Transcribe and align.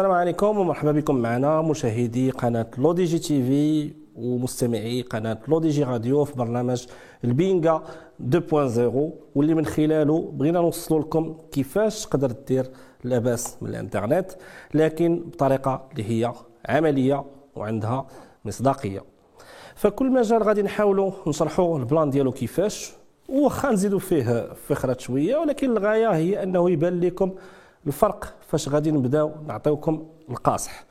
السلام 0.00 0.16
عليكم 0.16 0.58
ومرحبا 0.58 0.92
بكم 0.92 1.16
معنا 1.16 1.62
مشاهدي 1.62 2.30
قناة 2.30 2.66
L'ODJ 2.78 3.18
TV 3.18 3.92
ومستمعي 4.16 5.02
قناة 5.02 5.38
L'ODJ 5.48 5.84
Radio 5.84 6.24
في 6.24 6.36
برنامج 6.36 6.86
البينغا 7.24 7.84
2.0 8.32 8.40
واللي 9.34 9.54
من 9.54 9.66
خلاله 9.66 10.30
بغينا 10.32 10.60
نوصلوا 10.60 11.00
لكم 11.00 11.36
كيفاش 11.52 12.06
تقدر 12.06 12.32
دير 12.48 12.66
لاباس 13.04 13.56
من 13.60 13.68
الإنترنت 13.70 14.30
لكن 14.74 15.24
بطريقة 15.26 15.88
اللي 15.92 16.10
هي 16.10 16.32
عملية 16.68 17.24
وعندها 17.56 18.06
مصداقية. 18.44 19.04
فكل 19.74 20.10
مجال 20.10 20.42
غادي 20.42 20.62
نحاولوا 20.62 21.12
نشرحوا 21.26 21.78
ال 21.78 21.84
plan 21.84 22.10
ديالو 22.10 22.32
كيفاش 22.32 22.92
وخا 23.28 23.70
نزيدوا 23.70 23.98
فيه 23.98 24.52
فخرات 24.52 25.00
شوية 25.00 25.36
ولكن 25.36 25.70
الغاية 25.70 26.10
هي 26.10 26.42
أنه 26.42 26.70
يبان 26.70 27.00
لكم 27.00 27.32
الفرق 27.86 28.34
فاش 28.48 28.68
غادي 28.68 28.90
نبداو 28.90 29.30
نعطيوكم 29.48 30.06
القاصح. 30.30 30.84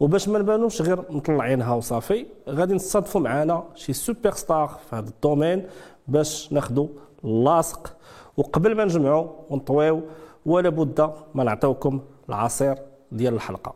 وباش 0.00 0.28
ما 0.28 0.38
نبانوش 0.38 0.82
غير 0.82 1.04
مطلعينها 1.10 1.74
وصافي 1.74 2.26
غادي 2.48 2.74
نصادفوا 2.74 3.20
معنا 3.20 3.64
شي 3.74 3.92
super 3.92 4.30
star 4.30 4.68
في 4.90 4.96
هذا 4.96 5.08
ال 5.08 5.15
domaine 5.15 5.66
باش 6.08 6.52
ناخذوا 6.52 6.88
اللاصق 7.24 7.96
وقبل 8.36 8.76
ما 8.76 8.84
نجمعوا 8.84 9.28
ونطويو 9.50 10.02
ولا 10.46 10.68
بد 10.68 11.10
ما 11.34 11.44
نعطيوكم 11.44 12.00
العصير 12.28 12.78
ديال 13.12 13.34
الحلقة. 13.34 13.74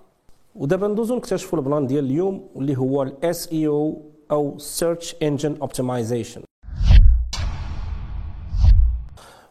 ودابا 0.57 0.89
ندوزو 0.89 1.17
نكتشفوا 1.17 1.59
ال 1.59 1.64
plan 1.64 1.87
ديال 1.87 2.05
اليوم 2.05 2.49
واللي 2.55 2.79
هو 2.79 3.03
ال 3.03 3.53
SEO 3.53 3.67
أو 3.67 4.03
search 4.31 5.17
engine 5.23 5.57
optimization 5.63 6.43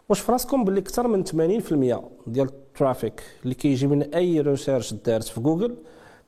واش 0.10 0.20
فراسكم 0.20 0.64
باللي 0.64 0.80
أكثر 0.80 1.08
من 1.08 1.26
80% 1.26 2.00
ديال 2.28 2.48
ال 2.48 2.59
trafic 2.59 3.22
اللي 3.44 3.56
كيجي 3.56 3.88
من 3.88 4.02
أي 4.14 4.42
recherche 4.42 4.94
دارت 4.94 5.24
في 5.24 5.42
جوجل 5.42 5.76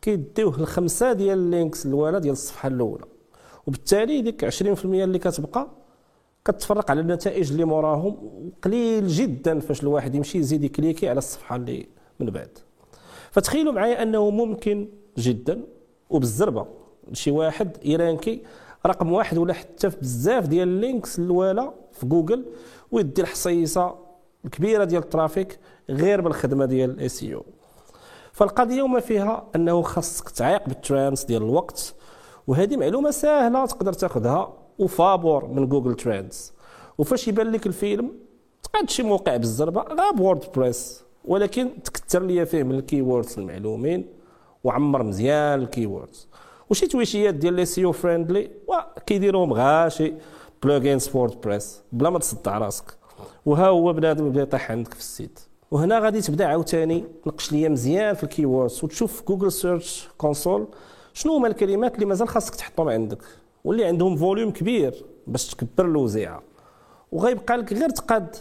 كيديوه 0.02 0.58
الخمسة 0.60 1.14
ديال 1.14 1.38
ال 1.38 1.46
links 1.46 1.86
الاولى 1.86 2.20
ديال 2.20 2.32
الصفحة 2.34 2.68
الأولى. 2.68 3.06
وبالتالي 3.68 4.22
ديك 4.22 4.46
20% 4.50 4.86
اللي 4.86 5.20
كتبقى 5.20 5.68
كتفرق 6.46 6.92
على 6.92 7.02
النتائج 7.02 7.52
اللي 7.52 7.66
موراهم 7.66 8.18
قليل 8.64 9.08
جدا 9.08 9.60
فاش 9.60 9.84
الواحد 9.84 10.16
يمشي 10.16 10.38
يزيد 10.38 10.64
يكليكي 10.64 11.10
على 11.10 11.18
الصفحة 11.18 11.56
اللي 11.56 11.88
من 12.20 12.30
بعد. 12.30 12.50
فتخيلوا 13.32 13.74
معايا 13.74 14.04
أنه 14.04 14.30
ممكن 14.30 14.88
جدا 15.18 15.62
وبالزربة 16.10 16.68
شي 17.14 17.32
واحد 17.32 17.78
يرانكي 17.86 18.42
رقم 18.86 19.12
واحد 19.12 19.38
ولا 19.38 19.54
حتى 19.54 19.90
في 19.90 19.98
بزاف 19.98 20.48
ديال 20.48 20.68
ال 20.68 20.76
links 20.76 21.20
الاولى 21.20 21.74
في 21.94 22.06
جوجل 22.06 22.46
ويدي 22.92 23.22
الحصيصة 23.22 23.96
الكبيرة 24.46 24.84
ديال 24.84 25.04
ال 25.04 25.12
trafic 25.12 25.60
غير 25.90 26.22
بالخدمة 26.22 26.66
ديال 26.66 26.90
ال 26.90 27.10
SEO 27.10 27.46
فالقضية 28.32 28.82
وما 28.82 29.00
فيها 29.00 29.46
أنه 29.56 29.82
خاصك 29.82 30.30
تعيق 30.30 30.66
بال 30.68 30.82
trends 30.82 31.24
ديال 31.24 31.44
الوقت 31.44 31.96
وهذه 32.48 32.78
معلومة 32.78 33.12
سهله 33.12 33.66
تقدر 33.66 33.94
تاخذها 33.94 34.54
وفابور 34.80 35.46
من 35.46 35.70
Google 35.70 35.94
Trends. 35.96 36.54
وفاش 36.98 37.28
يبان 37.28 37.52
لك 37.52 37.68
الفيلم 37.68 38.12
تقعد 38.64 38.90
شي 38.90 39.04
موقع 39.04 39.38
بالزربة 39.38 39.82
غا 39.82 40.20
ب 40.20 40.44
WordPress 40.56 41.04
ولكن 41.26 41.84
تكثر 41.84 42.24
ليا 42.24 42.46
فيه 42.46 42.64
من 42.64 42.76
ال 42.76 42.83
keywords 42.83 43.40
المعلومين 43.40 44.06
وعمر 44.64 45.04
مزيان 45.04 45.60
ال 45.60 45.67
keywords. 45.67 46.28
وشي 46.70 46.88
تويشيات 46.88 47.36
ديال 47.36 47.54
لي 47.54 47.66
SEO 47.66 47.92
friendly 47.92 48.52
كيديروهم 49.06 49.54
غا 49.54 50.14
شي 50.64 51.00
plugins 51.00 51.44
WordPress 51.44 51.82
بلا 51.92 52.10
ما 52.10 52.20
تصدع 52.20 52.58
راسك. 52.58 52.84
وها 53.46 53.68
هو 53.68 53.94
بنادم 53.94 54.28
يبدا 54.28 54.42
يطيح 54.42 54.72
عندك 54.72 54.94
في 54.94 55.00
ال 55.00 55.06
site. 55.06 55.40
وهنا 55.72 56.00
غادي 56.00 56.22
تبدا 56.22 56.46
عاوتاني 56.46 57.06
تنقش 57.24 57.52
ليا 57.52 57.70
مزيان 57.70 58.16
في 58.16 58.24
ال 58.24 58.30
keywords 58.30 58.84
وتشوف 58.84 59.24
Google 59.28 59.52
Search 59.52 60.08
Console 60.18 60.68
شنو 61.14 61.34
هما 61.34 61.48
الكلمات 61.48 61.96
اللي 61.96 62.06
مازال 62.06 62.28
خاصك 62.28 62.56
تحطهم 62.56 62.90
عندك. 62.90 63.24
واللي 63.64 63.86
عندهم 63.86 64.16
volume 64.16 64.52
كبير 64.52 65.06
باش 65.28 65.48
تكبر 65.48 65.86
الوزيعة. 65.86 66.44
وغيبقى 67.12 67.58
لك 67.58 67.74
غير 67.74 67.90
تقاد 67.90 68.36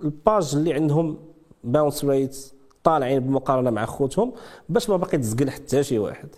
ال 0.00 0.11
page 0.11 0.54
اللي 0.54 0.72
عندهم 0.72 1.18
bounce 1.64 2.04
rate 2.04 2.52
طالعين 2.84 3.20
بالمقارنه 3.20 3.70
مع 3.70 3.84
خوتهم 3.84 4.32
باش 4.68 4.90
ما 4.90 4.96
باقي 4.96 5.18
تزقل 5.18 5.50
حتى 5.50 5.82
شي 5.82 5.98
واحد. 5.98 6.28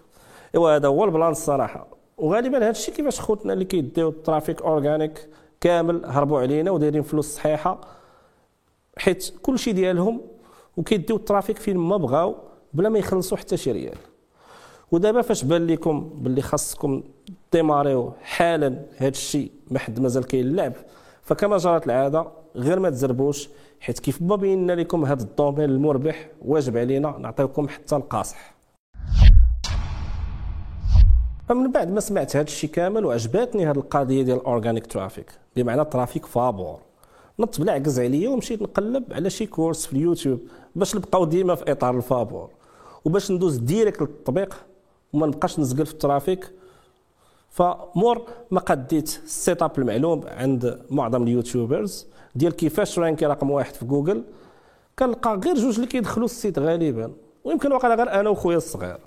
إيوا 0.54 0.76
هذا 0.76 0.88
هو 0.88 1.04
ال 1.05 1.10
plan 1.10 1.31
الصراحة. 1.31 1.87
وغالبا 2.19 2.59
هذا 2.59 2.70
الشيء 2.70 2.94
كيفاش 2.94 3.20
خوتنا 3.20 3.53
اللي 3.53 3.65
كيديو 3.65 4.09
ال 4.09 4.16
trafic 4.16 4.62
organique 4.62 5.28
كامل 5.60 6.04
هربوا 6.04 6.41
علينا 6.41 6.70
ودايرين 6.70 7.03
فلوس 7.03 7.34
صحيحة 7.34 7.81
حيت 8.98 9.32
كل 9.43 9.59
شيء 9.59 9.75
ديالهم 9.75 10.20
وكيديو 10.76 11.16
ال 11.16 11.22
trafic 11.22 11.59
فين 11.59 11.76
ما 11.76 11.97
بغاو 11.97 12.34
بلا 12.75 12.88
ما 12.88 12.98
يخلصوا 12.98 13.37
حتى 13.38 13.56
شي 13.56 13.72
ريال. 13.72 13.98
ودابا 14.93 15.22
فاش 15.22 15.44
بان 15.44 15.66
لكم 15.66 16.10
باللي 16.14 16.43
خاصكم 16.43 17.03
ديماريو 17.53 18.12
حالا 18.22 18.84
هذا 18.97 19.09
الشيء 19.09 19.50
ما 19.70 19.78
حد 19.78 20.00
مازال 20.00 20.26
كيلعب 20.26 20.72
فكما 21.22 21.56
جرت 21.56 21.87
العادة 21.87 22.26
غير 22.56 22.81
ما 22.81 22.91
تزربوش 22.91 23.48
حيت 23.81 23.98
كيف 23.98 24.22
ما 24.22 24.37
بينا 24.37 24.72
لكم 24.72 25.04
هذا 25.04 25.22
ال 25.22 25.28
domaine 25.28 25.71
المربح 25.70 26.28
واجب 26.43 26.76
علينا 26.76 27.19
نعطيكم 27.19 27.69
حتى 27.69 27.97
القاصح. 27.97 28.54
فمن 31.49 31.71
بعد 31.71 31.93
ما 31.93 32.00
سمعت 32.00 32.37
هذا 32.37 32.47
الشيء 32.47 32.71
كامل 32.71 33.05
وعجباتني 33.05 33.66
هذه 33.66 33.77
القضية 33.77 34.22
ديال 34.22 34.37
ال 34.37 34.43
organic 34.43 34.87
traffic 34.87 35.32
بمعنى 35.56 35.84
trafic 35.84 36.27
فابور. 36.27 36.78
نط 37.38 37.60
بلا 37.60 37.72
عكز 37.72 38.00
عليا 38.00 38.28
ومشيت 38.28 38.62
نقلب 38.62 39.12
على 39.12 39.31
شي 39.31 39.47
course 39.47 39.87
في 39.87 39.93
اليوتيوب 39.93 40.41
باش 40.77 40.97
نبقاو 40.97 41.25
ديما 41.25 41.55
في 41.55 41.72
إطار 41.72 41.97
الفابور. 41.97 42.50
وباش 43.05 43.31
ندوز 43.31 43.56
direct 43.56 44.00
للتطبيق 44.00 44.55
وما 45.12 45.27
نبقاش 45.27 45.60
نزقل 45.60 45.87
في 45.87 45.93
ال 45.93 46.01
trafic 46.01 46.50
فمور 47.50 48.22
ما 48.50 48.61
قديت 48.61 49.21
ال 49.25 49.62
setup 49.62 49.78
المعلوم 49.78 50.21
عند 50.26 50.81
معظم 50.91 51.22
ال 51.22 51.31
YouTubers 51.31 52.06
ديال 52.34 52.53
كيفاش 52.53 52.99
رانكي 52.99 53.26
رقم 53.26 53.50
واحد 53.50 53.75
في 53.75 53.84
جوجل 53.84 54.25
كنلقى 54.99 55.41
غير 55.44 55.55
جوج 55.55 55.75
اللي 55.75 55.87
كيدخلوا 55.87 56.25
ال 56.25 56.31
site 56.31 56.59
غالبا 56.59 57.12
ويمكن 57.44 57.72
واقع 57.72 57.94
غير 57.94 58.21
أنا 58.21 58.31
وخويا 58.31 58.56
الصغير. 58.56 58.99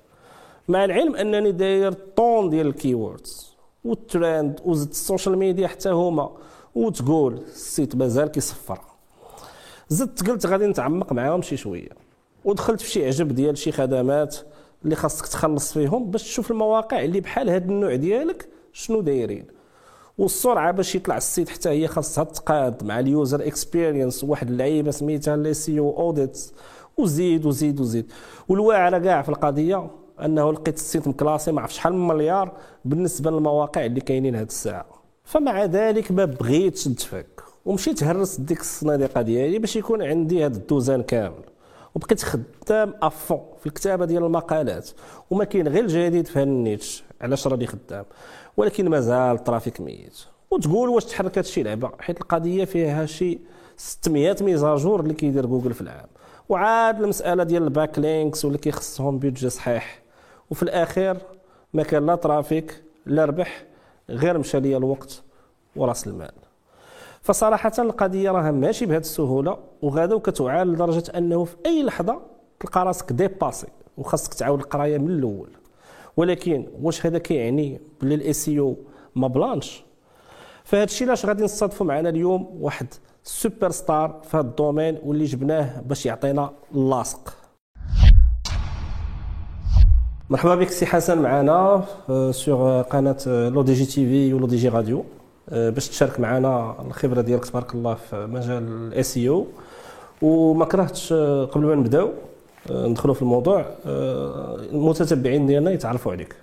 مع 0.68 0.84
العلم 0.84 1.16
أنني 1.16 1.52
داير 1.52 1.92
tonne 1.92 2.50
ديال 2.50 2.66
ال 2.66 2.76
keywords 2.76 3.56
والترند 3.84 4.60
وزدت 4.64 4.90
ال 4.90 4.97
social 4.97 5.38
media 5.38 5.68
حتى 5.68 5.88
هما 5.90 6.30
وتقول 6.74 7.34
ال 7.34 7.46
site 7.46 7.96
مازال 7.96 8.28
كيصفر. 8.28 8.80
زدت 9.88 10.30
قلت 10.30 10.46
غادي 10.46 10.66
نتعمق 10.66 11.12
معاهم 11.12 11.42
شي 11.42 11.56
شوية. 11.56 11.88
ودخلت 12.44 12.80
في 12.80 12.90
شي 12.90 13.06
عجب 13.06 13.34
ديال 13.34 13.58
شي 13.58 13.72
خدمات 13.72 14.36
اللي 14.84 14.96
خاصك 14.96 15.26
تخلص 15.26 15.72
فيهم 15.72 16.10
باش 16.10 16.22
تشوف 16.22 16.50
المواقع 16.50 17.04
اللي 17.04 17.20
بحال 17.20 17.50
هذا 17.50 17.64
النوع 17.64 17.94
ديالك 17.94 18.48
شنو 18.72 19.00
دايرين. 19.00 19.46
والسرعه 20.18 20.70
باش 20.70 20.94
يطلع 20.94 21.16
ال 21.16 21.22
site 21.22 21.48
حتى 21.48 21.68
هي 21.68 21.88
خاصها 21.88 22.24
تقاد 22.24 22.84
مع 22.84 23.00
ال 23.00 23.09
user 23.09 23.46
experience 23.46 24.24
واحد 24.24 24.50
اللعيبة 24.50 24.90
سميتها 24.90 25.36
لي 25.36 25.54
SEO 25.54 25.78
audits 25.78 26.52
وزيد 26.96 27.46
وزيد 27.46 27.80
وزيد 27.80 28.12
والواعره 28.48 28.98
كاع 28.98 29.22
في 29.22 29.28
القضية 29.28 29.90
أنه 30.24 30.52
لقيت 30.52 30.76
ال 30.76 30.82
site 30.82 31.08
مكلاسي 31.08 31.52
ما 31.52 31.60
عرف 31.60 31.72
شحال 31.72 31.92
من 31.92 32.08
مليار 32.08 32.52
بالنسبة 32.84 33.30
للمواقع 33.30 33.84
اللي 33.84 34.00
كاينين 34.00 34.36
هذه 34.36 34.46
الساعة. 34.46 34.86
فمع 35.24 35.64
ذلك 35.64 36.12
ما 36.12 36.24
بغيتش 36.24 36.88
نتفك. 36.88 37.42
ومشيت 37.64 38.04
هرست 38.04 38.40
ديك 38.40 38.60
الصناديقة 38.60 39.22
ديالي 39.22 39.58
باش 39.58 39.76
يكون 39.76 40.02
عندي 40.02 40.46
هذا 40.46 40.56
الدوزان 40.56 41.02
كامل. 41.02 41.44
وبقيت 41.94 42.22
خدام 42.22 42.94
à 43.02 43.10
fond 43.10 43.40
في 43.60 43.66
الكتابة 43.66 44.04
ديال 44.04 44.24
المقالات. 44.24 44.90
وما 45.30 45.44
كاين 45.44 45.68
غير 45.68 45.84
الجديد 45.84 46.26
في 46.26 46.42
ال 46.42 46.51
niche. 46.51 47.04
علاش 47.20 47.46
راني 47.46 47.66
خدام؟ 47.66 48.04
ولكن 48.56 48.88
مازال 48.88 49.34
ال 49.34 49.41
trafic 49.41 49.80
ميت. 49.80 50.18
وتقول 50.50 50.88
واش 50.88 51.04
تحركت 51.04 51.44
شي 51.44 51.62
لعبة؟ 51.62 51.90
حيت 51.98 52.20
القضية 52.20 52.64
فيها 52.64 53.06
شي 53.06 53.38
600 53.76 54.36
mises 54.40 54.70
à 54.70 54.76
jour 54.76 55.00
اللي 55.00 55.14
كيدير 55.14 55.46
جوجل 55.46 55.74
في 55.74 55.80
العام. 55.80 56.06
وعاد 56.48 57.02
المسألة 57.02 57.44
ديال 57.44 57.62
ال 57.62 57.98
backlinks 57.98 58.44
واللي 58.44 58.58
كيخصهم 58.58 59.18
budget 59.18 59.50
صحيح. 59.50 60.02
وفي 60.50 60.62
الاخير 60.62 61.16
ما 61.74 61.82
كان 61.82 62.06
لا 62.06 62.14
trafic 62.14 62.82
لا 63.06 63.24
ربح 63.24 63.64
غير 64.10 64.38
مشى 64.38 64.60
ليا 64.60 64.76
الوقت 64.76 65.22
وراس 65.76 66.06
المال. 66.06 66.32
فصراحة 67.22 67.72
القضية 67.78 68.30
راها 68.30 68.50
ماشي 68.50 68.86
بهذه 68.86 69.00
السهولة 69.00 69.58
وغادا 69.82 70.14
وكتعال 70.14 70.72
لدرجة 70.72 71.12
أنه 71.16 71.44
في 71.44 71.56
أي 71.66 71.82
لحظة 71.82 72.20
تلقى 72.60 72.84
راسك 72.84 73.12
dépassé 73.12 73.66
وخاصك 73.98 74.34
تعاود 74.34 74.60
القراية 74.60 74.98
من 74.98 75.10
الأول. 75.10 75.50
ولكن 76.16 76.66
واش 76.82 77.06
هذا 77.06 77.18
كيعني 77.18 77.80
بلي 78.00 78.14
ال 78.14 78.32
SEO 78.32 78.76
ما 79.14 79.28
بلانش؟ 79.28 79.82
فهذا 80.64 80.84
الشيء 80.84 81.06
علاش 81.06 81.26
غادي 81.26 81.44
نصادفوا 81.44 81.86
معنا 81.86 82.08
اليوم 82.08 82.58
واحد 82.60 82.86
super 83.24 83.70
star 83.70 84.20
في 84.24 84.36
هذا 84.36 84.46
ال 84.46 84.52
domaine 84.52 84.98
واللي 85.04 85.24
جبناه 85.24 85.80
باش 85.80 86.06
يعطينا 86.06 86.50
اللاصق 86.74 87.37
مرحبا 90.30 90.54
بك 90.54 90.70
سي 90.70 90.86
حسن 90.86 91.22
معنا 91.22 91.84
sur 92.30 92.82
قناة 92.82 93.16
لو 93.26 93.62
دي 93.62 93.72
جي 93.74 93.86
تي 93.86 94.06
في 94.06 94.34
ولو 94.34 94.46
دي 94.46 94.56
جي 94.56 94.68
راديو. 94.68 95.04
باش 95.48 95.88
تشارك 95.88 96.20
معنا 96.20 96.74
الخبرة 96.86 97.20
ديالك 97.20 97.44
تبارك 97.44 97.74
الله 97.74 97.94
في 97.94 98.26
مجال 98.26 98.62
ال 98.62 99.02
SEO 99.02 99.46
وما 100.22 100.64
كرهتش 100.64 101.12
قبل 101.52 101.66
ما 101.66 101.74
نبداو 101.74 102.10
ندخلوا 102.70 103.14
في 103.14 103.22
الموضوع 103.22 103.64
المتتبعين 103.86 105.46
ديالنا 105.46 105.70
يتعرفوا 105.70 106.12
عليك. 106.12 106.36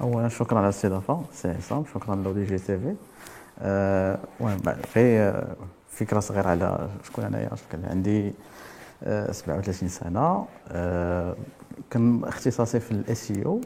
اولا 0.00 0.28
شكرا 0.28 0.58
على 0.58 0.64
الاستضافة 0.64 1.20
سي 1.32 1.48
عصام 1.48 1.84
شكرا 1.94 2.14
L'ODJ 2.14 2.58
TV. 2.58 2.94
غير 4.96 5.44
فكرة 5.88 6.20
صغيرة 6.20 6.48
على 6.48 6.88
شكون 7.04 7.24
أنايا 7.24 7.50
عندي 7.84 8.34
37 9.30 9.88
سنة. 9.88 10.44
كان 11.90 12.24
اختصاصي 12.24 12.80
في 12.80 12.92
ال 12.92 13.32
SEO 13.46 13.60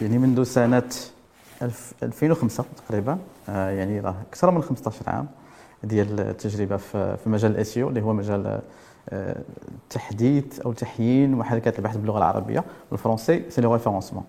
يعني 0.00 0.18
منذ 0.18 0.42
سنة 0.42 0.90
2005 2.02 2.64
تقريبا. 2.88 3.18
يعني 3.48 4.00
راه 4.00 4.14
أكثر 4.28 4.50
من 4.50 4.62
15 4.62 5.02
عام 5.06 5.26
ديال 5.84 6.20
التجربة 6.20 6.76
في 6.76 7.16
مجال 7.26 7.50
ال 7.50 7.57
SEO 7.57 7.78
اللي 7.78 8.02
هو 8.02 8.12
مجال 8.12 8.60
تحديث 9.90 10.60
أو 10.60 10.72
تحيين 10.72 11.32
محركات 11.32 11.78
البحث 11.78 11.96
باللغة 11.96 12.18
العربية 12.18 12.64
بالفرنسي 12.90 13.42
c'est 13.48 13.60
le 13.60 13.72
référencement. 13.72 14.24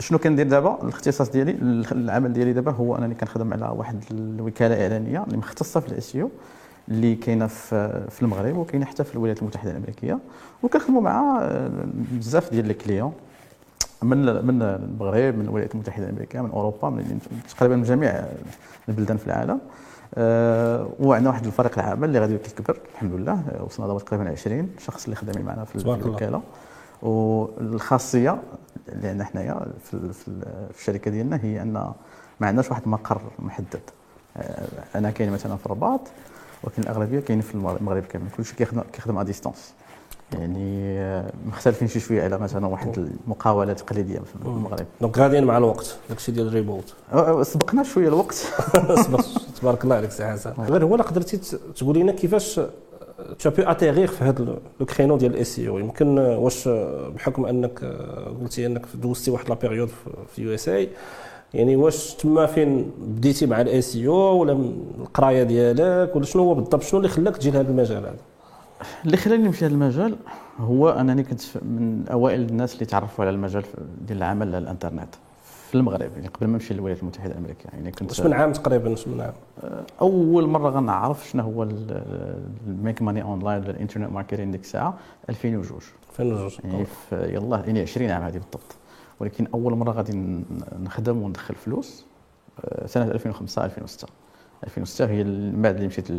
شنو 0.00 0.18
كندير 0.18 0.48
دابا؟ 0.48 0.78
الاختصاص 0.82 1.30
ديالي 1.30 1.50
العمل 1.92 2.32
ديالي 2.32 2.52
دابا 2.52 2.72
هو 2.72 2.96
أنني 2.96 3.14
كنخدم 3.14 3.52
على 3.52 3.72
واحد 3.76 4.04
الوكالة 4.10 4.82
إعلانية 4.82 5.24
اللي 5.24 5.36
مختصة 5.36 5.80
في 5.80 5.88
ال 5.88 5.96
SEO 5.96 6.18
اللي 6.88 7.14
كاينة 7.14 7.46
في 7.46 8.18
المغرب 8.22 8.56
وكاينة 8.56 8.86
حتى 8.86 9.04
في 9.04 9.14
الولايات 9.14 9.42
المتحدة 9.42 9.70
الأمريكية. 9.70 10.18
وكنخدموا 10.62 11.00
مع 11.02 11.48
بزاف 11.94 12.50
ديال 12.50 12.70
الكليون 12.70 13.12
من 14.02 14.46
من 14.46 14.62
المغرب 14.62 15.34
من 15.38 15.44
الولايات 15.44 15.74
المتحدة 15.74 16.04
الأمريكية 16.04 16.40
من 16.40 16.50
أوروبا 16.50 16.90
من 16.90 17.18
تقريبا 17.56 17.76
من 17.76 17.82
جميع 17.82 18.24
البلدان 18.88 19.16
في 19.16 19.26
العالم. 19.26 19.60
أه 20.14 20.88
وعندنا 21.00 21.30
واحد 21.30 21.46
الفريق 21.46 21.78
العمل 21.78 22.08
اللي 22.08 22.18
غادي 22.18 22.38
كيكبر 22.38 22.78
الحمد 22.94 23.12
لله. 23.12 23.42
وصلنا 23.66 23.88
دابا 23.88 23.98
تقريبا 24.00 24.30
20 24.30 24.70
شخص 24.78 25.04
اللي 25.04 25.16
خدامين 25.16 25.44
معنا 25.46 25.64
في 25.64 25.76
الوكاله 26.06 26.42
والخاصية 27.02 28.42
اللي 28.88 29.08
عندنا 29.08 29.24
حنايا 29.24 29.66
في, 29.84 30.12
في, 30.12 30.40
في 30.72 30.80
الشركة 30.80 31.10
ديالنا 31.10 31.40
هي 31.42 31.62
أن 31.62 31.72
ما 32.40 32.46
عندناش 32.46 32.70
واحد 32.70 32.82
المقر 32.82 33.20
محدد. 33.38 33.80
أنا 34.94 35.10
كاين 35.10 35.32
مثلا 35.32 35.56
في 35.56 35.66
الرباط 35.66 36.00
ولكن 36.66 36.82
الأغلبية 36.82 37.20
كاين 37.20 37.40
في 37.40 37.54
المغرب 37.54 38.04
كامل 38.04 38.26
كلشي 38.36 38.56
كيخدم 38.56 38.80
كيخدم 38.92 39.18
à 39.18 39.22
distance 39.22 39.74
يعني 40.32 40.98
آه، 40.98 41.32
مختلفين 41.46 41.88
شي 41.88 42.00
شوية 42.00 42.22
على 42.22 42.38
مثلا 42.38 42.66
واحد 42.66 42.98
المقاولة 42.98 43.72
تقليدية 43.72 44.18
في 44.18 44.46
المغرب. 44.46 44.86
donc 45.00 45.18
غاديين 45.18 45.44
مع 45.44 45.58
الوقت. 45.58 45.96
داكشي 46.08 46.32
ديال 46.32 46.46
الريموت. 46.46 46.94
آه، 47.12 47.40
آه، 47.40 47.42
سبقنا 47.42 47.82
شوية 47.82 48.08
الوقت. 48.08 48.52
تبارك 49.60 49.84
الله 49.84 49.96
عليك 49.96 50.10
سي 50.10 50.26
حسن. 50.26 50.52
غير 50.58 50.84
هو 50.84 50.96
قدرتي 50.96 51.36
تقول 51.76 51.98
لنا 51.98 52.12
كيفاش 52.12 52.60
t'as 53.38 53.50
pu 53.50 53.62
atterrir 53.62 54.06
في 54.06 54.24
هذا 54.24 54.58
le 54.80 54.86
créneau 54.86 55.16
ديال 55.16 55.34
ال 55.34 55.58
SEO 55.58 55.78
يمكن 55.78 56.18
واش 56.18 56.68
بحكم 57.14 57.46
أنك 57.46 57.84
قلتي 58.40 58.66
أنك 58.66 58.86
دوزتي 58.94 59.30
واحد 59.30 59.48
la 59.48 59.54
période 59.54 59.90
في 60.34 60.42
USA 60.42 60.88
يعني 61.56 61.76
واش 61.76 62.14
تما 62.14 62.46
فين 62.46 62.90
بديتي 62.98 63.46
مع 63.46 63.60
ال 63.60 63.96
SEO 63.96 64.38
ولا 64.38 64.52
القراية 64.98 65.42
ديالك 65.42 66.16
ولا 66.16 66.24
شنو 66.24 66.42
هو 66.42 66.54
بالضبط؟ 66.54 66.82
شنو 66.82 66.98
اللي 67.00 67.08
خلاك 67.08 67.36
تجي 67.36 67.50
لهذا 67.50 67.70
المجال 67.70 67.96
هذا؟ 67.96 68.16
اللي 69.04 69.16
خلاني 69.16 69.42
نمشي 69.42 69.64
لهذا 69.64 69.74
المجال 69.74 70.16
هو 70.58 70.88
أنني 70.88 71.22
كنت 71.22 71.40
من 71.62 72.04
أوائل 72.10 72.40
الناس 72.40 72.74
اللي 72.74 72.84
تعرفوا 72.86 73.24
على 73.24 73.34
المجال 73.34 73.64
ديال 74.06 74.18
العمل 74.18 74.48
على 74.48 74.58
الإنترنت 74.58 75.14
في 75.68 75.74
المغرب 75.74 76.10
يعني 76.16 76.28
قبل 76.28 76.46
ما 76.46 76.52
نمشي 76.52 76.74
للولايات 76.74 77.00
المتحدة 77.02 77.32
الأمريكية 77.32 77.70
يعني 77.72 77.90
كنت 77.92 78.10
واش 78.10 78.20
من 78.20 78.32
عام 78.32 78.52
تقريبا؟ 78.52 78.90
واش 78.90 79.08
من 79.08 79.20
عام؟ 79.20 79.32
أول 80.00 80.46
مرة 80.46 80.70
غنعرف 80.70 81.28
شنو 81.28 81.42
هو 81.42 81.62
ال 82.66 82.73
make 82.73 83.02
money 83.02 83.22
online 83.22 83.62
ال 83.62 83.68
internet 83.68 84.12
marketing 84.12 84.52
ديك 84.52 84.60
الساعة 84.60 84.94
2002 85.28 85.80
2002 86.18 86.86
يعني 87.12 87.34
يلاه 87.34 87.62
يعني 87.66 87.80
20 87.80 88.10
عام 88.10 88.22
هذه 88.22 88.32
بالضبط. 88.32 88.76
ولكن 89.20 89.46
أول 89.54 89.74
مرة 89.74 89.92
غادي 89.92 90.42
نخدم 90.82 91.22
وندخل 91.22 91.54
فلوس 91.54 92.04
آه، 92.64 92.86
سنة 92.86 93.04
2005 93.04 93.64
2006 93.64 94.08
2006 94.64 95.06
هي 95.06 95.24
من 95.24 95.62
بعد 95.62 95.74
اللي 95.74 95.86
مشيت 95.86 96.10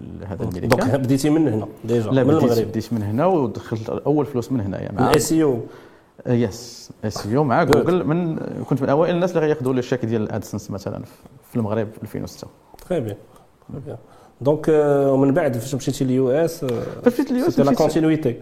لهذا 0.00 0.44
الميريكان 0.44 0.68
donc 0.68 0.94
بديتي 0.94 1.30
من 1.30 1.48
هنا 1.48 1.68
déjà 1.84 2.10
لا 2.10 2.24
من 2.24 2.30
المغرب. 2.30 2.68
بديت 2.68 2.92
من 2.92 3.02
هنا 3.02 3.26
ودخلت 3.26 3.90
أول 3.90 4.26
فلوس 4.26 4.52
من 4.52 4.60
هنايا 4.60 4.92
مع 4.92 5.10
ال 5.10 5.15
SEO 5.15 5.32
yes 5.32 6.90
SEO 7.04 7.44
مع 7.44 7.64
جوجل 7.64 8.04
من 8.04 8.36
كنت 8.68 8.82
من 8.82 8.88
اوائل 8.88 9.14
الناس 9.14 9.30
اللي 9.30 9.46
غياخذوا 9.46 9.72
لي 9.72 9.78
الشيك 9.78 10.04
ديال 10.04 10.22
ال 10.22 10.28
AdSense 10.28 10.70
مثلا 10.70 11.02
في 11.50 11.56
المغرب 11.56 11.88
في 11.92 12.02
2006 12.02 12.48
très 12.88 13.00
bien 13.00 13.16
donc 14.40 14.66
ومن 15.12 15.34
بعد 15.34 15.56
فاش 15.56 15.74
مشيتي 15.74 16.04
لل 16.04 16.30
US 16.30 16.64
مشيت 17.06 17.30
لل 17.30 17.46
US 17.46 17.60
la 17.60 17.74
continuité 17.74 18.40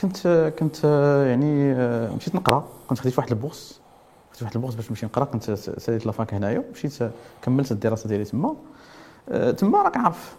كنت 0.00 0.52
كنت 0.58 0.84
يعني 1.26 1.74
مشيت 2.16 2.34
نقرا. 2.34 2.68
كنت 2.88 2.98
خديت 2.98 3.18
واحد 3.18 3.30
ال 3.30 3.36
bourse. 3.36 3.80
خديت 4.30 4.42
واحد 4.42 4.54
ال 4.54 4.57
bourse 4.57 4.74
باش 4.74 4.90
نمشي 4.90 5.06
نقرا. 5.06 5.24
كنت 5.24 5.50
ساليت 5.52 6.06
la 6.06 6.17
fac 6.17 6.34
هنايا. 6.34 6.64
مشيت 6.72 7.10
كملت 7.42 7.72
الدراسة 7.72 8.08
ديالي 8.08 8.24
تما. 8.24 8.56
آه، 9.28 9.50
تما 9.50 9.82
راك 9.82 9.96
عارف 9.96 10.36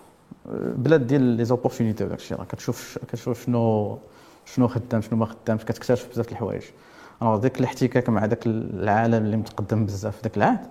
آه، 0.50 0.74
بلاد 0.75 1.07
ديال 1.07 1.21
les 1.22 1.45
opportunités 1.45 2.04
وداك 2.04 2.18
الشيء 2.19 2.38
راك 2.38 2.48
كتشوف 2.48 3.00
كتشوف 3.07 3.45
شنو 3.45 3.98
شنو 4.45 4.68
خدام 4.68 5.01
شنو 5.01 5.19
ما 5.19 5.25
خدامش. 5.25 5.63
كتكتشف 5.63 6.10
بزاف 6.12 6.31
الحوايج. 6.31 6.63
أنا 7.21 7.38
ديك 7.38 7.60
الاحتكاك 7.60 8.10
مع 8.10 8.25
داك 8.25 8.45
العالم 8.45 9.25
اللي 9.25 9.38
متقدم 9.38 9.86
بزاف 9.86 10.15
في 10.15 10.21
ذاك 10.24 10.38
العهد 10.38 10.68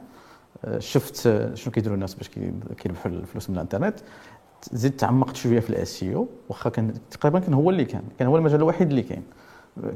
آه، 0.65 0.79
شفت 0.79 1.17
شنو 1.55 1.73
كيديروا 1.73 1.95
الناس 1.95 2.15
باش 2.15 2.31
كيربحوا 2.77 3.13
الفلوس 3.13 3.51
من 3.51 3.57
الانترنت. 3.57 3.95
زدت 4.73 5.01
تعمقت 5.01 5.37
شوية 5.37 5.61
في 5.61 5.71
ال 5.71 6.03
SEO 6.03 6.27
واخا 6.49 6.71
كان 6.71 6.95
تقريبا 7.11 7.39
كان 7.39 7.55
هو 7.55 7.71
اللي 7.71 7.85
كان 7.85 8.03
كان 8.19 8.29
هو 8.29 8.37
المجال 8.37 8.61
الوحيد 8.61 8.89
اللي 8.89 9.03
كاين. 9.03 9.23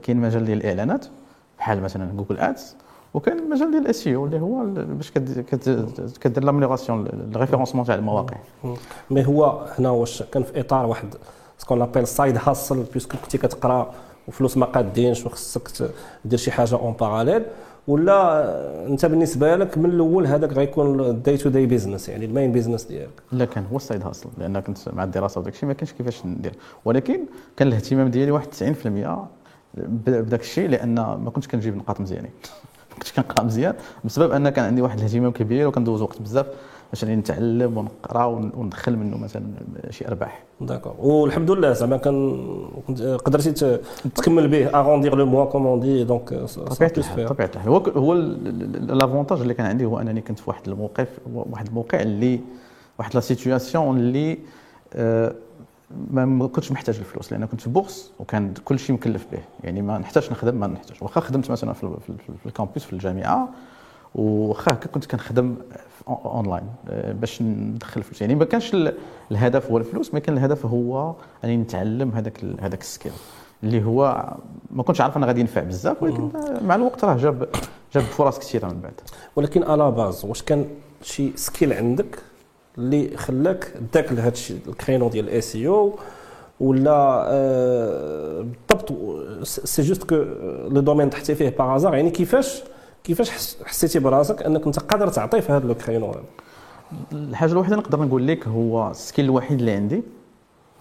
كاين 0.03 0.17
مجال 0.17 0.45
ديال 0.45 0.59
الإعلانات 0.59 1.07
بحال 1.59 1.83
مثلا 1.83 2.13
Google 2.13 2.39
Ads 2.39 2.77
وكاين 3.15 3.39
المجال 3.39 3.71
ديال 3.71 3.83
ال 3.83 3.89
SEO 3.89 4.07
اللي 4.07 4.41
هو 4.41 4.65
باش 4.67 5.11
كدير 6.21 6.45
l'amélioration 6.45 7.07
ال 7.07 7.12
référencement 7.12 7.85
تاع 7.85 7.95
المواقع. 7.95 8.37
mais 9.11 9.27
هو 9.27 9.67
هنا 9.79 9.91
واش 9.91 10.23
كان 10.23 10.43
في 10.43 10.61
إطار 10.61 10.87
واحد 10.87 11.15
ce 11.59 11.64
qu'on 11.64 11.79
appelle 11.79 12.07
side 12.07 12.39
hustle 12.45 12.85
parce 12.95 13.08
que 13.08 13.17
كنتي 13.23 13.39
كتقرا 13.39 13.93
وفلوس 14.29 14.57
ما 14.57 14.67
قادينش 14.67 15.27
وخصك 15.27 15.91
دير 16.25 16.39
شي 16.39 16.51
حاجة 16.51 16.75
en 16.75 16.93
parallèle 16.93 17.43
ولا 17.91 18.87
انت 18.87 19.07
بالنسبة 19.07 19.57
لك 19.57 19.79
من 19.79 19.91
الأول 19.91 20.27
هذاك 20.27 20.53
غيكون 20.53 21.01
ال 21.01 21.10
day 21.10 21.37
to 21.37 21.49
day 21.49 21.67
business 21.67 22.09
يعني 22.09 22.25
ال 22.25 22.30
main 22.30 22.53
business 22.53 22.85
ديالك؟ 22.85 23.23
لا 23.33 23.45
كان 23.45 23.65
هو 23.73 23.77
ال 23.77 23.82
side 23.82 24.03
hustle 24.03 24.29
لأن 24.39 24.61
كنت 24.61 24.79
مع 24.93 25.05
الدراسة 25.05 25.41
وداك 25.41 25.53
الشيء 25.53 25.69
ما 25.69 25.75
كانش 25.75 25.93
كيفاش 25.93 26.27
ندير. 26.27 26.53
ولكن 26.85 27.21
كان 27.57 27.69
الاهتمام 27.69 28.09
ديالي 28.09 28.31
واحد 28.31 28.49
90% 28.85 28.87
بداك 29.75 30.41
الشيء 30.41 30.69
لأن 30.69 30.95
ما 30.95 31.31
كنتش 31.31 31.49
كنجيب 31.49 31.77
نقاط 31.77 32.01
مزيانين. 32.01 32.31
كنت 32.99 33.11
كنقرأ 33.17 33.45
مزيان 33.45 33.75
بسبب 34.05 34.33
أن 34.33 34.49
كان 34.49 34.65
عندي 34.65 34.83
واحد 34.83 34.99
الاهتمام 34.99 35.33
كبير 35.33 35.69
وكندوز 35.69 36.03
وقت 36.03 36.23
بزاف. 36.23 36.47
باش 36.91 37.05
نتعلم 37.05 37.79
ونقرا 37.79 38.25
وندخل 38.25 38.97
منه 38.97 39.17
مثلا 39.17 39.43
شي 39.91 40.09
أرباح. 40.09 40.43
d'accord 40.61 40.95
والحمد 40.99 41.51
لله 41.51 41.73
زعما 41.73 41.97
كان 41.97 42.41
قدرتي 43.25 43.79
تكمل 44.15 44.49
به 44.49 44.67
arrondir 44.67 45.17
le 45.17 45.27
mois 45.27 45.45
comme 45.45 45.70
on 45.70 45.81
dit 45.81 46.05
donc 46.05 46.29
طبيعة 46.77 46.93
الحال 46.99 47.29
طبيعة 47.29 47.51
الحال 47.55 47.69
هو 47.69 47.77
هو 47.79 48.15
l'avantage 48.15 49.41
اللي 49.41 49.55
كان 49.55 49.67
عندي 49.67 49.85
هو 49.85 50.01
أنني 50.01 50.21
كنت 50.21 50.39
في 50.39 50.51
واحد 50.51 50.69
الموقف 50.69 51.09
واحد 51.35 51.67
الموقع 51.67 52.01
اللي 52.01 52.41
واحد 52.99 53.15
la 53.15 53.21
situation 53.21 53.97
اللي 53.97 54.39
آه 54.95 55.35
ما 56.11 56.47
كنتش 56.49 56.73
محتاج 56.73 56.99
الفلوس 56.99 57.33
لأن 57.33 57.45
كنت 57.45 57.61
في 57.61 57.71
bourse 57.71 58.13
وكان 58.19 58.55
كل 58.65 58.79
شيء 58.79 58.97
مكلف 58.97 59.27
به. 59.33 59.39
يعني 59.65 59.83
ما 59.83 59.99
نحتاجش 59.99 60.33
نخدم 60.33 60.61
ما 60.61 60.67
نحتاج 60.67 60.97
واخا 61.01 61.21
خدمت 61.21 61.51
مثلا 61.51 61.73
في, 61.73 61.89
في 62.43 62.47
ال 62.47 62.52
campus 62.52 62.85
في 62.85 62.93
الجامعة 62.93 63.49
واخا 64.15 64.73
هكا 64.73 64.89
كنت 64.89 65.07
كنخدم 65.07 65.57
اونلاين 66.09 66.65
آه، 66.89 67.13
باش 67.13 67.43
ندخل 67.43 68.03
فلوس. 68.03 68.21
يعني 68.21 68.35
ما 68.35 68.45
كانش 68.45 68.77
الهدف 69.31 69.71
هو 69.71 69.79
الفلوس 69.79 70.15
ما 70.15 70.21
كان 70.21 70.37
الهدف 70.39 70.67
هو 70.67 71.15
اني 71.45 71.57
نتعلم 71.57 72.11
هذاك 72.11 72.45
هذاك 72.61 72.81
ال 72.81 72.86
skill 72.86 73.13
اللي 73.63 73.85
هو 73.85 74.33
ما 74.71 74.83
كنتش 74.83 75.01
عارف 75.01 75.17
أنا 75.17 75.27
غادي 75.27 75.41
ينفع 75.41 75.61
بزاف 75.61 76.03
ولكن 76.03 76.31
مع 76.63 76.75
الوقت 76.75 77.05
راه 77.05 77.17
جاب 77.17 77.49
جاب 77.95 78.05
فرص 78.05 78.39
كثيرة 78.39 78.67
من 78.67 78.81
بعد. 78.81 79.01
ولكن 79.37 79.63
à 79.63 79.72
la 79.72 79.91
base 79.91 80.25
واش 80.25 80.43
كان 80.43 80.67
شي 81.03 81.37
skill 81.37 81.73
عندك 81.73 82.19
اللي 82.79 83.17
خلاك 83.17 83.73
داك 83.93 84.13
لهذا 84.13 84.29
الشيء 84.29 84.59
ال 84.69 84.74
créneau 84.74 85.09
ديال 85.09 85.29
ال 85.29 85.57
SEO 85.57 85.99
ولا 86.61 87.25
آه 87.29 88.47
بالضبط 88.69 88.93
c'est 89.47 89.83
juste 89.83 90.03
que 90.03 90.15
le 90.69 90.81
domaine 90.81 91.11
طحتي 91.11 91.35
فيه 91.35 91.49
par 91.49 91.64
hasard 91.64 91.95
يعني 91.95 92.11
كيفاش 92.11 92.63
كيفاش 93.05 93.57
حسيتي 93.65 93.99
براسك 93.99 94.43
انك 94.43 94.67
انت 94.67 94.79
قادر 94.79 95.09
تعطي 95.09 95.41
في 95.41 95.53
هذا 95.53 95.67
le 95.67 95.75
créneau 95.75 96.15
الحاجة 97.13 97.53
الوحيدة 97.53 97.75
اللي 97.75 97.87
نقدر 97.87 98.05
نقول 98.05 98.27
لك 98.27 98.49
هو 98.49 98.91
ال 98.91 98.96
skill 98.96 99.25
الوحيد 99.25 99.59
اللي 99.59 99.73
عندي 99.73 100.03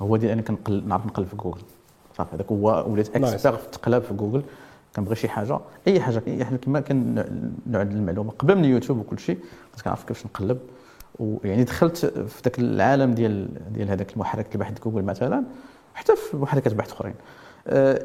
هو 0.02 0.18
ديال 0.18 0.32
اني 0.32 0.42
كنقل 0.42 0.84
نعرف 0.88 1.06
نقلب 1.06 1.28
في 1.28 1.36
جوجل. 1.36 1.62
صافي 2.18 2.36
هذاك 2.36 2.52
هو 2.52 2.86
وليت 2.88 3.16
expert 3.16 3.58
في 3.58 3.66
التقلاب 3.66 4.02
في 4.02 4.14
جوجل. 4.14 4.44
كنبغي 4.96 5.16
شي 5.16 5.30
حاجة 5.30 5.60
أي 5.88 6.02
حاجة 6.02 6.24
أي 6.28 6.46
كما 6.46 6.80
كنعد 6.80 7.92
المعلومة 7.92 8.32
قبل 8.32 8.56
من 8.56 8.66
اليوتيوب 8.66 9.00
وكل 9.00 9.20
شيء 9.20 9.38
كنت 9.72 9.82
كنعرف 9.82 10.04
كيفاش 10.04 10.26
نقلب. 10.26 10.60
ويعني 11.20 11.64
دخلت 11.64 11.98
في 12.06 12.42
ذاك 12.44 12.60
العالم 12.60 13.14
ديال 13.14 13.48
ديال 13.74 13.90
هذاك 13.90 14.14
المحرك 14.14 14.56
البحث 14.56 14.80
جوجل 14.84 15.04
مثلا 15.04 15.44
حتى 15.94 16.16
في 16.16 16.38
محركات 16.38 16.74
بحث 16.74 16.92
أخرين. 16.92 17.16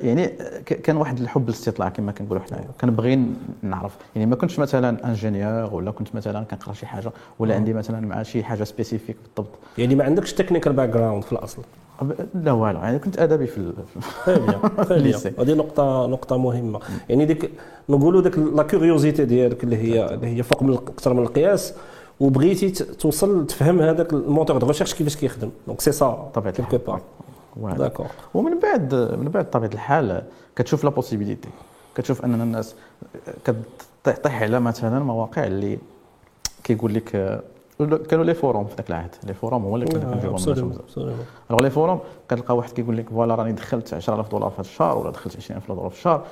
يعني 0.03 0.27
ك- 0.67 0.81
كان 0.83 0.97
واحد 0.97 1.19
الحب 1.21 1.49
الاستطلاع 1.49 1.89
كما 1.89 2.13
كنقولوا 2.13 2.43
حنايا. 2.43 2.69
كنبغي 2.81 3.27
نعرف. 3.63 3.97
يعني 4.17 4.27
ما 4.27 4.37
كنتش 4.37 4.59
مثلا 4.59 5.07
ingénieur 5.09 5.75
ولا 5.75 5.91
كنت 5.91 6.15
مثلا 6.15 6.45
كنقرأ 6.45 6.73
شي 6.75 6.87
حاجة 6.87 7.13
ولا 7.39 7.55
عندي 7.55 7.73
مثلا 7.73 8.01
مع 8.07 8.23
شي 8.23 8.45
حاجة 8.45 8.65
spécifique 8.65 9.17
بالضبط. 9.37 9.55
يعني 9.79 9.95
ما 9.95 10.05
عندكش 10.05 10.33
technical 10.33 10.73
background 10.73 11.25
في 11.25 11.33
الأصل؟ 11.33 11.63
لا 12.35 12.53
والو. 12.53 12.79
يعني 12.81 12.99
كنت 12.99 13.19
أدبي 13.19 13.47
في 13.47 13.73
ال 14.91 14.96
lycée. 14.96 15.29
هذه 15.41 15.55
نقطة 15.55 16.07
نقطة 16.07 16.37
مهمة. 16.39 16.81
يعني 17.09 17.25
ديك 17.25 17.51
نقولوا 17.89 18.21
ديك 18.23 18.39
la 18.39 18.63
curiosité 18.63 19.25
ديالك 19.25 19.65
اللي 19.65 19.77
هي 19.77 20.15
اللي 20.15 20.27
هي 20.27 20.43
فوق 20.43 20.63
من 20.63 20.75
أكثر 20.75 21.15
من 21.15 21.23
القياس 21.23 21.75
وبغيتي 22.21 22.71
توصل 22.71 23.47
تفهم 23.47 23.81
هذاك 23.81 24.13
ال 24.13 24.19
moteur 24.19 24.59
de 24.59 24.67
recherche 24.67 24.95
كيفاش 24.95 25.17
كيخدم. 25.17 25.51
donc 25.67 25.81
c'est 25.81 25.93
ça 25.93 26.31
طبيعة 26.35 26.55
d'accord 27.57 28.07
ومن 28.35 28.59
بعد 28.59 28.95
من 28.95 29.29
بعد 29.29 29.51
طبيعة 29.51 29.71
الحال 29.75 30.23
كتشوف 30.57 30.85
la 30.85 30.91
possibilité 30.91 31.49
كتشوف 31.95 32.25
أن 32.25 32.41
الناس 32.41 32.75
كتطيح 33.45 34.43
على 34.43 34.61
مثلا 34.61 34.99
مواقع 34.99 35.45
اللي 35.45 35.79
كيقول 36.65 36.95
لك 36.95 37.17
آه، 37.17 37.43
كانوا 38.09 38.25
les 38.25 38.35
forums 38.35 38.65
في 38.67 38.75
ذاك 38.77 38.89
العهد. 38.89 39.15
les 39.27 39.35
forums 39.35 39.65
هو 39.65 39.75
اللي 39.75 39.87
كنا 39.87 40.05
كنجيبهم. 40.05 40.37
alors 41.51 41.63
les 41.63 41.71
forums 41.71 42.01
كتلقى 42.29 42.57
واحد 42.57 42.71
كيقول 42.71 42.97
لك 42.97 43.09
voilà 43.09 43.35
راني 43.35 43.53
دخلت 43.53 43.95
10000 43.95 44.31
دولار 44.31 44.51
في 44.51 44.55
هذا 44.55 44.61
الشهر 44.69 44.99
ولا 44.99 45.11
دخلت 45.11 45.37
20000 45.37 45.69
دولار 45.69 45.91
في 45.91 45.97
الشهر. 45.97 46.25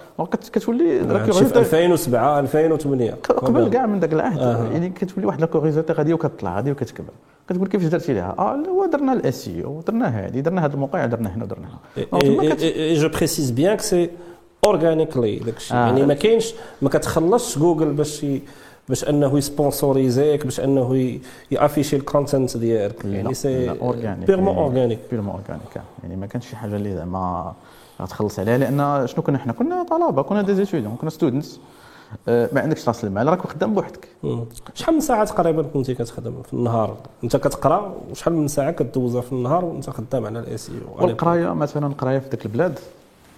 كتولي 0.52 0.98
لا 0.98 1.04
هادشي 1.04 1.18
في 1.18 1.30
curiosité 1.30 1.58
2007 1.58 2.40
2008 2.40 3.12
قبل 3.14 3.68
كاع 3.68 3.86
من 3.86 4.00
ذاك 4.00 4.12
العهد. 4.12 4.38
آه. 4.38 4.64
يعني 4.72 4.90
كتولي 4.90 5.26
واحد 5.26 5.40
la 5.40 5.46
curiosité 5.46 5.92
غاديه 5.92 6.14
وكتطلع 6.14 6.56
غاديه 6.56 6.72
وكتكبر 6.72 7.12
كتقول 7.52 7.68
كيفاش 7.68 7.86
درتي 7.88 8.12
لها 8.12 8.34
آه 8.38 8.56
لا 8.56 8.68
هو 8.68 8.86
درنا 8.86 9.12
ال 9.12 9.48
SEO 9.48 9.80
درنا 9.80 10.06
هذه 10.06 10.40
درنا 10.40 10.64
هذا 10.64 10.74
الموقع 10.74 11.06
درنا 11.06 11.34
هنا 11.34 11.44
ودرنا 11.44 11.68
هنا. 11.68 12.94
je 12.94 13.08
précise 13.08 13.50
bien 13.50 13.76
que 13.76 13.82
c'est 13.82 14.10
organically 14.64 15.36
داكشي. 15.36 15.74
آه. 15.74 15.76
يعني 15.76 16.06
ما 16.06 16.14
كاينش 16.14 16.54
ما 16.82 16.88
كتخلصش 16.88 17.58
جوجل 17.58 17.92
باش 17.92 18.26
باش 18.88 19.08
أنه 19.08 19.38
ي 19.38 19.46
sponsoriser 19.46 20.36
ك 20.36 20.44
باش 20.44 20.60
أنه 20.60 21.18
ي 21.50 21.55
afficher 21.55 21.96
ال 21.96 22.04
content 22.04 22.56
ديالك. 22.56 23.04
يعني 23.04 23.34
c'est 23.34 23.74
organic. 23.74 24.26
purement 24.26 24.56
organique 24.56 24.98
purement 25.10 25.34
organique 25.34 25.82
يعني 26.02 26.16
ما 26.16 26.26
كانش 26.26 26.50
شي 26.50 26.56
حاجة 26.56 26.76
اللي 26.76 26.94
زعما 26.94 27.52
غتخلص 28.02 28.38
عليها 28.38 28.58
لأن 28.58 29.06
شنو 29.06 29.22
كنا 29.22 29.38
حنا 29.38 29.52
كنا 29.52 29.86
طلبة 29.90 30.22
كنا 30.22 30.42
des 30.42 30.54
étudiants 30.54 30.96
كنا 30.96 31.10
students 31.10 31.60
ما 32.28 32.60
عندكش 32.60 32.88
راس 32.88 33.04
المال 33.04 33.26
راك 33.28 33.46
خدام 33.46 33.74
بوحدك. 33.74 34.08
شحال 34.74 34.94
من 34.94 35.00
ساعة 35.00 35.24
تقريبا 35.24 35.62
كنتي 35.62 35.94
كتخدم 35.94 36.42
في 36.42 36.52
النهار؟ 36.52 36.96
أنت 37.24 37.36
كتقرأ 37.36 37.94
وشحال 38.10 38.34
من 38.34 38.48
ساعة 38.48 38.70
كدوزها 38.70 39.20
في 39.20 39.32
النهار 39.32 39.64
وأنت 39.64 39.90
خدام 39.90 40.26
على 40.26 40.38
ال 40.38 40.56
SEO 40.58 40.72
والقراية 40.98 41.52
مثلا 41.54 41.86
القرايه 41.86 42.18
في 42.18 42.28
ذاك 42.28 42.46
البلاد 42.46 42.78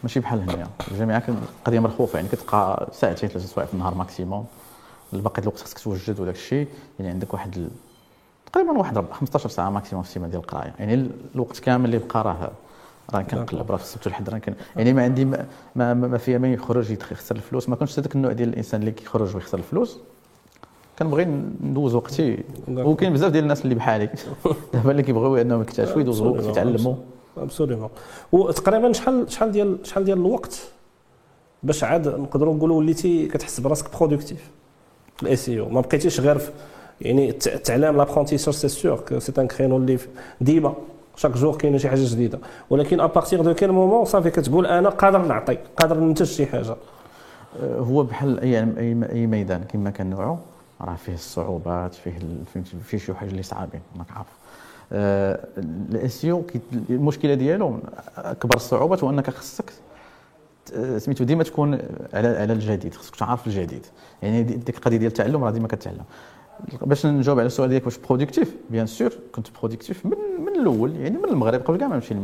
ماشي 0.02 0.20
بحال 0.20 0.40
هنايا. 0.40 0.66
الجامعة 0.90 1.18
كان 1.18 1.36
قضية 1.64 1.80
مرخوفه 1.80 2.16
يعني 2.16 2.28
كتبقى 2.28 2.88
ساعتين 2.92 3.28
ثلاثة 3.28 3.46
سوايع 3.46 3.66
في 3.66 3.74
النهار 3.74 3.94
maximum 3.94 4.46
الباقي 5.12 5.42
الوقت 5.42 5.58
خصك 5.60 5.78
توجد 5.78 6.20
وداك 6.20 6.34
الشيء. 6.34 6.68
يعني 6.98 7.10
عندك 7.12 7.32
واحد 7.34 7.56
ال... 7.56 7.68
تقريبا 8.52 8.72
واحد 8.78 8.98
ربع 8.98 9.12
15 9.12 9.48
ساعة 9.48 9.70
maximum 9.70 10.02
في 10.02 10.08
السيمانة 10.08 10.30
ديال 10.30 10.42
القراية. 10.42 10.74
يعني 10.78 10.94
ال- 10.94 11.10
الوقت 11.34 11.58
كامل 11.58 11.84
اللي 11.84 11.98
بقى 11.98 12.22
راه 12.24 12.50
راه 13.14 13.22
كنقلب 13.22 13.70
راه 13.70 13.76
في 13.76 13.82
السبت 13.82 14.06
والحد 14.06 14.30
راه 14.30 14.40
يعني 14.76 14.92
ما 14.92 15.02
عندي 15.02 15.24
ما, 15.24 15.46
ما, 15.76 15.94
ما 15.94 16.18
فيها 16.18 16.38
ما 16.38 16.52
يخرج 16.52 16.90
يخسر 16.90 17.36
الفلوس. 17.36 17.68
ما 17.68 17.76
كنتش 17.76 17.98
هذاك 17.98 18.14
النوع 18.14 18.32
ديال 18.32 18.48
الإنسان 18.48 18.80
اللي 18.80 18.92
كيخرج 18.92 19.34
ويخسر 19.34 19.58
الفلوس. 19.58 19.98
كنبغي 20.98 21.24
ندوز 21.60 21.94
وقتي. 21.94 22.44
وكاين 22.68 23.12
بزاف 23.12 23.32
ديال 23.32 23.42
الناس 23.42 23.64
اللي 23.64 23.74
بحالي. 23.74 24.08
دابا 24.74 24.90
اللي 24.90 25.02
كيبغيو 25.02 25.36
انهم 25.36 25.62
يكتشفوا 25.62 26.00
يدوزوا 26.00 26.28
وقت 26.28 26.44
يتعلموا. 26.44 26.94
absolument 27.36 27.90
وتقريبا 28.32 28.92
شحال 28.92 29.32
شحال 29.32 29.52
ديال 29.52 29.78
شحال 29.82 30.04
ديال 30.04 30.18
الوقت 30.18 30.62
باش 31.62 31.84
عاد 31.84 32.08
نقدروا 32.08 32.54
نقولوا 32.54 32.76
وليتي 32.76 33.26
كتحس 33.26 33.60
براسك 33.60 33.96
productif 33.98 34.50
في 35.16 35.22
ال 35.22 35.36
SEO 35.36 35.68
ما 35.68 35.80
بقيتيش 35.80 36.20
غير 36.20 36.38
في 36.38 36.50
يعني 37.00 37.30
التعلام 37.30 37.96
l'apprentissage 37.96 38.54
c'est 38.54 38.68
sûr 38.68 39.18
c'est 39.18 39.32
un 39.38 39.46
créneau 39.46 39.76
اللي 39.76 39.98
ديما 40.40 40.74
chaque 41.16 41.30
jour 41.32 41.56
كاينة 41.56 41.78
شي 41.78 41.88
حاجة 41.88 42.00
جديده 42.04 42.38
ولكن 42.70 43.00
à 43.00 43.06
partir 43.06 43.42
de 43.42 43.54
quel 43.54 43.72
moment 43.72 44.04
صافي 44.04 44.30
كتقول 44.30 44.66
أنا 44.66 44.88
قادر 44.88 45.18
نعطي 45.26 45.58
قادر 45.76 46.00
ننتج 46.00 46.26
شي 46.26 46.46
حاجة 46.46 46.76
آه، 47.62 47.78
هو 47.78 48.02
بحال 48.02 48.40
أي 48.40 48.58
أي 49.12 49.26
ميدان 49.26 49.64
كما 49.64 49.90
كان 49.90 50.10
نوعه 50.10 50.38
راه 50.80 50.94
فيه 50.94 51.14
الصعوبات 51.14 51.94
فيه 51.94 52.12
فهمتي 52.54 52.76
فيه 52.84 52.98
شي 52.98 53.14
حاجة 53.14 53.28
اللي 53.30 53.42
صعابين 53.42 53.80
راك 53.98 54.06
عارف 54.16 54.26
ال 55.92 56.24
SEO 56.24 56.42
المشكلة 56.90 57.34
ديالو 57.34 57.78
أكبر 58.18 58.56
الصعوبات 58.56 59.04
هو 59.04 59.10
أنك 59.10 59.30
خصك 59.30 59.72
سميتو 60.98 61.24
ديما 61.24 61.42
تكون 61.44 61.78
على 62.14 62.28
على 62.28 62.52
الجديد 62.52 62.94
خصك 62.94 63.16
تعرف 63.16 63.46
الجديد. 63.46 63.86
يعني 64.22 64.42
دي- 64.42 64.54
ديك 64.54 64.76
القضية 64.76 64.96
ديال 64.96 65.08
التعلم 65.10 65.44
راه 65.44 65.50
ديما 65.50 65.68
كتعلم. 65.68 66.04
باش 66.82 67.06
نجاوب 67.06 67.38
على 67.38 67.46
السؤال 67.46 67.68
ديالك 67.68 67.86
واش 67.86 67.98
productif 67.98 68.54
bien 68.70 68.86
sûr 68.86 69.12
كنت 69.32 69.46
productif 69.60 70.06
من 70.06 70.16
من 70.46 70.60
الأول 70.60 70.96
يعني 70.96 71.18
من 71.18 71.28
المغرب 71.28 71.60
قبل 71.60 71.78
كاع 71.78 71.88
ما 71.88 71.94
نمشي 71.94 72.14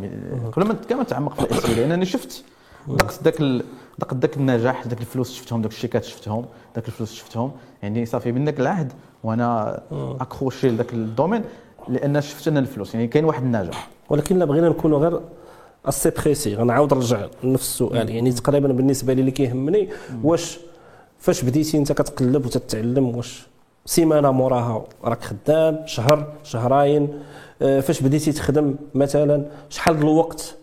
قبل 0.52 0.66
ما 0.66 0.74
كاع 0.88 0.96
ما 0.96 1.02
نتعمق 1.02 1.34
في 1.34 1.52
ال 1.52 1.57
SEO 1.57 1.70
لانني 1.70 2.04
شفت 2.04 2.44
دقت 2.88 3.20
ذاك 3.24 3.62
دقت 3.98 4.14
ذاك 4.14 4.36
النجاح 4.36 4.86
ذاك 4.86 5.00
الفلوس 5.00 5.32
شفتهم 5.32 5.62
ذاك 5.62 5.70
الشيكات 5.70 6.04
شفتهم 6.04 6.44
ذاك 6.74 6.88
الفلوس 6.88 7.14
شفتهم. 7.14 7.52
يعني 7.82 8.06
صافي 8.06 8.32
من 8.32 8.44
ذاك 8.44 8.60
العهد 8.60 8.92
وأنا 9.24 9.80
accroché 10.20 10.68
لذاك 10.68 10.92
ال 10.92 10.99
domaine 10.99 11.42
لأن 11.88 12.20
شفت 12.20 12.48
أنا 12.48 12.60
الفلوس. 12.60 12.94
يعني 12.94 13.06
كاين 13.08 13.24
واحد 13.24 13.42
النجاح. 13.42 13.88
ولكن 14.08 14.38
لا 14.38 14.44
بغينا 14.44 14.68
نكونوا 14.68 14.98
غير 14.98 15.20
assez 15.84 16.10
précis 16.10 16.54
غنعاود 16.54 16.94
نرجع 16.94 17.26
لنفس 17.44 17.68
السؤال. 17.68 18.10
يعني 18.10 18.32
تقريبا 18.32 18.68
بالنسبة 18.68 19.12
لي 19.12 19.20
اللي 19.20 19.30
كيهمني 19.30 19.88
واش 20.24 20.58
فاش 21.18 21.42
بديتي 21.42 21.78
أنت 21.78 21.92
كتقلب 21.92 22.46
وتتعلم 22.46 23.16
واش 23.16 23.46
سيمانة 23.90 24.30
موراها 24.30 24.84
راك 25.04 25.22
خدام 25.22 25.82
شهر 25.86 26.32
شهرين 26.42 27.08
آه، 27.62 27.80
فاش 27.80 28.00
بديتي 28.02 28.32
تخدم 28.32 28.74
مثلا؟ 28.94 29.46
شحال 29.70 29.96
الوقت 29.96 30.56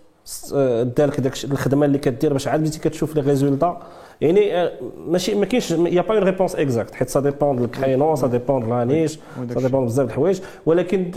آه، 0.54 0.84
دالك 0.84 1.20
داك 1.20 1.34
الخدمة 1.44 1.86
اللي 1.86 1.98
كدير؟ 1.98 2.34
باش 2.34 2.48
عاد 2.48 2.60
بديتي 2.60 2.80
كتشوف 2.80 3.16
les 3.16 3.22
résultats؟ 3.22 3.82
يعني 4.22 4.56
آه، 4.56 4.72
ماشي 5.08 5.36
ما 5.36 5.46
كاينش 5.46 5.72
y 5.72 6.02
a 6.02 6.05
pas 6.05 6.16
une 6.16 6.24
réponse 6.24 6.56
exacte 6.56 6.96
حيت 6.96 7.10
ça 7.10 7.20
dépend 7.20 7.56
de 7.56 7.66
ال 7.66 7.72
créneau 7.72 8.16
ça 8.16 8.28
dépend 8.28 8.62
de 8.62 8.70
la 8.70 8.84
niche 8.84 9.20
ça 9.54 9.60
dépend 9.62 9.86
بزاف 9.86 10.06
د 10.06 10.10
الحوايج 10.10 10.40
ولكن 10.66 11.12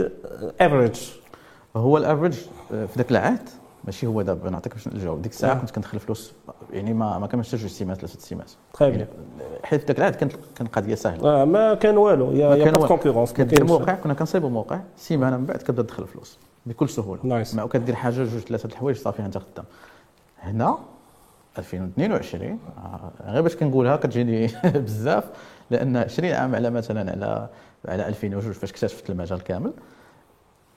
average 0.61 1.00
هو 1.76 1.97
ال 1.97 2.01
average 2.01 2.35
في 2.69 2.88
ذاك 2.97 3.11
العهد 3.11 3.49
ماشي 3.85 4.07
هو 4.07 4.23
دابا 4.23 4.51
نعطيك 4.51 4.73
باش 4.75 4.89
نجاوب. 4.89 5.23
ديك 5.23 5.33
الساعة 5.33 5.53
آه. 5.53 5.59
كنت 5.59 5.71
كندخل 5.71 5.99
فلوس 6.01 6.33
يعني 6.73 6.95
ما 6.95 7.19
ما 7.19 7.27
كانش 7.27 7.55
جوج 7.55 7.71
سيمات 7.71 7.97
ثلاثة 7.97 8.21
سيمات. 8.21 8.51
تخي 8.73 8.85
يعني 8.91 9.07
حيت 9.65 9.81
في 9.81 9.87
ذاك 9.87 9.99
العهد 9.99 10.15
كانت 10.15 10.33
كان 10.57 10.67
قضية 10.67 10.95
سهلة. 10.95 11.25
آه 11.43 11.45
ما 11.45 11.75
كان 11.75 11.97
والو. 11.97 12.33
y 12.33 12.55
a 12.57 12.59
y 12.59 12.62
a 12.62 12.64
كان 12.65 12.75
pas. 12.75 12.87
concurrence 12.88 13.33
كدير 13.33 13.65
موقع 13.65 13.95
كنا 13.95 14.15
كنصايبوا 14.15 14.51
موقع 14.51 14.81
سيمانة 14.97 15.37
من 15.37 15.47
بعد 15.47 15.57
كتبدا 15.59 15.83
تدخل 15.83 16.03
الفلوس 16.03 16.39
بكل 16.67 16.89
سهولة. 16.89 17.21
niche. 17.25 17.55
ما 17.55 17.67
كدير 17.69 17.95
حاجة 17.95 18.15
جوج 18.15 18.39
ثلاثة 18.39 18.67
الحوايج 18.67 18.97
صافي 18.97 19.23
انت 19.23 19.39
خدام. 19.39 19.65
هنا 20.43 20.79
2022 21.59 22.59
آه، 22.79 23.11
غير 23.31 23.43
باش 23.43 23.57
كنقولها 23.57 23.97
كتجيني 23.97 24.47
بزاف 24.65 25.25
لأن 25.71 25.97
20 25.97 26.33
عام 26.33 26.55
على 26.55 26.71
مثلا 26.71 27.11
على 27.11 27.49
على 27.89 28.09
2002 28.09 28.53
فاش 28.53 28.71
اكتشفت 28.71 29.11
المجال 29.11 29.43
كامل 29.43 29.73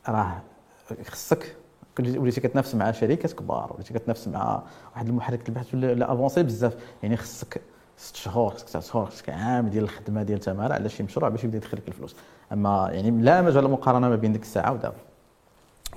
راه 0.09 0.41
خصك 1.07 1.55
وليتي 1.99 2.41
كتنافس 2.41 2.75
مع 2.75 2.91
شركات 2.91 3.33
كبار 3.33 3.71
وليتي 3.73 3.93
كتنافس 3.93 4.27
مع 4.27 4.63
واحد 4.95 5.07
المحرك 5.07 5.49
البحث 5.49 5.73
ولا 5.73 5.93
avancé 5.93 6.43
بزاف. 6.43 6.75
يعني 7.03 7.17
خصك 7.17 7.61
ست 7.97 8.15
شهور 8.15 8.51
خصك 8.51 8.65
تسع 8.65 8.79
شهور 8.79 9.05
خصك 9.05 9.29
عام 9.29 9.67
ديال 9.67 9.83
الخدمة 9.83 10.23
ديال 10.23 10.39
تماره 10.39 10.73
على 10.73 10.89
شي 10.89 11.03
مشروع 11.03 11.29
باش 11.29 11.43
يبدا 11.43 11.57
يدخل 11.57 11.77
لك 11.77 11.87
الفلوس. 11.87 12.15
أما 12.53 12.89
يعني 12.91 13.21
لا 13.21 13.41
مجال 13.41 13.69
مقارنة 13.71 14.09
ما 14.09 14.15
بين 14.15 14.31
ديك 14.33 14.41
الساعة 14.41 14.73
ودابا 14.73 14.95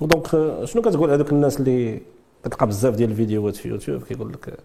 donc 0.01 0.35
آه، 0.35 0.65
شنو 0.65 0.81
كتقول 0.81 1.11
هذوك 1.11 1.31
الناس 1.31 1.59
اللي 1.59 2.01
كتلقى 2.43 2.67
بزاف 2.67 2.95
ديال 2.95 3.09
الفيديوهات 3.09 3.55
في 3.55 3.69
يوتيوب؟ 3.69 4.03
كيقول 4.03 4.33
لك 4.33 4.49
آه، 4.49 4.57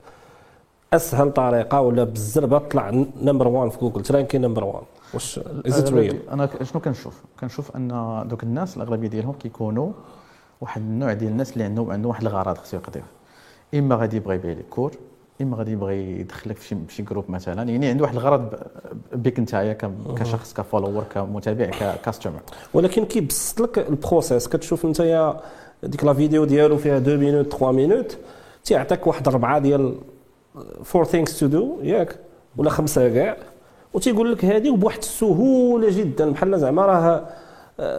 أسهل 0.97 1.33
طريقة 1.33 1.81
ولا 1.81 2.05
بالزربة 2.05 2.59
طلع 2.59 2.91
number 3.23 3.49
1 3.49 3.71
في 3.71 3.79
جوجل 3.79 4.03
ت 4.03 4.08
ranker 4.08 4.39
number 4.39 4.65
1 4.65 4.83
واش 5.15 5.41
it's 5.67 5.93
real 5.93 6.21
أنا 6.31 6.49
شنو 6.63 6.81
كنشوف؟ 6.81 7.23
كنشوف 7.41 7.77
أن 7.77 7.89
دوك 8.29 8.43
الناس 8.43 8.77
الأغلبية 8.77 9.09
ديالهم 9.09 9.33
كيكونوا 9.33 9.93
واحد 10.63 10.81
النوع 10.81 11.13
ديال 11.13 11.31
الناس 11.31 11.53
اللي 11.53 11.65
عندهم 11.65 11.91
عندهم 11.91 12.11
واحد 12.11 12.23
الغرض 12.23 12.59
خصو 12.59 12.77
يقضيه. 12.77 13.05
إما 13.75 13.97
غادي 13.97 14.17
يبغي 14.17 14.35
يبيع 14.35 14.53
لك 14.53 14.65
cours 14.71 14.93
إما 15.43 15.57
غادي 15.57 15.73
يبغي 15.73 16.21
يدخلك 16.21 16.57
في 16.57 16.77
شي 16.89 17.03
groupe 17.03 17.25
مثلا. 17.29 17.63
يعني 17.63 17.87
عنده 17.87 18.03
واحد 18.03 18.15
الغرض 18.15 18.55
بك 19.13 19.41
نتايا 19.41 19.73
كشخص 20.17 20.55
ك 20.55 20.60
follower 20.60 21.05
كمتابع 21.15 21.67
ك 21.67 21.75
customer 21.75 22.41
ولكن 22.75 23.05
كيبسط 23.05 23.61
لك 23.61 23.79
ال 23.79 23.88
process 23.88 24.49
كتشوف 24.49 24.85
أنت 24.85 25.01
يا 25.01 25.41
ديك 25.83 26.05
la 26.05 26.15
vidéo 26.15 26.45
ديالو 26.45 26.77
فيها 26.77 26.99
2 26.99 27.19
minutes 27.19 27.53
3 27.53 27.73
minutes 27.73 28.19
تيعطيك 28.65 29.07
واحد 29.07 29.29
اربعه 29.29 29.59
ديال 29.59 29.95
four 30.85 31.05
things 31.05 31.39
to 31.39 31.47
do 31.47 31.79
ياك 31.83 32.17
ولا 32.57 32.71
خمسة 32.71 33.09
كاع. 33.09 33.37
وتيقول 33.95 34.33
لك 34.33 34.45
هذه 34.45 34.71
وبواحد 34.71 34.99
السهولة 34.99 35.91
جدا. 35.91 36.31
بحال 36.31 36.61
زعما 36.61 36.87
راه 36.87 37.29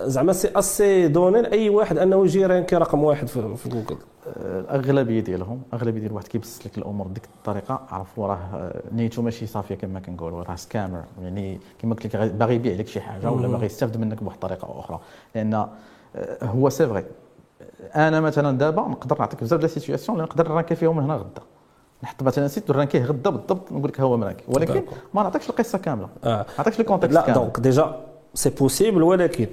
زعما 0.05 0.33
c'est 0.33 0.49
assez 0.55 1.07
donné 1.07 1.41
لأي 1.41 1.69
واحد 1.69 1.97
أنه 1.97 2.23
يجي 2.23 2.45
ranker 2.45 2.75
رقم 2.75 3.03
واحد 3.03 3.27
في, 3.27 3.55
في 3.55 3.69
جوجل. 3.69 3.97
الأغلبية 4.37 5.19
ديالهم 5.19 5.61
اغلبيه 5.73 5.99
ديال 5.99 6.13
واحد 6.13 6.27
كيبسط 6.27 6.65
لك 6.65 6.77
الأمور 6.77 7.07
بديك 7.07 7.23
الطريقة 7.37 7.81
عرفوا 7.89 8.27
راه 8.27 8.73
نيتو 8.91 9.21
ماشي 9.21 9.45
صافية 9.45 9.75
كما 9.75 9.99
كنقولوا 9.99 10.43
راه 10.43 10.55
scammer. 10.55 11.03
يعني 11.21 11.59
كما 11.81 11.95
قلت 11.95 12.15
لك 12.15 12.31
باغي 12.31 12.55
يبيع 12.55 12.75
لك 12.75 12.87
شي 12.87 13.01
حاجة 13.01 13.31
ولا 13.31 13.47
باغي 13.47 13.65
يستافد 13.65 13.97
منك 13.97 14.23
بواحد 14.23 14.35
الطريقة 14.35 14.79
أخرى. 14.79 14.99
لأن 15.35 15.67
هو 16.43 16.69
c'est 16.69 16.87
vrai 16.87 17.05
أنا 17.95 18.21
مثلا 18.21 18.57
دابا 18.57 18.81
نقدر 18.81 19.19
نعطيك 19.19 19.41
بزاف 19.41 19.59
ديال 19.59 19.69
ال 19.69 19.74
situations 19.74 20.17
اللي 20.17 20.27
نقدر 20.29 20.49
ن 20.49 20.53
ranker 20.53 20.75
فيهم 20.75 20.97
من 20.97 21.03
هنا 21.03 21.15
غدا. 21.15 21.41
نحط 22.03 22.23
مثلا 22.23 22.47
site 22.47 22.71
ن 22.71 22.75
ranker 22.75 22.96
يه 22.96 23.03
غدا 23.05 23.29
بالضبط 23.29 23.71
نقول 23.71 23.89
لك 23.89 24.01
هو 24.01 24.17
م 24.17 24.21
ranker 24.21 24.43
ولكن 24.47 24.83
ما 25.13 25.23
نعطيكش 25.23 25.49
القصة 25.49 25.77
كاملة. 25.77 26.07
آه. 26.23 26.37
ما 26.37 26.45
نعطيكش 26.57 26.79
ال 26.79 26.83
contexte 26.83 27.13
لا 27.13 27.33
donc 27.33 27.59
déjà 27.59 27.95
c'est 28.33 28.49
possible 28.49 29.03
ولكن 29.03 29.47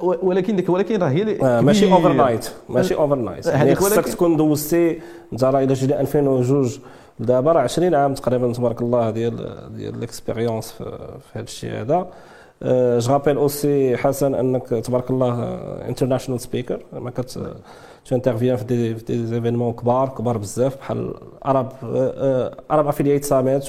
ولكن 0.00 0.56
ديك 0.56 0.68
ولكن 0.68 1.02
راه 1.02 1.08
هي 1.08 1.42
آه 1.42 1.60
ماشي 1.60 1.92
overnight 1.92 2.48
ماشي 2.68 2.94
overnight 2.94 3.46
يعني 3.46 3.74
خصك 3.74 4.04
تكون 4.08 4.36
دوزتي 4.36 5.00
انت 5.32 5.44
راه 5.44 5.64
الا 5.64 5.74
جينا 5.74 6.00
2002 6.00 6.70
دابا 7.20 7.52
راه 7.52 7.60
20 7.60 7.94
عام 7.94 8.14
تقريبا 8.14 8.52
تبارك 8.52 8.80
الله 8.82 9.10
ديال 9.10 9.36
ديال 9.76 10.00
l'expérience 10.00 10.70
في, 10.70 10.84
في 11.32 11.38
هذا 11.38 11.42
الشيء 11.44 11.70
هذا. 11.80 12.06
je 12.98 13.12
rappelle 13.12 13.36
aussi 13.36 13.96
حسن 13.96 14.34
أنك 14.34 14.68
تبارك 14.68 15.10
الله 15.10 15.44
international 15.88 16.40
speaker 16.40 16.80
ما 16.92 17.10
كت 17.10 17.38
ت 18.08 18.12
interviens 18.12 18.56
في 18.56 18.64
des 18.64 18.94
في 18.94 19.04
des 19.04 19.26
événements 19.26 19.72
كبار 19.72 20.08
كبار 20.08 20.38
بزاف 20.38 20.76
بحال 20.76 21.14
Arab 21.46 21.72
Arab 22.70 22.86
Affiliate 22.88 23.24
Summit 23.24 23.68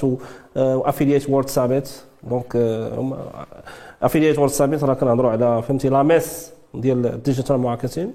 و 0.56 0.63
Affiliate 0.63 1.30
World 1.30 1.48
Summit 1.48 1.90
donc 2.22 2.56
Affiliate 4.02 4.38
World 4.38 4.50
Summit 4.50 4.84
راه 4.84 4.94
كنهضروا 4.94 5.30
على 5.30 5.62
فهمتي 5.62 5.88
la 5.88 6.02
messe 6.02 6.50
ديال 6.74 7.06
ال 7.06 7.12
digital 7.12 7.56
marketing. 7.56 8.12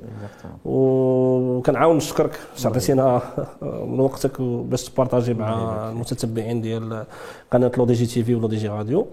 وكنعاود 0.65 1.97
نشكرك 1.97 2.39
عطيتينا 2.65 3.21
من 3.61 3.99
وقتك 3.99 4.41
باش 4.41 4.83
ت 4.89 4.94
partager 4.94 5.33
مع 5.33 5.89
المتتبعين 5.89 6.61
ديال 6.61 7.05
قناة 7.51 7.71
لو 7.77 7.85
دي 7.85 7.93
جي 7.93 8.05
TV 8.05 8.35
ولو 8.35 8.47
دي 8.47 8.55
جي 8.55 8.67
راديو 8.67 9.07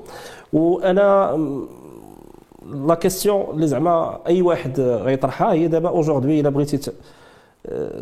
وأنا 0.53 1.39
la 2.87 2.95
question 2.95 3.45
اللي 3.51 3.67
زعما 3.67 4.19
أي 4.27 4.43
واحد 4.43 4.81
غيطرحها 4.81 5.53
هي 5.53 5.69
دابا 5.69 5.89
aujourd'hui 5.89 6.41
إلا 6.41 6.49
بغيتي 6.49 6.93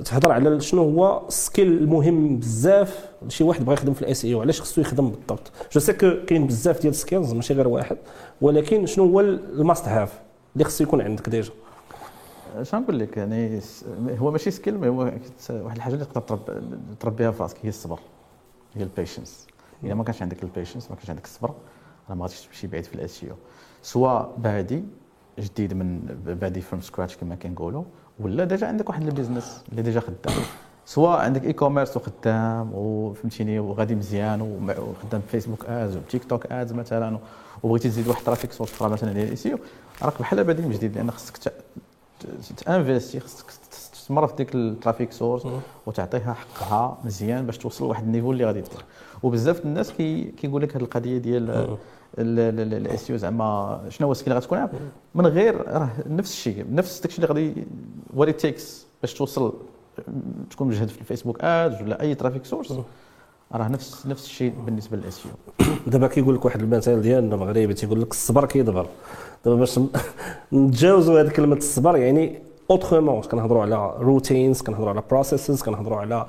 تهضر 0.05 0.33
على 0.33 0.61
شنو 0.61 0.83
هو 0.83 1.23
skill 1.29 1.69
المهم 1.69 2.38
بزاف 2.38 3.09
لشي 3.26 3.45
واحد 3.45 3.64
بغى 3.64 3.75
يخدم 3.75 3.95
في 3.95 4.02
ال 4.02 4.25
SEO 4.25 4.40
علاش 4.40 4.61
خصو 4.61 4.81
يخدم 4.81 5.11
بالضبط؟ 5.11 5.52
je 5.73 5.81
sais 5.81 5.93
que 5.93 6.25
كاين 6.26 6.47
بزاف 6.47 6.81
ديال 6.81 6.90
ال 6.93 6.98
skills 6.98 7.33
ماشي 7.33 7.55
غير 7.55 7.69
واحد 7.69 7.97
ولكن 8.40 8.87
شنو 8.87 9.05
هو 9.05 9.21
ال 9.21 9.34
must 9.34 9.88
have 9.88 10.21
اللي 10.55 10.64
خصو 10.64 10.85
يكون 10.85 11.00
عندك 11.00 11.29
déjà؟ 11.29 11.52
اش 12.57 12.75
نقول 12.75 12.99
لك؟ 12.99 13.17
يعني 13.17 13.61
هو 14.19 14.31
ماشي 14.31 14.50
skill 14.50 14.79
mais 14.79 14.88
هو 14.88 14.99
واحد 15.50 15.76
الحاجة 15.76 15.95
اللي 15.95 16.05
تقدر 16.05 16.38
تربيها 17.00 17.31
في 17.31 17.43
راسك 17.43 17.57
هي 17.62 17.69
الصبر 17.69 17.99
هي 18.75 18.83
ال 18.83 18.90
patience 18.90 19.47
إذا 19.85 19.95
ما 19.95 20.05
كانش 20.05 20.23
عندك 20.23 20.43
ال 20.43 20.48
patience 20.48 20.90
ما 20.90 20.97
كانش 20.97 21.11
عندك 21.11 21.25
الصبر 21.25 21.55
راه 22.09 22.14
ما 22.14 22.23
غاديش 22.23 22.47
تمشي 22.47 22.67
بعيد 22.67 22.85
في 22.85 22.95
ال 22.95 23.25
SEO 23.25 23.37
سواء 23.83 24.35
بادي 24.38 24.85
جديد 25.38 25.75
من 25.75 26.00
بادي 26.26 26.61
from 26.61 26.81
scratch 26.81 27.17
كما 27.17 27.35
كنقولوا 27.35 27.85
ولا 28.21 28.45
déjà 28.45 28.67
عندك 28.67 28.89
واحد 28.89 29.07
ال 29.07 29.13
business 29.13 29.64
اللي 29.71 29.83
déjà 29.83 30.00
خدام؟ 30.00 30.37
سواء 30.87 31.21
عندك 31.21 31.45
اي 31.45 31.53
commerce 31.52 31.97
وخدام 31.97 32.71
وفهمتيني 32.75 33.59
وغادي 33.59 33.95
مزيان 33.95 34.41
وخدام 34.41 35.21
فيسبوك 35.29 35.65
ads 35.67 35.97
وتيك 35.97 36.25
توك 36.25 36.47
ads 36.52 36.73
مثلا 36.73 37.19
وبغيتي 37.62 37.89
تزيد 37.89 38.09
واحد 38.09 38.19
ال 38.19 38.23
traffic 38.23 38.52
source 38.52 38.73
أخرى 38.73 38.89
مثلا 38.89 39.12
ديال 39.12 39.33
ال 39.33 39.39
SEO 39.39 39.59
راك 40.03 40.21
بحال 40.21 40.45
بادي 40.45 40.62
من 40.62 40.71
جديد 40.71 40.97
لأن 40.97 41.11
خصك 41.11 41.53
t'investi 42.57 43.21
خصك 43.21 43.47
تستمر 43.71 44.27
في 44.27 44.37
ديك 44.37 44.55
ال 44.55 44.62
traffic 44.62 45.12
source 45.12 45.42
وتعطيها 45.87 46.35
حقها 46.35 46.99
مزيان 47.05 47.47
باش 47.47 47.59
توصل 47.59 47.85
لواحد 47.85 48.05
ال 48.05 48.09
niveau 48.09 48.33
اللي 48.33 48.44
غادي 48.44 48.61
دير 48.61 48.85
وبزاف 49.23 49.64
الناس 49.64 49.92
كي 49.92 50.25
كيقول 50.25 50.62
لك 50.62 50.77
هذه 50.77 50.83
القضية 50.83 51.18
ديال 51.18 51.77
ال 52.18 53.11
SEO 53.11 53.16
زعما 53.16 53.81
شنو 53.88 54.07
هو 54.07 54.12
ال 54.12 54.16
skill 54.16 54.33
غتكون؟ 54.33 54.68
من 55.14 55.27
غير 55.27 55.68
راه 55.68 55.90
نفس 56.07 56.33
الشيء 56.33 56.66
نفس 56.70 57.01
داكشي 57.01 57.16
اللي 57.16 57.29
غادي 57.29 57.66
what 58.14 58.40
it 58.40 58.54
takes 58.54 58.87
باش 59.03 59.14
توصل 59.14 59.53
تكون 60.51 60.68
مجهد 60.68 60.88
في 60.88 61.01
الفيسبوك 61.01 61.44
ads 61.44 61.83
ولا 61.83 62.01
أي 62.01 62.14
traffic 62.14 62.44
source 62.44 62.75
راه 63.53 63.68
نفس 63.68 64.07
نفس 64.07 64.25
الشيء 64.25 64.53
بالنسبة 64.66 64.96
لل 64.96 65.27
SEO 65.27 65.33
دابا 65.87 66.07
كيقول 66.07 66.35
لك 66.35 66.44
واحد 66.44 66.61
المثال 66.61 67.03
ديالنا 67.03 67.35
المغربي 67.35 67.75
تيقول 67.75 68.01
لك 68.01 68.11
الصبر 68.11 68.44
كيدبر. 68.44 68.87
دابا 69.44 69.57
باش 69.57 69.81
نتجاوزوا 70.53 71.20
هذه 71.20 71.29
كلمة 71.29 71.57
الصبر 71.57 71.96
يعني 71.96 72.42
autrement 72.70 73.23
كنهضروا 73.23 73.62
على 73.62 73.94
routines 73.99 74.62
كنهضروا 74.62 74.90
على 74.90 75.03
processes 75.11 75.62
كنهضروا 75.62 75.99
على 75.99 76.27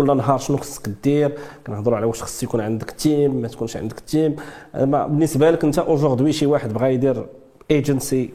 كل 0.00 0.16
نهار 0.16 0.38
شنو 0.38 0.56
خصك 0.56 0.88
دير 0.88 1.38
كنهضروا 1.66 1.96
على 1.96 2.06
واش 2.06 2.22
خص 2.22 2.42
يكون 2.42 2.60
عندك 2.60 2.90
team 2.90 3.34
ما 3.34 3.48
تكونش 3.48 3.76
عندك 3.76 4.00
team 4.00 4.36
بالنسبة 4.74 5.50
لك 5.50 5.64
أنت 5.64 5.78
aujourd'hui 5.78 6.32
شي 6.32 6.46
واحد 6.46 6.72
بغى 6.72 6.94
يدير 6.94 7.26
ايجنسي 7.70 8.30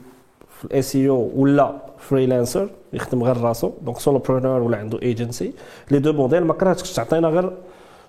في 0.49 0.65
ال 0.65 0.81
SEO 0.81 1.31
ولا 1.35 1.75
freelancer 1.97 2.69
يخدم 2.93 3.23
غير 3.23 3.37
راسو 3.37 3.71
donc 3.81 3.99
solopreneur 3.99 4.61
ولا 4.61 4.77
عنده 4.77 5.01
ايجنسي 5.01 5.53
les 5.91 5.99
deux 5.99 6.13
modèles 6.13 6.43
ما 6.43 6.53
كرهتش 6.53 6.93
تعطينا 6.93 7.27
غير 7.27 7.57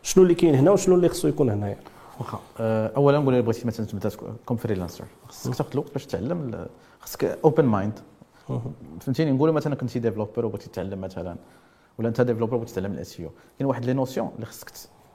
شنو 0.02 0.22
اللي 0.22 0.34
كاين 0.34 0.54
هنا 0.54 0.70
وشنو 0.70 0.94
اللي 0.94 1.08
خصو 1.08 1.28
يكون 1.28 1.50
هنايا. 1.50 1.76
واخا 2.18 2.40
أه، 2.60 2.92
اولا 2.96 3.18
نقول 3.18 3.42
بغيتي 3.42 3.66
مثلا 3.66 3.86
تبدأ 3.86 4.10
comme 4.46 4.56
freelancer 4.56 5.04
خصك 5.28 5.54
تاخذ 5.54 5.70
الوقت 5.72 5.92
باش 5.92 6.06
تعلم 6.06 6.66
خصك 7.00 7.38
open 7.44 7.64
mind 7.64 7.98
فهمتيني؟ 9.00 9.32
نقولوا 9.32 9.54
مثلا 9.54 9.74
كنتي 9.74 9.98
developer 9.98 10.46
وبغيتي 10.46 10.68
تتعلم 10.68 11.00
مثلا 11.00 11.36
ولا 11.98 12.08
أنت 12.08 12.20
developer 12.20 12.56
بغيتي 12.56 12.72
تتعلم 12.72 12.92
ال 12.92 13.20
SEO 13.20 13.30
كاين 13.58 13.68
واحد 13.68 13.84
les 13.84 13.92
notions 13.92 14.30
اللي 14.34 14.46
خصك 14.46 14.70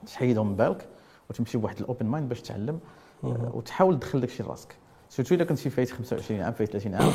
تحيدهم 0.06 0.48
من 0.48 0.56
بالك 0.56 0.88
وتمشي 1.30 1.58
بواحد 1.58 1.80
ال 1.80 1.85
open 1.85 2.06
mind 2.06 2.30
باش 2.30 2.42
تعلم 2.42 2.80
أه، 3.24 3.52
وتحاول 3.54 4.00
تدخل 4.00 4.20
داكشي 4.20 4.44
لراسك. 4.44 4.76
surtout 5.10 5.36
إلا 5.36 5.44
كنتي 5.44 5.70
فايت 5.70 5.92
25 5.92 6.42
عام 6.42 6.54
فايت 6.54 6.72
30 6.72 6.96
عام 6.96 7.12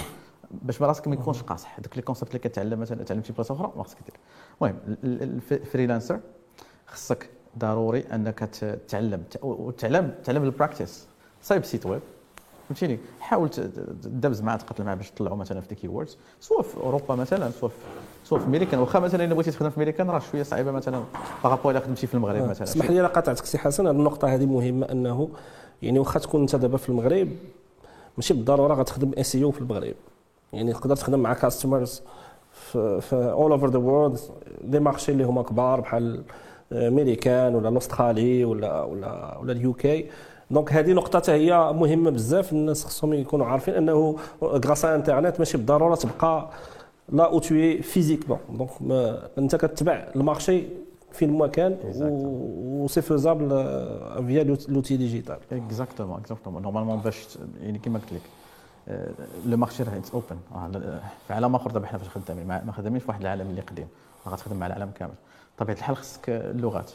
باش 0.50 0.82
راسك 0.82 1.08
ما 1.08 1.14
يكونش 1.14 1.42
قاصح. 1.42 1.78
هذوك 1.78 1.96
les 1.96 2.02
concepts 2.02 2.30
اللي 2.30 2.38
كتعلم 2.38 2.80
مثلا 2.80 3.04
تعلم 3.04 3.22
شي 3.22 3.32
بلاصة 3.32 3.54
أخرى 3.54 3.72
ما 3.76 3.82
خصك 3.82 3.98
دير. 4.06 4.16
المهم 4.62 4.96
ال 5.52 5.58
freelancer 5.58 6.20
خصك 6.86 7.30
ضروري 7.58 8.00
أنك 8.00 8.38
تتعلم 8.38 9.24
وتعلم 9.42 10.14
تعلم 10.24 10.44
ال 10.44 10.51
practice 10.51 11.06
صايب 11.42 11.64
site 11.64 11.86
web. 11.86 12.02
فهمتيني؟ 12.68 12.98
حاول 13.20 13.48
تدبز 13.48 14.42
معاه 14.42 14.56
تقاتل 14.56 14.84
معاه 14.84 14.94
باش 14.94 15.10
تطلعوا 15.10 15.36
مثلا 15.36 15.60
في 15.60 15.74
des 15.74 15.88
words 15.88 16.18
سواء 16.40 16.62
في 16.62 16.76
أوروبا 16.76 17.14
مثلا 17.14 17.50
سواء 17.50 17.70
في 17.70 17.76
سواء 18.24 18.40
في 18.40 18.50
ميريكان 18.50 18.80
واخا 18.80 18.98
مثلا 18.98 19.24
إلا 19.24 19.34
بغيتي 19.34 19.50
تخدم 19.50 19.70
في 19.70 19.78
ميريكان 19.78 20.10
راه 20.10 20.18
شوية 20.18 20.42
صعيبة 20.42 20.70
مثلا 20.70 21.02
par 21.44 21.52
rapport 21.52 21.70
إلا 21.70 21.80
خدمتي 21.80 22.06
في 22.06 22.14
المغرب 22.14 22.42
آه. 22.42 22.46
مثلا. 22.46 22.64
اسمح 22.64 22.90
لي 22.90 23.00
أنا 23.00 23.08
قاطعتك 23.08 23.44
سي 23.44 23.58
حسن 23.58 23.86
هذه 23.86 23.94
النقطة 23.96 24.34
هذه 24.34 24.46
مهمة 24.46 24.86
أنه 24.92 25.28
يعني 25.82 25.98
واخا 25.98 26.18
تكون 26.18 26.40
أنت 26.40 26.56
دابا 26.56 26.76
في 26.76 26.88
المغرب 26.88 27.28
ماشي 28.16 28.34
بالضرورة 28.34 28.74
غتخدم 28.74 29.12
SEO 29.18 29.50
في 29.50 29.60
المغرب. 29.60 29.94
يعني 30.52 30.72
تقدر 30.72 30.96
تخدم 30.96 31.18
مع 31.18 31.34
customers 31.34 32.02
في 32.72 33.30
all 33.32 33.52
over 33.52 33.68
the 33.70 33.78
world 33.78 34.18
des 34.64 34.80
marchés 34.80 35.12
اللي 35.12 35.24
هما 35.24 35.42
كبار 35.42 35.80
بحال 35.80 36.22
ميريكان 36.72 37.54
ولا 37.54 37.68
الأسترالي 37.68 38.44
ولا 38.44 38.82
ولا 38.82 39.38
ولا 39.38 39.52
ال 39.52 39.72
UK. 39.72 40.10
donc 40.50 40.72
هذه 40.72 40.92
نقطة 40.92 41.32
هي 41.32 41.72
مهمة 41.72 42.10
بزاف 42.10 42.52
الناس 42.52 42.84
خصهم 42.84 43.14
يكونوا 43.14 43.46
عارفين 43.46 43.74
أنه 43.74 44.16
grâce 44.42 44.84
à 44.84 44.89
l'internet 44.89 45.38
ماشي 45.38 45.56
بالضرورة 45.56 45.94
تبقى 45.94 46.50
là 47.08 47.24
où 47.24 47.38
t'es 47.38 47.82
physiquement 47.82 48.38
donc 48.50 48.70
أنت 49.38 49.56
كتبع 49.56 50.08
ال 50.16 50.23
marché 50.23 50.62
فين 51.12 51.38
ما 51.38 51.46
كان 51.46 51.76
و 51.84 52.88
c'est 52.88 53.02
faisable 53.02 53.48
via 54.26 54.44
l'outil 54.68 54.96
digital 54.96 55.36
exactement 55.52 56.20
exactement 56.20 56.62
normalement 56.62 56.98
باش 56.98 57.38
يعني 57.60 57.78
كما 57.78 57.98
قلت 57.98 58.12
لك 58.12 58.20
le 59.46 59.56
marché 59.56 59.82
راه 59.82 59.96
it's 59.96 60.10
open 60.14 60.36
في 61.26 61.34
عالم 61.34 61.54
آخر 61.54 61.70
دابا 61.70 61.86
حنا 61.86 61.98
فاش 61.98 62.08
خدامين. 62.08 62.46
ما 62.46 62.72
خدامينش 62.72 63.02
في 63.02 63.08
واحد 63.08 63.20
العالم 63.20 63.50
اللي 63.50 63.60
قديم. 63.60 63.86
غتخدم 64.28 64.56
مع 64.56 64.66
العالم 64.66 64.90
كامل. 64.90 65.12
بطبيعه 65.56 65.76
الحال 65.76 65.96
خصك 65.96 66.28
اللغات. 66.28 66.90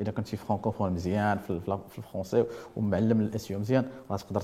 اذا 0.00 0.10
كنتي 0.12 0.36
فرانكوفون 0.36 0.92
مزيان 0.92 1.38
في 1.38 1.98
الفرونسي 1.98 2.44
ومعلم 2.76 3.20
ال 3.20 3.30
SEO 3.30 3.58
مزيان 3.58 3.84
غتقدر 4.12 4.40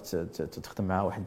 تخدم 0.63 0.85
مع 0.85 1.03
واحد 1.03 1.23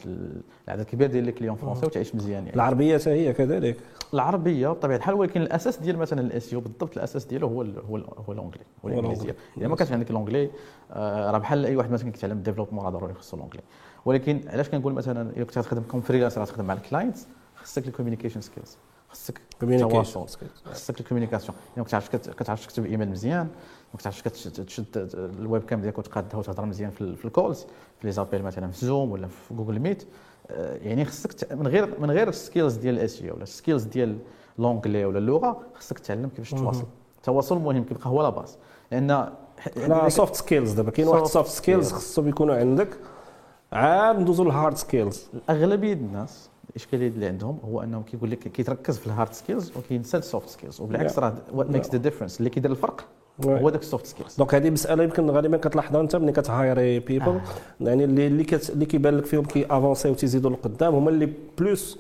العدد 0.67 0.83
كبير 0.83 1.11
ديال 1.11 1.23
les 1.23 1.31
clients 1.31 1.55
فرونسي 1.55 1.85
وتعيش 1.85 2.15
مزيان 2.15 2.43
يعني. 2.43 2.55
العربية 2.55 2.97
حتى 2.97 3.09
هي 3.09 3.33
كذلك. 3.33 3.77
العربية 4.13 4.67
بطبيعة 4.69 4.97
الحال 4.97 5.15
ولكن 5.15 5.41
الأساس 5.41 5.77
ديال 5.77 5.97
مثلا 5.97 6.21
ال 6.21 6.31
SEO 6.31 6.59
بالضبط 6.59 6.97
الأساس 6.97 7.25
ديالو 7.25 7.47
هو 7.47 7.61
هو 7.61 7.97
هو 7.97 8.33
l'anglais 8.33 8.63
هو 8.85 8.89
الإنجليزية. 8.89 9.35
إذا 9.57 9.67
ما 9.67 9.75
كانش 9.75 9.91
عندك 9.91 10.11
l'anglais 10.11 10.49
آه، 10.91 11.31
راه 11.31 11.38
بحال 11.38 11.65
أي 11.65 11.75
واحد 11.75 11.91
مثلا 11.91 12.11
كيتعلم 12.11 12.39
développement 12.41 12.85
راه 12.85 12.89
ضروري 12.89 13.13
خصو 13.13 13.38
l'anglais 13.38 13.61
ولكن 14.05 14.41
علاش 14.47 14.69
كنقول 14.69 14.93
مثلا 14.93 15.31
اذا 15.31 15.43
كنت 15.43 15.57
غتخدم 15.57 15.81
comme 15.81 16.01
freelancer 16.01 16.41
غتخدم 16.41 16.65
مع 16.65 16.73
ال 16.73 16.80
clients 16.80 17.27
خصك 17.55 17.88
ال 17.88 17.91
communication 17.91 18.41
skills 18.41 18.77
خصك 19.09 19.41
communication 19.59 20.25
خصك 20.65 20.99
ال 20.99 21.03
communication 21.03 21.55
يعني 21.57 21.77
ما 21.77 21.83
كتعرفش 21.83 22.09
كتعرفش 22.09 22.65
تكتب 22.65 22.85
ايميل 22.85 23.09
مزيان 23.09 23.47
ما 23.93 23.99
كتعرفش 23.99 24.21
كتشد 24.21 25.09
ال 25.39 25.63
webcam 25.63 25.81
ديالك 25.81 25.97
وتقادها 25.97 26.37
وتهضر 26.39 26.65
مزيان 26.65 26.91
في 26.91 27.25
ال 27.25 27.31
calls 27.31 27.59
في 27.99 28.07
les 28.07 28.11
appels 28.11 28.43
مثلا 28.43 28.71
في 28.71 28.85
زوم 28.85 29.11
ولا 29.11 29.27
في 29.27 29.53
جوجل 29.53 29.79
ميت 29.79 30.07
آه، 30.49 30.75
يعني 30.75 31.05
خصك 31.05 31.53
من 31.53 31.67
غير 31.67 31.99
من 31.99 32.11
غير 32.11 32.29
ال 32.29 32.36
skills 32.36 32.75
ديال 32.75 32.95
ال 32.95 33.02
SEO 33.02 33.21
ولا 33.21 33.43
ال 33.43 33.49
skills 33.49 33.83
ديال 33.83 34.17
l'anglais 34.59 35.05
ولا 35.05 35.17
اللغة 35.19 35.59
خصك 35.75 35.99
تعلم 35.99 36.29
كيفاش. 36.29 36.51
تواصل. 36.61 36.83
التواصل 37.17 37.57
مهم 37.59 37.83
كيبقى 37.83 38.09
هو 38.09 38.21
la 38.21 38.29
base 38.29 38.57
لأن 38.91 39.07
لا 39.77 40.09
سوفت 40.09 40.35
سكيلز 40.35 40.71
دابا 40.71 40.91
كاين 40.91 41.07
واحد 41.07 41.23
Soft 41.23 41.27
سوفت 41.27 41.51
سكيلز. 41.51 41.91
خصهم 41.91 42.27
يكونوا 42.27 42.55
عندك. 42.55 42.89
عاد 43.73 44.19
ندوزو 44.19 44.43
للهارد 44.43 44.77
سكيلز 44.77 45.27
أغلبية 45.49 45.93
الناس 45.93 46.49
الاشكاليه 46.69 47.08
اللي 47.08 47.25
عندهم 47.25 47.58
هو 47.65 47.84
أنهم 47.84 48.04
كيقول 48.04 48.32
لك 48.32 48.39
كيتركز 48.39 48.97
في 48.97 49.08
الهارد 49.08 49.34
سكيلز 49.34 49.71
وكينسى 49.78 50.17
السوفت 50.17 50.49
سكيلز 50.49 50.82
وبالعكس. 50.82 51.19
راه 51.19 51.34
وات 51.54 51.69
ميكس 51.69 51.89
ذا 51.91 51.97
ديفرنس 51.97 52.39
اللي 52.39 52.49
كيدير 52.49 52.71
الفرق 52.71 53.06
هو 53.45 53.69
داك 53.69 53.82
السوفت 53.82 54.06
سكيلز 54.06 54.36
دونك 54.38 54.56
هذه 54.56 54.69
مسألة 54.69 55.04
يمكن 55.04 55.30
غالبا 55.30 55.58
كتلاحظها 55.58 56.01
أنت 56.01 56.15
ملي 56.15 56.32
كتهايري 56.32 56.99
بيبل 56.99 57.28
آه. 57.30 57.41
يعني 57.82 58.04
اللي 58.04 58.28
اللي, 58.28 58.43
كت... 58.43 58.69
اللي 58.69 58.86
كيبان 58.86 59.17
لك 59.17 59.25
فيهم 59.25 59.43
كي 59.45 59.65
افونسي 59.65 60.10
وتيزيدوا 60.10 60.49
لقدام 60.51 60.95
هما 60.95 61.10
اللي 61.10 61.34
بلوس 61.58 61.99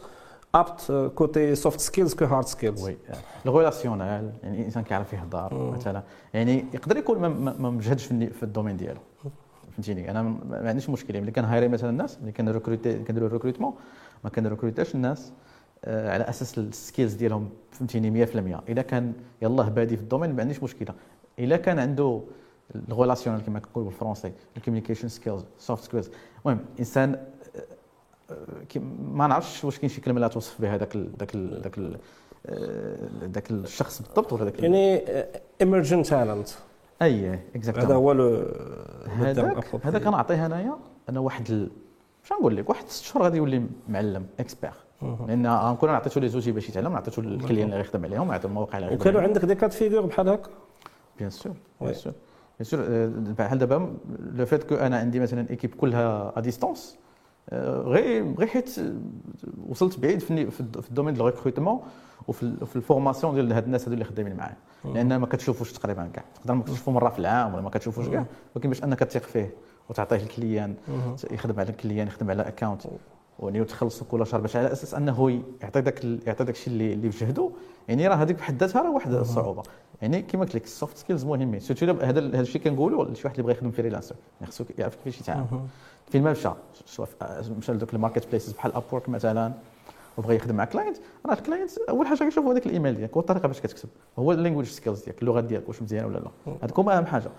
ابت 0.55 1.11
كوتي 1.15 1.55
سوفت 1.55 1.79
سكيلز 1.79 2.13
كو 2.13 2.25
هارد 2.25 2.45
سكيلز 2.45 2.83
وي 2.83 2.97
ال 3.45 3.50
relationnel 3.50 4.05
يعني 4.07 4.29
الإنسان 4.43 4.83
كيعرف 4.83 5.13
يهضر 5.13 5.71
مثلا. 5.71 6.03
يعني 6.33 6.65
يقدر 6.73 6.97
يكون 6.97 7.19
ما- 7.19 7.69
مجهدش 7.69 8.05
في 8.05 8.43
ال 8.43 8.47
domaine 8.48 8.77
ديالو. 8.77 8.99
فهمتيني؟ 9.73 10.11
أنا 10.11 10.21
ما 10.21 10.69
عنديش 10.69 10.89
مشكلة. 10.89 11.19
ملي 11.19 11.31
كن 11.31 11.42
hireي 11.42 11.67
مثلا 11.67 11.89
الناس 11.89 12.17
ملي 12.23 12.31
كن 12.31 12.44
recruteي 12.44 12.93
كنديروا 12.99 13.29
recrutement 13.29 13.73
ما 14.25 14.31
كن 14.31 14.43
recruteاش 14.43 14.95
الناس 14.95 15.31
آه، 15.85 16.11
على 16.13 16.23
أساس 16.29 16.57
ال 16.57 16.65
skills 16.65 17.13
ديالهم 17.13 17.49
فهمتيني 17.71 18.25
100% 18.25 18.29
إذا 18.69 18.81
كان 18.81 19.13
يلاه 19.41 19.69
بادي 19.69 19.97
في 19.97 20.03
ال 20.03 20.07
domaine 20.07 20.35
ما 20.35 20.41
عنديش 20.41 20.63
مشكلة. 20.63 20.93
إذا 21.39 21.57
كان 21.57 21.79
عنده 21.79 22.21
ال 22.75 22.81
relationnel 22.81 23.41
كما 23.41 23.59
كنقولوا 23.59 23.89
بالفرنسي 23.89 24.31
ال 24.57 24.61
communication 24.61 25.07
skills 25.07 25.45
soft 25.59 25.83
skills 25.83 26.09
المهم 26.45 26.59
إنسان 26.79 27.23
كي- 28.69 28.79
ما 29.13 29.27
نعرفش 29.27 29.63
واش 29.65 29.79
كاين 29.79 29.89
شي 29.89 30.01
كلمة 30.01 30.19
لا 30.19 30.27
توصف 30.27 30.61
بها 30.61 30.77
ذاك 30.77 30.95
ال- 30.95 31.11
ذاك 31.19 31.35
ال- 31.35 31.61
ذاك 31.61 31.77
ال- 31.77 31.97
آه، 32.45 32.97
ذاك 33.33 33.51
الشخص 33.51 34.01
بالضبط 34.01 34.33
ولا 34.33 34.43
ذاك 34.43 34.59
ال- 34.59 34.63
يعني 34.63 35.01
emerging 35.61 36.03
talent 36.03 36.49
أي 37.01 37.29
هذا 37.29 37.39
exactement 37.55 38.19
هو 38.19 38.45
هذاك 39.07 39.65
هذاك 39.83 40.03
كنعطيه 40.03 40.45
انايا 40.45 40.77
أنا 41.09 41.19
واحد 41.19 41.69
نقول 42.33 42.57
لك؟ 42.57 42.69
واحد 42.69 42.87
ست 42.87 43.03
شهور 43.03 43.23
غادي 43.23 43.37
يولي 43.37 43.63
معلم 43.89 44.25
expert 44.39 44.71
لأن 45.27 45.47
غنكون 45.47 45.89
أنا 45.89 45.97
عطيته 45.97 46.21
les 46.21 46.27
outils 46.29 46.51
باش 46.51 46.69
يتعلم 46.69 46.95
عطيته 46.95 47.19
ال 47.19 47.25
clients 47.25 47.65
اللي 47.65 47.77
غيخدم 47.77 48.05
عليهم 48.05 48.31
عطيته 48.31 48.47
المواقع 48.47 48.77
اللي 48.77 48.89
غيخدم 48.89 49.01
وكانوا 49.01 49.21
عندك 49.21 49.45
des 49.45 49.55
cas 49.55 49.65
de 49.65 49.71
figure 49.71 50.05
بحال 50.05 50.29
هكا؟ 50.29 50.49
بيان 51.19 51.29
سور. 51.29 51.53
بيان 51.81 51.93
سور 51.93 52.13
بيان 52.59 52.63
سور 52.63 52.79
بحال 53.33 53.57
دابا 53.57 53.95
le 54.19 54.45
fait 54.45 54.63
que 54.63 54.75
أنا 54.75 54.97
عندي 54.97 55.19
مثلا 55.19 55.49
équipe 55.49 55.75
كلها 55.75 56.33
à 56.37 56.39
distance 56.39 56.97
غير 57.53 58.33
غير 58.37 58.47
حيت 58.47 58.79
آه، 58.79 58.93
وصلت 59.69 59.99
بعيد 59.99 60.19
في 60.19 60.51
في 60.51 60.59
الد- 60.59 60.79
في 60.79 60.89
ال 60.89 60.92
domaine 60.92 61.13
ديال 61.13 61.27
ال 61.27 61.32
recrutement 61.32 61.79
وفي 62.27 62.43
ال- 62.43 62.67
في 62.67 62.75
ال 62.75 62.81
formation 62.81 63.33
ديال 63.35 63.53
هاد 63.53 63.63
الناس 63.65 63.81
هادو 63.83 63.93
اللي 63.93 64.05
خدامين 64.05 64.35
معايا. 64.35 64.55
لأن 64.85 65.15
ما 65.15 65.25
كتشوفوش 65.27 65.73
تقريبا 65.73 66.09
كاع. 66.13 66.23
تقدر 66.35 66.53
ما 66.53 66.63
كتشوفو 66.63 66.91
مره 66.91 67.09
في 67.09 67.19
العام 67.19 67.53
ولا 67.53 67.61
ما 67.63 67.69
كتشوفوش 67.69 68.07
كاع. 68.07 68.25
ولكن 68.55 68.69
باش 68.69 68.83
أنك 68.83 68.99
تثق 68.99 69.21
فيه. 69.21 69.53
وتعطيه 69.89 70.15
ال 70.15 70.24
client 70.24 70.75
يخدم 71.31 71.59
على 71.59 71.69
ال 71.69 71.75
client 71.75 72.07
يخدم 72.07 72.29
على 72.29 72.41
account 72.47 72.81
يعني 73.43 73.61
وتخلصوا 73.61 74.07
كل 74.11 74.27
شهر 74.27 74.41
باش 74.41 74.55
على 74.55 74.71
أساس 74.71 74.93
أنه 74.93 75.43
يعطي 75.61 75.81
داك 75.81 76.03
يعطي 76.03 76.43
داك 76.43 76.55
الشيء 76.55 76.73
اللي 76.73 76.93
اللي 76.93 77.07
بجهدو 77.07 77.51
يعني 77.87 78.07
راه 78.07 78.15
هذيك 78.15 78.37
بحد 78.37 78.63
ذاتها 78.63 78.81
راه 78.81 78.91
واحد 78.91 79.13
الصعوبه 79.13 79.63
يعني 80.01 80.21
كما 80.21 80.41
قلت 80.41 80.55
لك 80.55 80.63
ال 80.63 80.70
soft 80.70 80.97
skills 80.97 81.25
مهمين. 81.25 81.59
surtout 81.59 81.85
هذا 81.85 82.27
هذا 82.27 82.41
الشيء 82.41 82.61
كنقولوا 82.61 83.05
لشي 83.05 83.21
واحد 83.25 83.35
اللي 83.39 83.43
بغى 83.43 83.51
يخدم 83.53 83.71
freelancer 83.71 84.15
يعني 84.41 84.51
خصو 84.51 84.63
يعرف 84.77 84.95
كيفاش 84.95 85.21
يتعامل. 85.21 85.45
فين 86.11 86.23
ما 86.23 86.31
مشى 86.31 86.49
في- 86.85 87.53
مشى 87.57 87.71
لذوك 87.73 87.93
ال 87.93 88.27
marketplaces 88.29 88.51
بحال 88.53 88.73
Upwork 88.73 89.09
مثلا 89.09 89.53
وبغى 90.17 90.35
يخدم 90.35 90.55
مع 90.55 90.65
client 90.65 90.97
راه 91.25 91.33
ال 91.33 91.39
client 91.39 91.71
أول 91.89 92.07
حاجة 92.07 92.17
كيشوف 92.17 92.45
هذاك 92.45 92.65
الايميل 92.65 92.95
ديالك 92.95 93.17
والطريقة 93.17 93.47
باش 93.47 93.59
كتكتب. 93.61 93.89
هو 94.19 94.31
ال 94.31 94.35
language 94.35 94.67
skills 94.67 95.03
ديالك 95.03 95.21
اللغة 95.21 95.41
ديالك 95.41 95.67
واش 95.69 95.81
مزيانه 95.81 96.07
ولا 96.07 96.17
لا. 96.19 96.29
هذوك 96.63 96.79
هما 96.79 96.97
أهم 96.97 97.05
حاجة. 97.05 97.29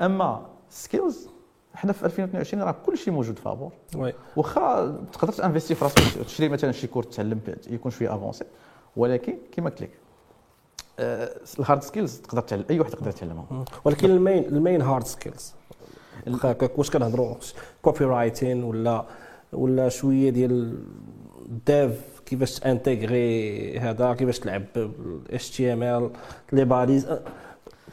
أما 0.00 0.46
skills 0.70 1.28
حنا 1.76 1.92
في 1.92 2.06
2022 2.06 2.62
راه 2.62 2.74
كل 2.86 2.98
شيء 2.98 3.14
موجود 3.14 3.38
في 3.38 3.48
ابور 3.48 3.72
وي 3.96 4.12
واخا 4.36 4.96
تقدر 5.12 5.32
ت 5.32 5.37
investi 5.37 5.74
في 5.74 5.84
راسك 5.84 6.24
تشري 6.24 6.48
مثلا 6.48 6.72
شي 6.72 6.86
cours 6.86 7.02
تعلم 7.02 7.40
يكون 7.70 7.92
شوية 7.92 8.14
avancé 8.14 8.44
ولكن 8.96 9.34
كما 9.52 9.70
قلت 9.70 9.80
لك 9.80 9.90
آه، 10.98 11.30
ال 11.58 11.63
hard 11.63 11.82
skills 11.82 12.16
تقدر 12.16 12.42
تعلم 12.42 12.64
اي 12.70 12.80
واحد 12.80 12.92
يقدر 12.92 13.08
يتعلمهم 13.08 13.64
ولكن 13.84 14.10
ال 14.10 14.17
main 14.17 14.44
ال 14.44 14.52
main 14.52 14.82
hard 14.82 15.06
skills 15.06 15.54
واش 16.76 16.90
كنهضروا 16.90 17.34
copywriting 17.82 18.64
ولا 18.64 19.04
ولا 19.52 19.88
شوية 19.88 20.30
ديال 20.30 20.78
ال 21.48 21.66
dev 21.66 22.20
كيفاش 22.26 22.58
ت 22.58 22.71
intégrer 22.71 23.78
هذا 23.78 24.14
كيفاش 24.14 24.38
تلعب 24.38 24.64
HTML 25.30 26.10
les 26.52 26.64
balises 26.64 27.06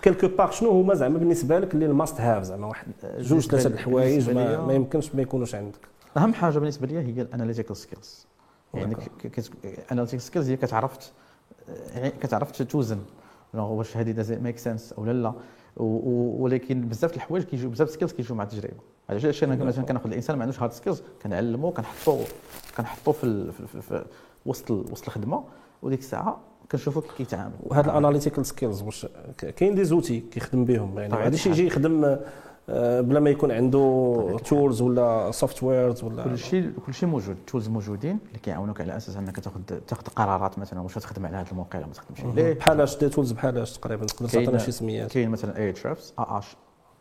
quelque 0.04 0.28
part 0.28 0.52
شنو 0.52 0.70
هما 0.70 0.94
زعما 0.94 1.18
بالنسبة 1.20 1.60
لك 1.60 1.74
اللي 1.74 1.86
ال 1.86 1.93
must 1.93 2.22
have 2.22 2.44
زعما؟ 2.44 2.68
واحد 2.68 2.88
جوج 3.20 3.42
ثلاثة 3.48 3.70
الحوايج 3.70 4.30
ما, 4.30 4.34
ليا- 4.39 4.58
ما 4.58 4.74
يمكنش 4.74 5.16
ما 5.16 5.22
يكونوش 5.22 5.56
عندك. 5.56 5.80
أهم 6.18 6.34
حاجة 6.34 6.60
بالنسبة 6.60 6.88
لي 6.88 6.98
هي 7.00 7.22
ال 7.22 7.27
analytical 7.27 7.78
skills 7.78 8.26
يعني. 8.74 8.96
ال 9.92 9.94
analytical 9.94 10.22
skills 10.22 10.50
هي 10.50 10.58
كتعرف 10.58 11.12
يعني 11.96 12.10
كتعرف 12.10 12.52
توزن 12.52 13.00
واش 13.54 13.98
هذه 13.98 14.12
does 14.12 14.32
make 14.32 14.58
sense 14.58 14.94
أو 14.94 15.06
لا 15.06 15.34
ولكن 15.78 16.82
بزاف 16.82 17.16
الحوايج 17.16 17.44
كيجيو 17.44 17.70
بزاف 17.70 17.89
skills 17.89 18.13
كيجيو 18.13 18.36
مع 18.36 18.44
التجربة. 18.44 18.74
علاش؟ 19.10 19.44
أنا 19.44 19.63
مثلا 19.63 19.86
كناخذ 19.86 20.08
الإنسان 20.08 20.36
ما 20.36 20.42
عندوش 20.42 20.60
hard 20.62 20.72
skills 20.72 21.04
كنعلمو 21.24 21.72
كنحطو 21.72 22.20
كنحطو 22.78 23.12
في, 23.12 23.24
ال- 23.24 23.52
في, 23.52 23.68
في, 23.68 23.82
في 23.82 24.06
وسط 24.46 24.72
وسط 24.72 25.04
الخدمة. 25.08 25.44
وديك 25.82 26.00
الساعة 26.00 26.39
كنشوفو 26.71 27.02
كيف 27.02 27.12
كيتعامل 27.12 27.54
وهاد 27.63 27.86
ال 27.86 27.91
analytical 27.91 28.46
skills 28.46 28.82
واش 28.82 29.08
كاين 29.38 29.76
des 29.76 29.84
outils 29.84 30.20
كيخدم 30.19 30.65
بهم. 30.65 30.99
يعني 30.99 31.13
ما 31.13 31.19
غاديش. 31.19 31.47
يجي 31.47 31.67
يخدم 31.67 32.17
آه، 32.69 33.02
بلا 33.02 33.19
ما 33.19 33.30
يكون 33.30 33.52
عنده 33.52 34.38
tools 34.46 34.82
ولا 34.82 35.32
softwares 35.32 36.04
ولا 36.04 36.23
كل 36.23 36.38
شيء 36.38 36.71
كل 36.86 36.93
شيء 36.93 37.10
موجود. 37.10 37.36
ال 37.36 37.41
tools 37.41 37.68
موجودين 37.67 38.19
اللي 38.28 38.39
كيعاونوك 38.39 38.82
على 38.82 38.97
أساس 38.97 39.17
إنك 39.17 39.39
تاخذ 39.39 39.62
تاخذ 39.88 40.04
قرارات 40.15 40.60
مثلا 40.60 40.82
واش 40.82 40.93
تخدم 40.93 41.26
على 41.26 41.38
هذا 41.38 41.52
الموقع 41.52 41.80
ولا 41.80 41.88
ما 41.88 41.93
تخدمش 41.93 42.21
عليه. 42.21 42.54
بحال 42.54 42.82
اش 42.82 42.97
des 42.98 43.10
tools 43.10 43.32
بحال 43.32 43.58
اش 43.58 43.78
تقريبا 43.78 44.06
تقدر 44.06 44.30
تعطينا 44.30 44.58
شي 44.58 44.71
سميات. 44.71 45.12
كاين 45.12 45.30
مثلا 45.30 45.58
اي 45.58 45.69
اتش 45.69 45.86
افس 45.86 46.13
ا 46.19 46.38
اش 46.38 46.56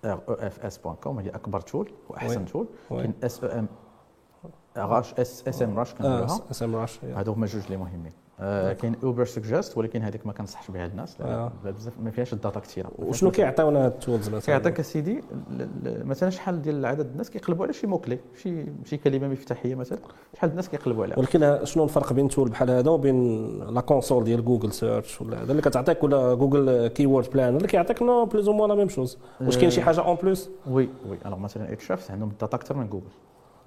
اف 0.04 0.60
اس 0.60 0.78
بوان 0.78 0.94
كوم 0.94 1.18
هي 1.18 1.28
أكبر 1.28 1.60
tool 1.60 1.90
وأحسن. 2.08 2.44
tool. 2.44 2.66
كاين 2.90 3.14
اس 3.24 3.44
أو 3.44 3.50
ام 3.50 3.68
راش 4.76 5.14
اس 5.14 5.48
SEMrush 5.48 5.94
كنقولها 5.94 6.40
اس 6.50 6.62
ام 6.62 6.76
راش 6.76 7.04
هادو 7.04 7.32
هما 7.32 7.46
جوج 7.46 7.62
اللي 7.64 7.76
مهمين. 7.76 8.12
آه، 8.40 8.72
كاين 8.72 8.96
Ubersuggest 9.04 9.78
ولكن 9.78 10.02
هذيك 10.02 10.26
ما 10.26 10.32
كنصحش 10.32 10.70
بها 10.70 10.86
الناس 10.86 11.16
آه. 11.20 11.52
بزاف 11.64 11.92
ما 12.00 12.10
فيهاش 12.10 12.32
ال 12.32 12.38
data 12.38 12.60
كثيرة. 12.60 12.90
وشنو 12.98 13.30
كيعطيونا 13.30 13.86
ال 13.86 13.93
tools 13.93 14.28
مثلا؟ 14.28 14.40
كيعطيك 14.40 14.80
ل- 14.80 16.06
مثلا 16.06 16.30
شحال 16.30 16.62
ديال 16.62 16.86
عدد 16.86 17.06
الناس 17.10 17.30
كيقلبوا 17.30 17.64
على 17.64 17.72
شي 17.72 17.86
mot-clé 17.86 18.18
شي 18.42 18.64
شي 18.84 18.96
كلمة 18.96 19.28
مفتاحية 19.28 19.74
مثلا 19.74 19.98
شحال 20.36 20.50
الناس 20.50 20.68
كيقلبوا 20.68 21.04
عليها. 21.04 21.18
ولكن 21.18 21.58
شنو 21.64 21.84
الفرق 21.84 22.12
بين 22.12 22.28
tool 22.28 22.48
بحال 22.48 22.70
هذا 22.70 22.90
وبين 22.90 23.58
la 23.74 23.80
console 23.80 24.24
ديال 24.24 24.44
Google 24.44 24.72
Search 24.72 25.20
ولا 25.20 25.42
هذا 25.42 25.50
اللي 25.50 25.62
كتعطيك 25.62 26.04
ولا 26.04 26.34
Google 26.34 26.86
Keyword 26.86 27.30
Plan 27.30 27.56
اللي 27.56 27.68
كيعطيك 27.68 28.02
non 28.02 28.24
plus 28.24 28.48
ou 28.48 28.54
moins 28.54 28.66
la 28.66 28.74
même 28.74 28.88
chose 28.88 29.18
واش 29.40 29.58
كاين 29.58 29.70
شي 29.70 29.82
حاجة 29.82 30.00
en 30.00 30.16
plus 30.16 30.50
oui 30.66 30.88
oui. 31.10 31.18
alors 31.26 31.38
مثلا 31.38 31.72
Ahrefs 31.72 32.10
عندهم 32.10 32.28
ال 32.30 32.36
data 32.36 32.56
أكثر 32.56 32.76
من 32.76 32.86
جوجل 32.88 33.06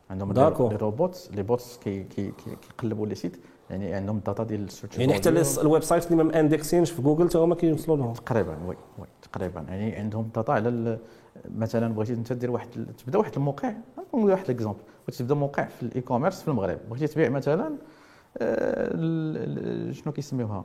عندهم 0.10 0.32
d'accord. 0.34 0.70
les 0.72 0.76
robots 0.78 1.30
les 1.34 1.44
bots 1.44 1.78
كي 1.78 2.04
كي 2.04 2.32
كي- 2.32 2.56
كيقلبوا 2.62 3.08
les 3.08 3.16
sites 3.16 3.38
يعني 3.70 3.94
عندهم 3.94 4.18
ال 4.18 4.23
data 4.23 4.44
ديال 4.44 4.64
ال 4.64 4.69
search 4.69 4.98
يعني 4.98 5.14
حتى. 5.14 5.30
الويب 5.62 5.84
سايت 5.84 6.12
اللي 6.12 6.24
ما 6.24 6.32
م 6.32 6.37
indexé 6.37 6.70
ينش 6.70 6.92
في 6.92 7.02
جوجل 7.02 7.30
حتى 7.30 7.38
هما 7.38 7.56
كيوصلوا 7.56 7.98
لهم. 7.98 8.14
تقريبا 8.14 8.58
oui 8.68 8.76
oui 8.98 9.08
تقريبا. 9.32 9.66
يعني 9.70 9.96
عندهم 9.96 10.30
data 10.36 10.52
على 10.52 11.00
مثلا 11.56 11.94
بغيتي 11.94 12.14
أنت 12.14 12.34
دير 12.34 12.52
واحد 12.52 12.68
تبدأ 13.06 13.20
واحد 13.20 13.32
الموقع. 13.38 13.74
نقول 14.14 14.32
واحد 14.32 14.48
l'exemple 14.48 14.80
بغيتي 15.08 15.24
تبدأ 15.24 15.36
موقع 15.36 15.64
في 15.66 15.84
ال 15.84 16.02
e-commerce 16.02 16.42
في 16.42 16.48
المغرب. 16.48 16.78
بغيتي 16.90 17.08
تبيع 17.08 17.30
مثلا 17.30 17.76
آه، 18.38 19.92
شنو 19.92 20.14
كيسميوها؟ 20.14 20.64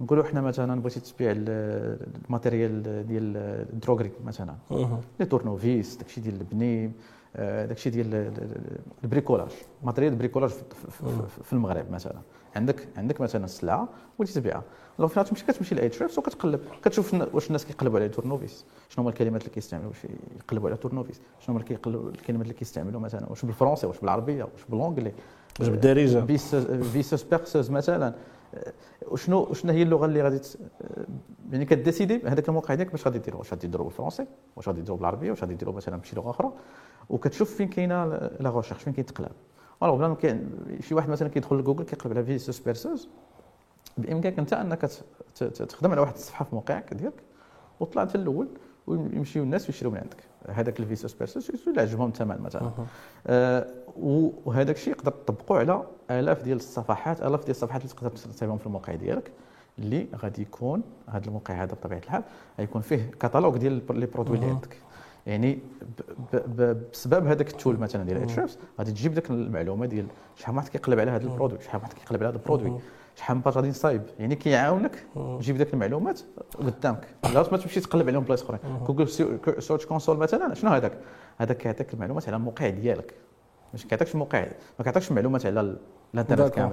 نقولوا 0.00 0.24
حنا 0.24 0.40
مثلا 0.40 0.80
بغيتي 0.80 1.00
تبيع 1.00 1.30
ال- 1.30 1.98
ال 2.24 2.33
matériel 2.33 3.06
ديال 3.06 3.36
ال 3.72 3.76
droguerie 3.76 4.10
مثلا. 4.24 4.54
les 5.20 5.26
tournevis 5.26 5.96
داكشي 5.96 6.20
ديال 6.20 6.34
البني 6.40 6.92
آه، 7.36 7.66
داكشي 7.66 7.90
ديال 7.90 8.14
ال- 8.14 8.42
ال- 8.42 8.78
ال 9.04 9.08
bricolage. 9.08 9.48
matériel 9.84 10.12
ال 10.12 10.16
bricolage 10.16 10.50
في- 10.50 11.52
المغرب 11.52 11.90
مثلا. 11.90 12.16
عندك 12.56 12.88
عندك 12.96 13.20
مثلا 13.20 13.44
السلعة 13.44 13.88
بغيتي 14.18 14.34
تبيعها 14.34 14.62
لو 14.98 15.08
فيها 15.08 15.22
تمشي 15.22 15.44
كتمشي 15.46 15.74
ل 15.74 15.92
Ahrefs 15.92 16.18
وكتقلب 16.18 16.60
كتشوف 16.84 17.14
واش 17.34 17.46
الناس 17.46 17.64
كيقلبوا 17.66 17.98
على 17.98 18.08
تورنوفيس. 18.08 18.64
شنو 18.88 19.02
هما 19.04 19.10
الكلمات 19.10 19.40
اللي 19.42 19.54
كيستعملوا 19.54 19.88
واش 19.88 19.96
يقلبوا 20.36 20.68
على 20.68 20.76
تورنوفيس؟ 20.78 21.20
شنو 21.40 21.56
هما 21.56 21.64
كيقلبوا 21.64 22.10
الكلمات 22.10 22.42
اللي 22.42 22.54
كيستعملوا 22.54 23.00
مثلا؟ 23.00 23.26
واش 23.30 23.44
بالفرنسي 23.44 23.86
واش 23.86 23.98
بالعربية 23.98 24.44
واش 24.44 24.62
ب 24.68 24.72
l'anglais 24.72 25.12
واش 25.60 25.68
بالدارجة؟ 25.68 26.20
visseuse 26.92 27.22
perceuse 27.22 27.70
مثلا. 27.70 28.14
وشنو 29.08 29.52
شنو 29.52 29.72
هي 29.72 29.82
اللغة 29.82 30.06
اللي 30.06 30.22
غادي 30.22 30.40
يعني 31.52 31.64
ك 31.64 31.71
décider 31.71 32.22
هذاك 32.26 32.48
الموقع 32.48 32.74
ديالك 32.74 32.90
باش 32.90 33.06
غادي 33.06 33.18
ديرو 33.18 33.38
واش 33.38 33.52
غادي 33.52 33.66
ديرو 33.66 33.84
بالفرنسي 33.84 34.26
واش 34.56 34.68
غادي 34.68 34.80
ديرو 34.80 34.96
بالعربيه 34.96 35.30
واش 35.30 35.40
غادي 35.40 35.54
ديرو 35.54 35.72
مثلا 35.72 35.96
بشي 35.96 36.16
لغة 36.16 36.30
أخرى. 36.30 36.52
وكتشوف 37.10 37.54
فين 37.54 37.68
كاينة 37.68 38.04
la 38.40 38.50
recherche 38.56 38.82
فين 38.82 38.92
كاين 38.92 39.06
التقلاب 39.08 39.32
alors 39.82 39.96
voilà 39.96 40.14
كاين 40.14 40.50
شي 40.80 40.94
واحد 40.94 41.08
مثلا 41.08 41.28
كيدخل 41.28 41.56
لجوجل 41.56 41.84
كيقلب 41.84 42.12
على 42.12 42.24
visseuse 42.24 42.58
perceuse 42.60 43.08
بإمكانك 43.98 44.38
أنت 44.38 44.52
أنك 44.52 44.90
تخدم 45.68 45.90
على 45.90 46.00
واحد 46.00 46.14
الصفحة 46.14 46.44
في 46.44 46.54
موقعك 46.54 46.94
ديالك 46.94 47.22
وطلع 47.80 48.02
انت 48.02 48.14
الأول 48.14 48.48
ويمشيو 48.86 49.42
الناس 49.42 49.66
ويشريو 49.66 49.90
من 49.90 49.98
عندك. 49.98 50.16
هذاك 50.48 50.80
ال 50.80 50.84
visseuse 50.84 51.14
perceuse 51.14 51.68
اللي 51.68 51.80
عجبهم 51.80 52.08
الثمن 52.08 52.40
مثلا. 52.40 52.70
آه 53.26 53.66
وهذاك 54.44 54.76
الشيء 54.76 54.92
يقدر 54.92 55.10
تطبقوا 55.10 55.58
على 55.58 55.86
آلاف 56.10 56.42
ديال 56.42 56.56
الصفحات 56.56 57.22
آلاف 57.22 57.40
ديال 57.40 57.50
الصفحات 57.50 57.82
اللي 57.82 57.94
تقدر 57.94 58.10
تستعملهم 58.10 58.58
في 58.58 58.66
الموقع 58.66 58.94
ديالك 58.94 59.30
اللي 59.78 60.06
غادي 60.16 60.42
يكون 60.42 60.82
هذا 61.08 61.26
الموقع 61.26 61.54
هذا 61.54 61.72
بطبيعة 61.72 61.98
الحال 61.98 62.22
غيكون 62.58 62.82
فيه 62.82 63.10
كتالوج 63.20 63.56
ديال 63.56 63.82
les 63.90 64.06
produits 64.06 64.36
اللي 64.36 64.46
عندك 64.46 64.76
يعني 65.26 65.58
بسبب 66.58 67.26
هذاك 67.26 67.50
ال 67.50 67.55
tool 67.55 67.76
مثلا 67.76 68.04
ديال 68.04 68.22
Ahrefs 68.22 68.58
غادي 68.78 68.92
تجيب 68.92 69.14
ديك 69.14 69.30
المعلومة 69.30 69.86
ديال 69.86 70.06
شحال 70.36 70.56
واحد 70.56 70.68
كيقلب 70.68 71.00
على 71.00 71.10
هذا 71.10 71.24
ال 71.24 71.29
produit 71.29 71.60
شحال 71.60 71.80
واحد 71.80 71.92
كيقلب 71.92 72.22
على 72.22 72.28
هذا 72.28 72.36
ال 72.36 72.41
produit 72.41 72.80
شحال 73.16 73.36
من 73.36 73.42
page 73.42 73.54
غادي 73.54 73.68
نصايب 73.68 74.02
يعني 74.18 74.36
كيعاونك 74.36 75.04
تجيب 75.38 75.56
ديك 75.56 75.74
المعلومات 75.74 76.20
قدامك. 76.58 77.06
لا 77.24 77.44
ما 77.52 77.58
تمشي 77.58 77.80
تقلب 77.80 78.08
عليهم 78.08 78.22
بلايص 78.22 78.42
أخرين. 78.42 78.60
Google 78.86 79.08
Search 79.58 79.86
Console 79.86 80.16
مثلا 80.16 80.54
شنو 80.54 80.70
هذاك؟ 80.70 80.98
هذاك 81.38 81.56
كيعطيك 81.56 81.94
المعلومات 81.94 82.28
على 82.28 82.36
الموقع 82.36 82.68
ديالك. 82.68 83.14
مش 83.74 83.86
كيعطيكش 83.86 84.14
الموقع 84.14 84.46
ما 84.78 84.84
كيعطيكش 84.84 85.12
معلومات 85.12 85.46
على 85.46 85.76
الانترنت 86.14 86.54
كامل. 86.54 86.72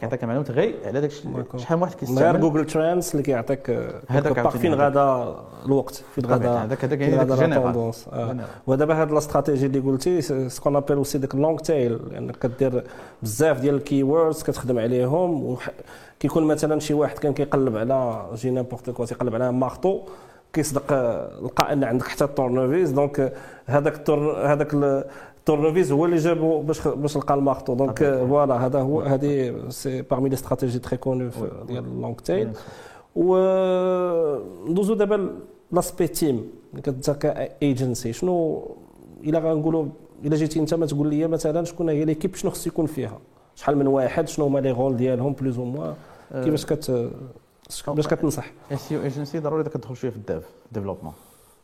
كيعطيك 0.00 0.24
معلومات 0.24 0.50
غير 0.50 0.74
على 0.86 1.00
داك 1.00 1.10
شحال 1.56 1.76
من 1.76 1.82
واحد 1.82 1.94
كيستعمل. 1.94 2.22
غير 2.22 2.36
Google 2.36 2.66
Trends 2.66 3.12
اللي 3.12 3.22
كيعطيك 3.22 3.70
هذاك 4.08 4.48
فين 4.48 4.74
غادا 4.74 5.34
الوقت 5.66 6.04
فين 6.14 6.26
غادا 6.26 6.50
هذاك 6.50 6.84
هذاك 6.84 7.00
يعني 7.00 7.24
داك 7.24 7.38
général. 7.38 7.92
ودابا 8.66 9.02
هاد 9.02 9.12
la 9.12 9.22
stratégie 9.22 9.66
اللي 9.66 9.78
قلتي 9.78 10.20
ce 10.48 10.56
qu'on 10.56 10.76
appelle 10.76 10.96
aussi 10.96 11.18
ديك 11.18 11.34
long 11.34 11.58
tail 11.58 12.00
انك 12.16 12.36
كدير 12.38 12.84
بزاف 13.22 13.60
ديال 13.60 13.74
ال 13.74 14.02
keywords 14.02 14.42
كتخدم 14.42 14.78
عليهم 14.78 15.56
كيكون 16.20 16.44
مثلا 16.44 16.80
شي 16.80 16.94
واحد 16.94 17.18
كان 17.18 17.32
كيقلب 17.32 17.76
على 17.76 18.26
je 18.34 18.50
n'importe 18.50 18.90
quoi 18.90 19.06
تيقلب 19.06 19.34
على 19.34 19.52
marteau 19.52 20.00
كيصدق 20.52 20.92
لقى 21.42 21.72
ان 21.72 21.84
عندك 21.84 22.06
حتى 22.06 22.24
ال 22.24 22.31
tournevis 22.31 22.90
donc 22.90 23.32
هذاك 23.66 23.94
ال 23.94 24.04
tour 24.04 24.46
هذاك 24.46 25.04
التورنوفيز 25.48 25.92
هو 25.92 26.04
اللي 26.04 26.16
جابو 26.16 26.62
باش 26.62 26.88
باش 26.88 27.16
لقى 27.16 27.34
ال 27.34 27.39
marteau 27.39 27.74
donc 27.74 28.04
voilà 28.04 28.66
هذا 28.66 28.80
هو 28.80 29.00
هذه 29.00 29.64
c'est 29.68 30.02
parmi 30.02 30.28
les 30.28 30.34
stratégies 30.34 30.78
très 30.78 30.96
connues 30.96 31.30
ديال 31.66 31.84
ال 31.84 31.90
long 31.90 32.14
tail 32.14 32.50
و 33.16 33.36
ندوزو 34.68 34.94
دابا 34.94 35.38
l'aspect 35.72 36.06
team 36.06 36.50
انت 36.74 37.10
ك 37.10 37.25
agency 37.25 38.12
شنو 38.12 38.64
إلا 39.24 39.38
غنقولوا 39.38 39.86
إلا 40.24 40.36
جيتي 40.36 40.60
أنت 40.60 40.74
ما 40.74 40.86
تقول 40.86 41.08
لي 41.08 41.26
مثلا 41.26 41.64
شكون 41.64 41.88
هي 41.88 42.04
l'équipe 42.04 42.34
شنو 42.34 42.50
خص 42.50 42.66
يكون 42.66 42.86
فيها؟ 42.86 43.18
شحال 43.54 43.76
من 43.78 43.86
واحد؟ 43.86 44.28
شنو 44.28 44.44
هما 44.44 44.58
لي 44.58 44.70
رول 44.70 44.96
ديالهم 44.96 45.32
plus 45.32 45.58
ou 45.58 45.64
moins 45.64 45.92
كيفاش 46.32 46.66
كت 46.66 47.10
باش 47.86 48.06
كتنصح؟ 48.06 48.52
SEO 48.72 48.92
agency 48.92 49.38
ضروري 49.38 49.64
كتدخل 49.64 49.96
شوية 49.96 50.10
في 50.10 50.16
ال 50.16 50.23
dev 50.23 50.44
développement 50.72 51.12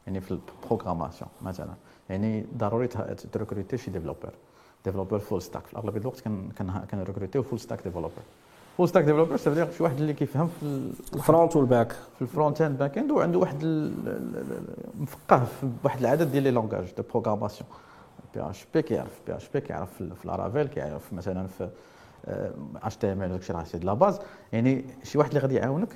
يعني 0.07 0.21
في 0.21 0.31
la 0.31 0.44
programmation 0.44 1.31
مثلا. 1.43 1.75
يعني 2.13 2.47
ضروري 2.57 2.87
ت 3.33 3.38
recruter 3.38 3.79
شي 3.79 3.91
développeur 3.91 4.33
développeur 4.85 5.19
full 5.19 5.43
stack 5.43 5.67
في 5.67 5.77
اغلب 5.77 5.97
الوقت 5.97 6.21
كان 6.21 6.49
كان 6.57 6.85
كنريكروتيو 6.91 7.43
فول 7.43 7.61
ستاك 7.61 7.83
ديفلوبر 7.85 8.23
فول 8.77 8.89
ستاك 8.89 9.05
ديفلوبر 9.05 9.37
سافير 9.37 9.73
شي 9.73 9.83
واحد 9.83 10.01
اللي 10.01 10.13
كيفهم 10.13 10.49
في 10.61 10.93
ال 11.15 11.22
front 11.22 11.57
وال 11.57 11.69
back 11.69 11.93
في 11.93 12.23
ال 12.23 12.27
front-end 12.27 12.63
back-end 12.63 13.11
وعنده 13.11 13.39
واحد 13.39 13.65
مفقه 15.01 15.45
في 15.45 15.69
واحد 15.85 16.01
العدد 16.01 16.33
ديال 16.33 16.43
les 16.43 16.51
langages 16.51 16.93
de 16.97 17.03
programmation 17.11 17.71
PHP 18.35 18.83
كيعرف 18.83 19.21
PHP 19.27 19.61
كيعرف 19.61 20.03
في 20.03 20.29
Laravel 20.29 20.67
كيعرف 20.67 21.13
مثلا 21.13 21.47
في 21.47 21.69
اش 22.83 22.97
تي 22.97 23.13
ام 23.13 23.23
ال 23.23 23.29
داكشي 23.29 23.53
راه 23.53 23.65
c'est 23.65 23.79
la 23.79 23.95
base 23.95 24.21
يعني 24.53 24.85
شي 25.03 25.19
واحد 25.19 25.29
اللي 25.29 25.41
غادي 25.41 25.55
يعاونك 25.55 25.89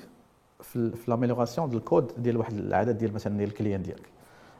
في 0.60 0.90
في 0.90 1.10
l'amélioration 1.10 1.68
ديال 1.68 1.78
الكود 1.80 2.12
ديال 2.18 2.36
واحد 2.36 2.52
العدد 2.52 2.98
ديال 2.98 3.14
مثلا 3.14 3.36
ديال 3.36 3.48
ال 3.48 3.53
client 3.53 3.82
ديالك. 3.82 4.15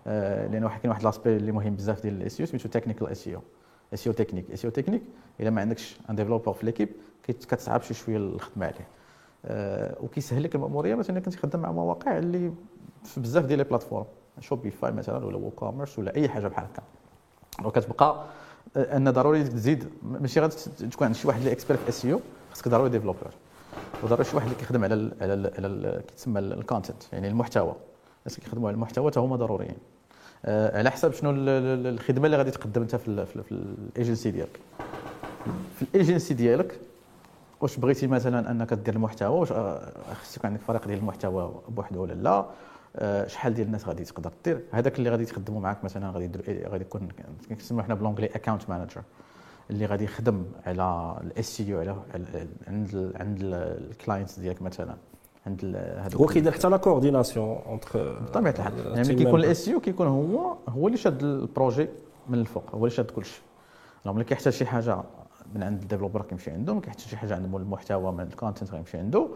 لأن 0.06 0.64
واحد 0.64 0.80
كاين 0.80 0.90
واحد 0.90 1.04
l'aspect 1.04 1.36
اللي 1.36 1.52
مهم 1.52 1.74
بزاف 1.76 2.02
ديال 2.02 2.14
ال 2.14 2.40
SEO 2.40 2.46
سميتو 2.46 2.68
technical 2.68 3.08
SEO 3.08 3.26
SEO 3.26 4.06
technique 4.06 4.50
SEO 4.50 4.64
technique 4.64 5.02
إلا 5.40 5.50
ما 5.50 5.60
عندكش 5.60 5.96
un 6.10 6.16
développeur 6.16 6.52
في 6.52 6.66
l'équipe 6.66 6.88
كتصعب 7.22 7.82
شي 7.82 7.94
شوية 7.94 8.16
الخدمة 8.16 8.66
عليه. 8.66 8.88
وكيسهل 10.00 10.42
لك 10.42 10.54
المأمورية 10.54 10.94
مثلا 10.94 11.20
كنت 11.20 11.36
خدام 11.36 11.62
مع 11.62 11.72
مواقع 11.72 12.18
اللي 12.18 12.52
في 13.04 13.20
بزاف 13.20 13.44
ديال 13.44 13.58
les 13.58 13.64
plateformes 13.64 14.04
Shopify 14.40 14.92
مثلا 14.92 15.24
ولا 15.24 15.36
WooCommerce 15.36 15.98
ولا 15.98 16.16
أي 16.16 16.28
حاجة 16.28 16.48
بحال 16.48 16.64
هكا. 16.64 16.82
وكتبقى 17.64 18.24
أن 18.76 19.10
ضروري 19.10 19.44
تزيد 19.44 19.88
ماشي 20.02 20.40
غادي 20.40 20.54
تكون 20.90 21.06
عند 21.06 21.14
شي 21.16 21.28
واحد 21.28 21.38
اللي 21.38 21.52
expert 21.52 21.76
في 21.76 21.88
SEO 21.88 22.20
خاصك 22.50 22.68
ضروري 22.68 22.90
developer 22.90 23.30
وضروري 24.02 24.24
شي 24.24 24.36
واحد 24.36 24.46
اللي 24.46 24.58
كيخدم 24.58 24.84
على 24.84 24.94
ال 24.94 25.12
على 25.20 25.34
ال 25.34 25.52
على 25.58 26.02
كيتسمى 26.08 26.40
ال 26.40 26.48
content 26.48 27.02
يعني 27.12 27.28
المحتوى. 27.28 27.74
الناس 28.20 28.38
اللي 28.38 28.44
كيخدموا 28.44 28.68
على 28.68 28.74
المحتوى 28.74 29.10
حتى 29.10 29.20
هما 29.20 29.36
ضروريين. 29.36 29.76
على 30.44 30.90
حسب 30.90 31.12
شنو 31.12 31.30
الخدمة 31.30 32.26
اللي 32.26 32.36
غادي 32.36 32.50
تقدم 32.50 32.82
انت 32.82 32.96
في, 32.96 33.26
في, 33.26 33.52
الايجنسي 33.52 34.30
ديالك. 34.30 34.60
في 35.76 35.82
الايجنسي 35.82 36.34
ديالك 36.34 36.80
واش 37.60 37.76
بغيتي 37.76 38.06
مثلا 38.06 38.50
أنك 38.50 38.74
دير 38.74 38.94
المحتوى 38.94 39.40
واش 39.40 39.52
آه، 39.52 39.92
خصك 40.14 40.44
عندك 40.44 40.60
فريق 40.60 40.86
ديال 40.86 40.98
المحتوى 40.98 41.62
بوحده 41.68 42.00
ولا 42.00 42.12
لا؟ 42.12 42.46
آه، 42.96 43.26
شحال 43.26 43.54
ديال 43.54 43.66
الناس 43.66 43.88
غادي 43.88 44.04
تقدر 44.04 44.32
دير؟ 44.44 44.60
هذاك 44.72 44.98
اللي 44.98 45.10
غادي 45.10 45.24
تخدموا 45.24 45.60
معاك 45.60 45.84
مثلا 45.84 46.10
غادي 46.10 46.24
يدير 46.24 46.68
غادي 46.68 46.84
يكون 46.84 47.08
كنسميو 47.48 47.82
حنا 47.82 47.94
بلونجلي 47.94 48.26
account 48.26 48.70
manager 48.70 49.02
اللي 49.70 49.86
غادي 49.86 50.04
يخدم 50.04 50.44
على 50.66 51.16
ال 51.22 51.44
SEO 51.44 51.80
على 51.80 51.96
عند 52.68 53.12
عند 53.16 53.38
ال 53.42 53.54
clients 53.54 54.38
ديالك 54.38 54.62
مثلا. 54.62 54.96
عند 55.46 55.64
هذا 55.98 56.16
هو 56.16 56.26
كيدير 56.26 56.52
حتى 56.52 56.68
لا 56.68 56.76
coordination 56.76 57.58
entre 57.66 58.18
بطبيعة 58.20 58.54
الحال. 58.58 58.72
يعني 58.96 59.14
كيكون 59.14 59.40
ال 59.40 59.68
SEO 59.68 59.80
كيكون 59.80 60.06
هو 60.06 60.56
هو 60.68 60.86
اللي 60.86 60.98
شاد 60.98 61.22
ال 61.22 61.32
projet 61.32 61.88
من 62.28 62.38
الفوق 62.38 62.64
هو 62.74 62.78
اللي 62.78 62.90
شاد 62.90 63.10
كلشي 63.10 63.42
ملي 64.06 64.24
كيحتاج 64.24 64.52
شي 64.52 64.66
حاجة 64.66 65.02
من 65.54 65.62
عند 65.62 65.82
ال 65.82 65.86
developer 65.86 66.22
كيمشي 66.22 66.50
عنده 66.50 66.74
ما 66.74 66.80
كيحتاج 66.80 67.06
شي 67.06 67.16
حاجة 67.16 67.34
عند 67.34 67.54
المحتوى 67.54 68.12
من 68.12 68.20
ال 68.20 68.27
content 68.27 68.70
غيمشي 68.70 68.98
عنده 68.98 69.28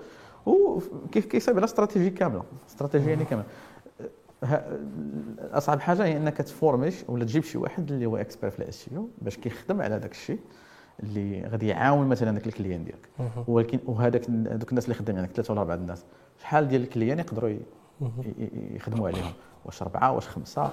وكيف 0.47 1.27
كيصايب 1.27 1.57
على 1.57 1.65
استراتيجي 1.65 2.11
كاملة 2.11 2.43
استراتيجيه 2.69 3.09
يعني 3.09 3.25
كاملة. 3.25 3.45
أصعب 5.53 5.81
حاجة 5.81 6.05
هي 6.05 6.17
إنك 6.17 6.37
تformيش 6.37 6.95
ولا 7.09 7.25
تجيب 7.25 7.43
شي 7.43 7.59
واحد 7.59 7.93
اللي 7.93 8.07
هو 8.07 8.17
expert 8.17 8.51
في 8.51 8.59
ال 8.59 8.89
SEO 8.93 9.09
باش 9.23 9.37
كيخدم 9.37 9.83
على 9.83 9.99
داك 9.99 10.13
الشيء. 10.13 10.39
اللي 11.03 11.49
غادي 11.49 11.69
يعاون 11.69 12.07
مثلا 12.07 12.31
داك 12.31 12.47
ال 12.47 12.52
client 12.52 12.85
ديالك. 12.85 13.09
ولكن 13.49 13.79
وهذاك 13.87 14.31
دوك 14.31 14.71
الناس 14.71 14.85
اللي 14.85 14.95
خدامين 14.95 15.23
عندك 15.23 15.35
ثلاثة 15.35 15.53
ولا 15.53 15.61
أربعة 15.61 15.75
الناس 15.75 16.05
شحال 16.41 16.69
ديال 16.69 16.83
ال 16.83 16.87
clients 16.87 17.19
يقدروا 17.19 17.57
يخدموا 18.75 19.09
عليهم؟ 19.09 19.33
واش 19.65 19.83
أربعة 19.83 20.13
واش 20.13 20.29
خمسة؟ 20.29 20.71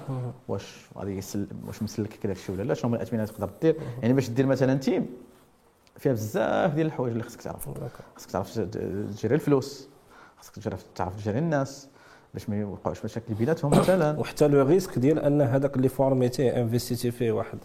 واش 0.48 0.86
غادي 0.98 1.20
واش 1.66 1.82
مسلك 1.82 2.08
كذا 2.08 2.32
الشيء 2.32 2.54
ولا 2.54 2.62
لا؟ 2.62 2.74
شنو 2.74 2.88
هما 2.88 2.96
الأثمنة 2.96 3.24
تقدر 3.24 3.50
دير 3.62 3.76
يعني 4.02 4.14
باش 4.14 4.30
دير 4.30 4.46
مثلا 4.46 4.74
team 4.74 5.06
فيها 5.96 6.12
بزاف 6.12 6.74
ديال 6.74 6.86
الحوايج 6.86 7.12
اللي 7.12 7.24
خصك 7.24 7.42
تعرف. 7.42 7.68
خصك 8.16 8.30
تعرف 8.30 8.58
تجري 8.58 9.34
الفلوس 9.34 9.88
خصك 10.38 10.78
تعرف 10.94 11.16
تجري 11.16 11.38
الناس 11.38 11.88
باش 12.34 12.48
ما 12.48 12.60
يوقعوش 12.60 13.04
مشاكل 13.04 13.34
بيناتهم 13.34 13.70
مثلا. 13.70 14.18
وحتى 14.20 14.48
le 14.48 14.66
risque 14.66 14.98
ديال 14.98 15.18
أن 15.18 15.40
هذاك 15.40 15.76
اللي 15.76 15.88
فورميتيه 15.88 16.60
انفستيتي 16.60 17.10
فيه 17.10 17.32
واحد 17.32 17.58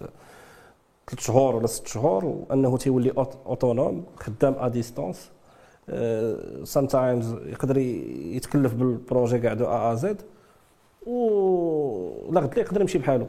ثلاث 1.10 1.20
شهور 1.26 1.56
ولا 1.56 1.68
ست 1.68 1.88
شهور 1.88 2.26
وأنه 2.26 2.78
تيولي 2.78 3.14
autonome 3.46 4.04
خدام 4.16 4.56
à 4.58 4.68
distance 4.68 5.32
sometimes 6.64 7.34
يقدر 7.34 7.78
يتكلف 7.78 8.74
بال 8.74 8.90
projet 8.90 9.40
كاع 9.40 9.54
de 9.54 9.66
A 9.66 9.92
à 9.92 9.96
Z. 9.96 10.22
و 11.08 12.32
لا 12.32 12.42
غد 12.42 12.58
يقدر 12.58 12.82
يمشي 12.82 12.98
بحاله 12.98 13.28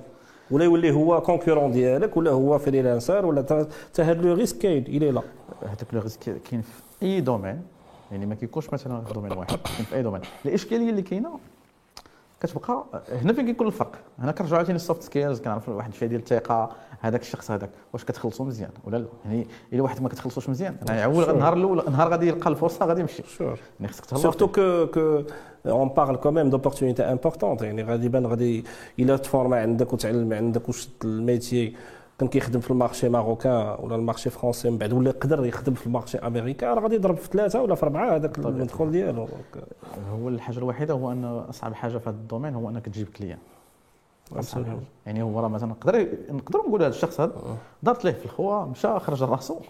ولا 0.50 0.64
يولي 0.64 0.90
هو 0.92 1.20
concurrent 1.22 1.72
ديالك 1.72 2.16
ولا 2.16 2.30
هو 2.30 2.58
freelancer 2.58 3.26
ولا 3.26 3.42
حتى 3.42 4.02
هذا 4.02 4.22
le 4.22 4.34
risque 4.34 4.58
كاين 4.58 4.82
إلى 4.86 5.10
لا. 5.10 5.22
هذاك 5.62 5.94
le 5.94 6.00
risque 6.00 6.20
كاين 6.50 6.62
في 6.62 6.82
أي 7.02 7.20
domaine 7.20 7.62
يعني 8.10 8.26
ما 8.26 8.34
كيكونش 8.34 8.72
مثلا 8.72 9.04
في 9.04 9.14
domaine 9.14 9.32
واحد 9.32 9.48
كاين 9.50 9.84
في 9.90 9.96
أي 9.96 10.02
domaine 10.02 10.20
الإشكالية 10.46 10.90
اللي 10.90 11.02
كاينة 11.02 11.38
كتبقى 12.46 12.84
هنا 13.22 13.32
فين 13.32 13.46
كيكون 13.46 13.66
الفرق؟ 13.66 13.92
هنا 14.18 14.32
كنرجعوا 14.32 14.58
عاوتاني 14.58 14.76
ال 14.76 14.82
soft 14.82 15.02
skills 15.02 15.40
كنعرف 15.40 15.68
واحد 15.68 15.90
الشيء 15.90 16.08
ديال 16.08 16.20
الثقة 16.20 16.70
هذاك 17.00 17.20
الشخص 17.20 17.50
هذاك 17.50 17.70
واش 17.92 18.04
كتخلصوا 18.04 18.46
مزيان 18.46 18.70
ولا 18.84 18.96
لا؟ 18.96 19.06
يعني 19.24 19.46
إلا 19.72 19.82
واحد 19.82 20.02
ما 20.02 20.08
كتخلصوش 20.08 20.48
مزيان 20.48 20.76
يعني 20.88 21.04
اول 21.04 21.30
النهار 21.30 21.54
الأول 21.54 21.80
النهار 21.80 22.08
غادي 22.08 22.28
يلقى 22.28 22.50
الفرصة 22.50 22.86
غادي 22.86 23.00
يمشي. 23.00 23.22
يعني 23.80 23.92
خصك 23.92 24.04
تهلا 24.04 24.22
surtout 24.22 24.46
que 24.46 24.86
que 24.86 25.22
on 25.66 25.88
parle 25.88 26.16
quand 26.16 26.30
même 26.30 26.50
d'opportunités 26.50 27.02
importantes 27.02 27.62
يعني 27.62 27.82
غالبا 27.82 28.22
غادي 28.26 28.64
إلا 28.98 29.16
تفورما 29.16 29.60
عندك 29.60 29.92
وتعلم 29.92 30.32
عندك 30.32 30.68
وشد 30.68 30.90
ال 31.04 31.15
métier 31.15 31.76
كان 32.18 32.28
كيخدم 32.28 32.60
في 32.60 32.70
ال 32.70 32.76
marché 32.76 33.08
marocain 33.08 33.76
ولا 33.80 33.96
ال 33.96 34.01
marché 34.01 34.30
français 34.30 34.70
من 34.70 34.78
بعد 34.78 34.92
ولا 34.92 35.10
يقدر 35.10 35.46
يخدم 35.46 35.74
في 35.74 35.86
ال 35.86 35.91
marché 35.91 36.18
américain 36.18 36.74
راه 36.74 36.80
غادي 36.80 36.94
يضرب 36.94 37.16
في 37.16 37.28
ثلاثة 37.28 37.62
ولا 37.62 37.74
في 37.74 37.82
أربعة 37.82 38.16
هذاك 38.16 38.38
المدخول 38.38 38.90
ديالو. 38.90 39.28
هو 40.12 40.28
الحاجة 40.28 40.58
الوحيدة 40.58 40.94
هو 40.94 41.12
أن 41.12 41.24
أصعب 41.24 41.74
حاجة 41.74 41.98
في 41.98 42.08
هذا 42.08 42.16
ال 42.16 42.21
domaine 42.21 42.54
هو 42.54 42.68
أنك 42.68 42.86
تجيب 42.86 43.08
client. 43.08 43.38
يعني 45.06 45.22
هو 45.22 45.40
راه 45.40 45.48
مثلا 45.48 45.68
نقدر 45.68 46.08
نقدر 46.30 46.58
نقول 46.58 46.82
هذا 46.82 46.90
الشخص 46.90 47.20
هذا 47.20 47.56
دارت 47.82 48.04
ليه 48.04 48.12
في 48.12 48.24
الخوا 48.24 48.64
مشى 48.64 48.98
خرج 48.98 49.22
راسو 49.22 49.60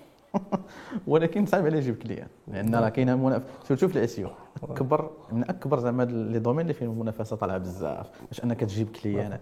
ولكن 1.07 1.47
صعيب 1.47 1.67
عليه 1.67 1.79
يجيب 1.79 1.97
كليان. 1.97 2.29
لأن 2.49 2.75
راه 2.75 2.89
كاينة 2.89 3.17
منافسه 3.17 3.75
شوف 3.75 3.93
في 3.93 3.99
الإس 3.99 4.21
اكبر 4.63 5.11
من 5.33 5.43
أكبر 5.43 5.79
زعما 5.79 6.03
لي 6.03 6.39
دومين 6.39 6.61
اللي 6.61 6.75
فيهم 6.75 6.91
المنافسه 6.91 7.37
طالعة 7.37 7.59
بزاف. 7.59 8.07
باش 8.29 8.45
أنك 8.45 8.61
تجيب 8.61 8.89
كليان. 9.03 9.39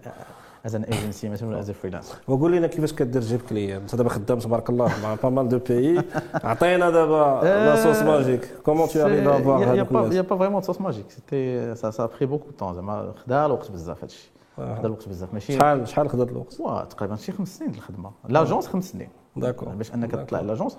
از 0.65 0.75
ان 0.75 0.83
ايجنسي 0.83 1.29
مثلا 1.29 1.49
ولا 1.49 1.59
از 1.59 1.71
فريلانس 1.71 2.13
وقول 2.27 2.51
لنا 2.51 2.67
كيفاش 2.67 2.93
كدير 2.93 3.21
تجيب 3.21 3.41
كليان 3.41 3.81
انت 3.81 3.95
دابا 3.95 4.09
خدام 4.09 4.39
تبارك 4.39 4.69
الله 4.69 4.91
مع 5.03 5.15
با 5.15 5.29
مال 5.29 5.49
دو 5.49 5.59
بيي 5.59 6.03
عطينا 6.33 6.89
دابا 6.89 7.39
لا 7.43 7.75
سوس 7.75 8.01
ماجيك 8.01 8.49
كومون 8.65 8.87
تو 8.87 9.01
اريف 9.05 9.27
افوار 9.27 9.63
هذوك 9.63 9.91
الناس 9.91 10.13
يا 10.13 10.21
با 10.21 10.37
فريمون 10.37 10.61
سوس 10.61 10.81
ماجيك 10.81 11.11
سيتي 11.11 11.75
سا 11.75 11.91
سا 11.91 12.05
بري 12.05 12.25
بوكو 12.25 12.51
طون 12.51 12.73
زعما 12.73 13.13
خدا 13.25 13.45
الوقت 13.45 13.71
بزاف 13.71 14.01
هادشي 14.03 14.31
خدا 14.57 14.85
الوقت 14.85 15.09
بزاف 15.09 15.33
ماشي 15.33 15.53
شحال 15.53 15.87
شحال 15.87 16.09
خدات 16.09 16.29
الوقت؟ 16.29 16.53
تقريبا 16.91 17.15
شي 17.15 17.31
خمس 17.31 17.57
سنين 17.57 17.71
الخدمه 17.75 18.11
l'agence 18.29 18.67
خمس 18.67 18.91
سنين 18.91 19.09
d'accord 19.35 19.69
باش 19.69 19.93
انك 19.93 20.11
تطلع 20.11 20.41
l'agence 20.41 20.77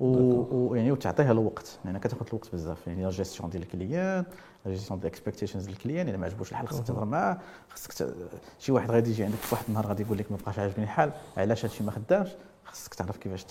ويعني 0.00 0.92
وتعطيها 0.92 1.32
الوقت 1.32 1.78
لأن 1.84 1.94
يعني 1.94 1.98
كتاخذ 1.98 2.26
الوقت 2.28 2.52
بزاف 2.52 2.86
يعني 2.86 3.04
la 3.04 3.10
gestion 3.10 3.50
ديال 3.50 3.62
ال 3.62 3.70
clients 3.70 4.24
gestion 4.66 5.00
ديال 5.00 5.12
ال 5.12 5.16
expectations 5.16 5.64
ديال 5.64 5.76
ال 5.76 5.80
clients 5.80 6.06
يعني 6.06 6.18
ما 6.18 6.26
عجبوش 6.26 6.50
الحال 6.50 6.68
خصك 6.68 6.84
تهضر 6.86 7.04
معاه. 7.04 7.38
خصك 7.68 8.14
شي 8.58 8.72
واحد 8.72 8.90
غادي 8.90 9.10
يجي 9.10 9.24
عندك 9.24 9.36
في 9.36 9.54
واحد 9.54 9.64
النهار 9.68 9.86
غادي 9.86 10.02
يقول 10.02 10.18
لك 10.18 10.32
ما 10.32 10.36
بقاش 10.36 10.58
عاجبني 10.58 10.84
الحال. 10.84 11.12
علاش 11.36 11.64
هادشي 11.64 11.84
ما 11.84 11.90
خدامش؟ 11.90 12.28
خصك 12.64 12.94
تعرف 12.94 13.16
كيفاش 13.16 13.46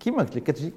كيما 0.00 0.18
قلت 0.18 0.36
لك 0.36 0.42
كتجي 0.42 0.72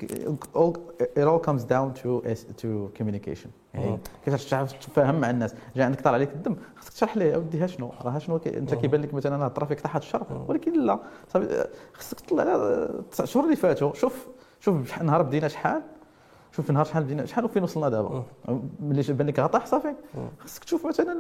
it 1.18 1.28
all 1.28 1.46
comes 1.48 1.62
down 1.62 2.02
to 2.02 2.28
to 2.62 3.00
communication. 3.00 3.50
يعني 3.74 4.00
كيفاش 4.26 4.46
تعرف 4.46 4.74
تفاهم 4.74 5.20
مع 5.20 5.30
الناس. 5.30 5.54
جا 5.76 5.86
عندك 5.86 6.02
طالع 6.02 6.16
عليك 6.16 6.32
الدم 6.34 6.56
خصك 6.76 6.94
تشرح 6.94 7.18
ليه 7.18 7.36
أودي 7.36 7.68
شنو؟ 7.68 7.92
راه 8.02 8.18
شنو 8.18 8.38
أنت 8.38 8.76
كيبان 8.76 9.02
لك 9.02 9.14
مثلا 9.14 9.48
ال 9.48 9.52
trafic 9.52 9.80
طاحت 9.82 10.02
الشر 10.02 10.46
ولكن 10.48 10.86
لا. 10.86 11.00
خصك 11.94 12.20
تطلع 12.20 12.88
تسع 13.12 13.26
شهور 13.26 13.46
اللي 13.46 13.56
فاتوا 13.56 13.94
شوف 13.94 14.28
شوف 14.60 15.02
نهار 15.02 15.22
بدينا 15.22 15.48
شحال. 15.48 15.82
شوف 16.56 16.72
نهار 16.72 16.86
شحال 16.86 17.04
بدينا 17.04 17.26
شحال 17.26 17.46
وفين 17.46 17.64
وصلنا 17.64 17.90
دابا؟ 17.90 18.24
ملي 18.80 19.04
بان 19.14 19.28
لك 19.28 19.40
غطاح 19.40 19.66
صافي. 19.66 19.94
خصك 20.40 20.64
تشوف 20.64 20.86
مثلا 20.86 21.14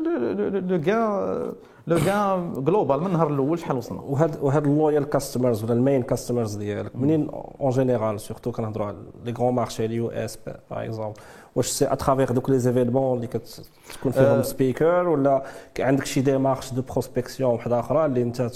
لو 0.59 0.81
كان 0.81 1.53
لو 1.87 1.97
كان 2.05 2.53
global 2.63 2.99
من 2.99 3.07
النهار 3.07 3.27
الأول 3.27 3.59
شحال 3.59 3.77
وصلنا. 3.77 4.01
وهاد 4.01 4.37
وهاد 4.41 4.67
ال 4.67 4.74
loyal 4.74 5.09
customers 5.09 5.63
ولا 5.63 5.73
ال 5.73 5.79
main 5.79 6.03
customers 6.03 6.55
ديالك 6.55 6.95
منين 6.95 7.29
en 7.59 7.71
général 7.71 8.19
surtout 8.19 8.51
كنهضروا 8.51 8.87
على 8.87 8.97
لي 9.25 9.31
غرون 9.31 9.53
مارشي 9.53 9.85
اليو 9.85 10.09
اس 10.09 10.39
باغ 10.45 10.83
اكزومبل 10.83 11.13
واش 11.55 11.67
سي 11.67 11.93
اترافيغ 11.93 12.31
دوك 12.31 12.49
لي 12.49 12.59
زيفينمون 12.59 13.15
اللي 13.15 13.27
كتكون 13.27 14.11
فيهم 14.11 14.43
سبيكر 14.43 15.07
ولا 15.07 15.43
عندك 15.79 16.05
شي 16.05 16.21
ديمارش 16.21 16.73
دو 16.73 16.81
بروسبكسيون 16.81 17.53
وحده 17.53 17.79
أخرى 17.79 18.05
اللي 18.05 18.21
أنت 18.21 18.49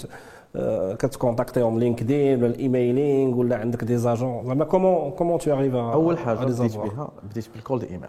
كتكونتاكتيهم 0.98 1.78
لينكدين 1.78 2.38
ولا 2.38 2.46
الايميلينغ 2.46 3.38
ولا 3.38 3.56
عندك 3.56 3.84
دي 3.84 3.96
زاجون 3.96 4.46
زعما 4.46 4.64
كومون 4.64 5.10
كومون 5.10 5.38
تو 5.38 5.52
اريف 5.52 5.74
أول 5.74 6.18
حاجة 6.18 6.38
بديت 6.38 6.76
بها 6.76 7.10
بديت 7.30 7.48
بالكولد 7.54 7.84
إيميل. 7.84 8.08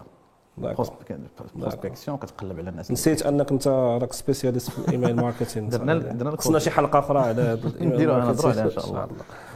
بروسبكسيون 1.54 2.16
كتقلب 2.16 2.58
على 2.58 2.70
الناس. 2.70 2.90
نسيت 2.90 3.26
أنك 3.26 3.52
أنت 3.52 3.68
راك 3.68 4.12
سبيسياليست 4.12 4.70
في 4.70 4.78
الايميل 4.78 5.16
ماركتينغ 5.16 5.68
درنا 5.76 5.98
درنا 5.98 6.36
خصنا 6.36 6.58
شي 6.58 6.70
حلقة 6.70 6.98
أخرى 6.98 7.18
على 7.18 7.42
هذا 7.52 7.70
نهضروا 7.80 8.14
عليها 8.14 8.64
إن 8.64 8.70
شاء 8.70 8.86
الله. 8.86 9.08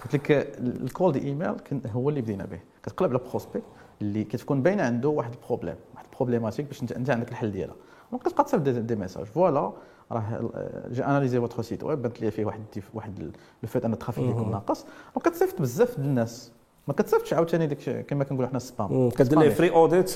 قلت 0.05 0.15
لك 0.15 0.31
ال 0.61 0.72
cold 0.72 1.17
email 1.17 1.55
هو 1.93 2.09
اللي 2.09 2.21
بدينا 2.21 2.45
به. 2.45 2.59
كتقلب 2.83 3.11
على 3.11 3.21
prospect 3.31 3.63
اللي 4.03 4.25
كتكون 4.25 4.63
باينه 4.63 4.83
عنده 4.83 5.09
واحد 5.09 5.33
ال 5.33 5.38
problème 5.38 5.75
واحد 5.95 6.07
ال 6.13 6.17
problématique 6.17 6.67
باش 6.67 6.83
انت 6.83 7.11
عندك 7.11 7.29
الحل 7.31 7.51
ديالها. 7.53 7.75
وكتبقى 8.13 8.45
تصيفط 8.45 8.63
des 8.63 8.97
messages 8.97 9.25
voilà 9.25 9.73
راه 10.15 10.51
j'ai 10.91 11.05
analysé 11.05 11.41
votre 11.41 11.63
site. 11.63 11.85
web 11.85 12.03
بانت 12.03 12.21
لي 12.21 12.31
فيه 12.31 12.45
واحد 12.45 12.63
واحد 12.95 13.19
le 13.63 13.69
fait 13.69 13.85
أن 13.85 13.93
ال 13.93 13.97
trafic 13.97 14.25
يكون 14.25 14.51
ناقص. 14.51 14.87
وكتصيفط 15.15 15.61
بزاف 15.61 15.97
ديال 15.97 16.07
الناس. 16.07 16.53
ما 16.89 16.95
كتصيفطش 16.95 17.33
عاوتاني 17.33 17.67
ديك 17.67 18.07
كما 18.07 18.25
كنقولوا 18.25 18.49
حنا 18.49 18.57
ال 18.57 18.66
spam. 18.66 19.11
كدير 19.11 19.39
ليه 19.39 19.49
free 19.49 19.71
audit 19.71 20.15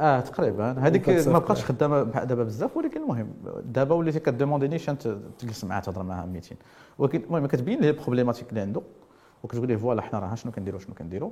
آه 0.00 0.20
تقريبا. 0.20 0.72
هذيك 0.78 1.08
ما 1.08 1.38
بقاش 1.38 1.64
خدامة 1.64 2.02
دابا 2.02 2.44
بزاف 2.44 2.76
ولكن 2.76 3.02
المهم 3.02 3.28
دابا 3.64 3.94
وليتي 3.94 4.20
كdemandي 4.20 4.68
نيشان 4.68 4.98
تجلس 5.38 5.64
معاه 5.64 5.80
تهضر 5.80 6.02
معاه 6.02 6.26
meeting. 6.26 6.56
ولكن 6.98 7.22
المهم 7.24 7.46
كتبين 7.46 7.80
ليه 7.80 7.90
ال 7.90 7.94
problématique 7.94 8.48
اللي 8.50 8.60
عنده 8.60 8.82
وكتقول 9.42 9.68
ليه 9.68 9.76
voilà 9.76 10.02
حنا 10.02 10.18
راه 10.18 10.34
شنو 10.34 10.52
كنديروا 10.52 10.80
شنو 10.80 10.94
كنديروا 10.94 11.30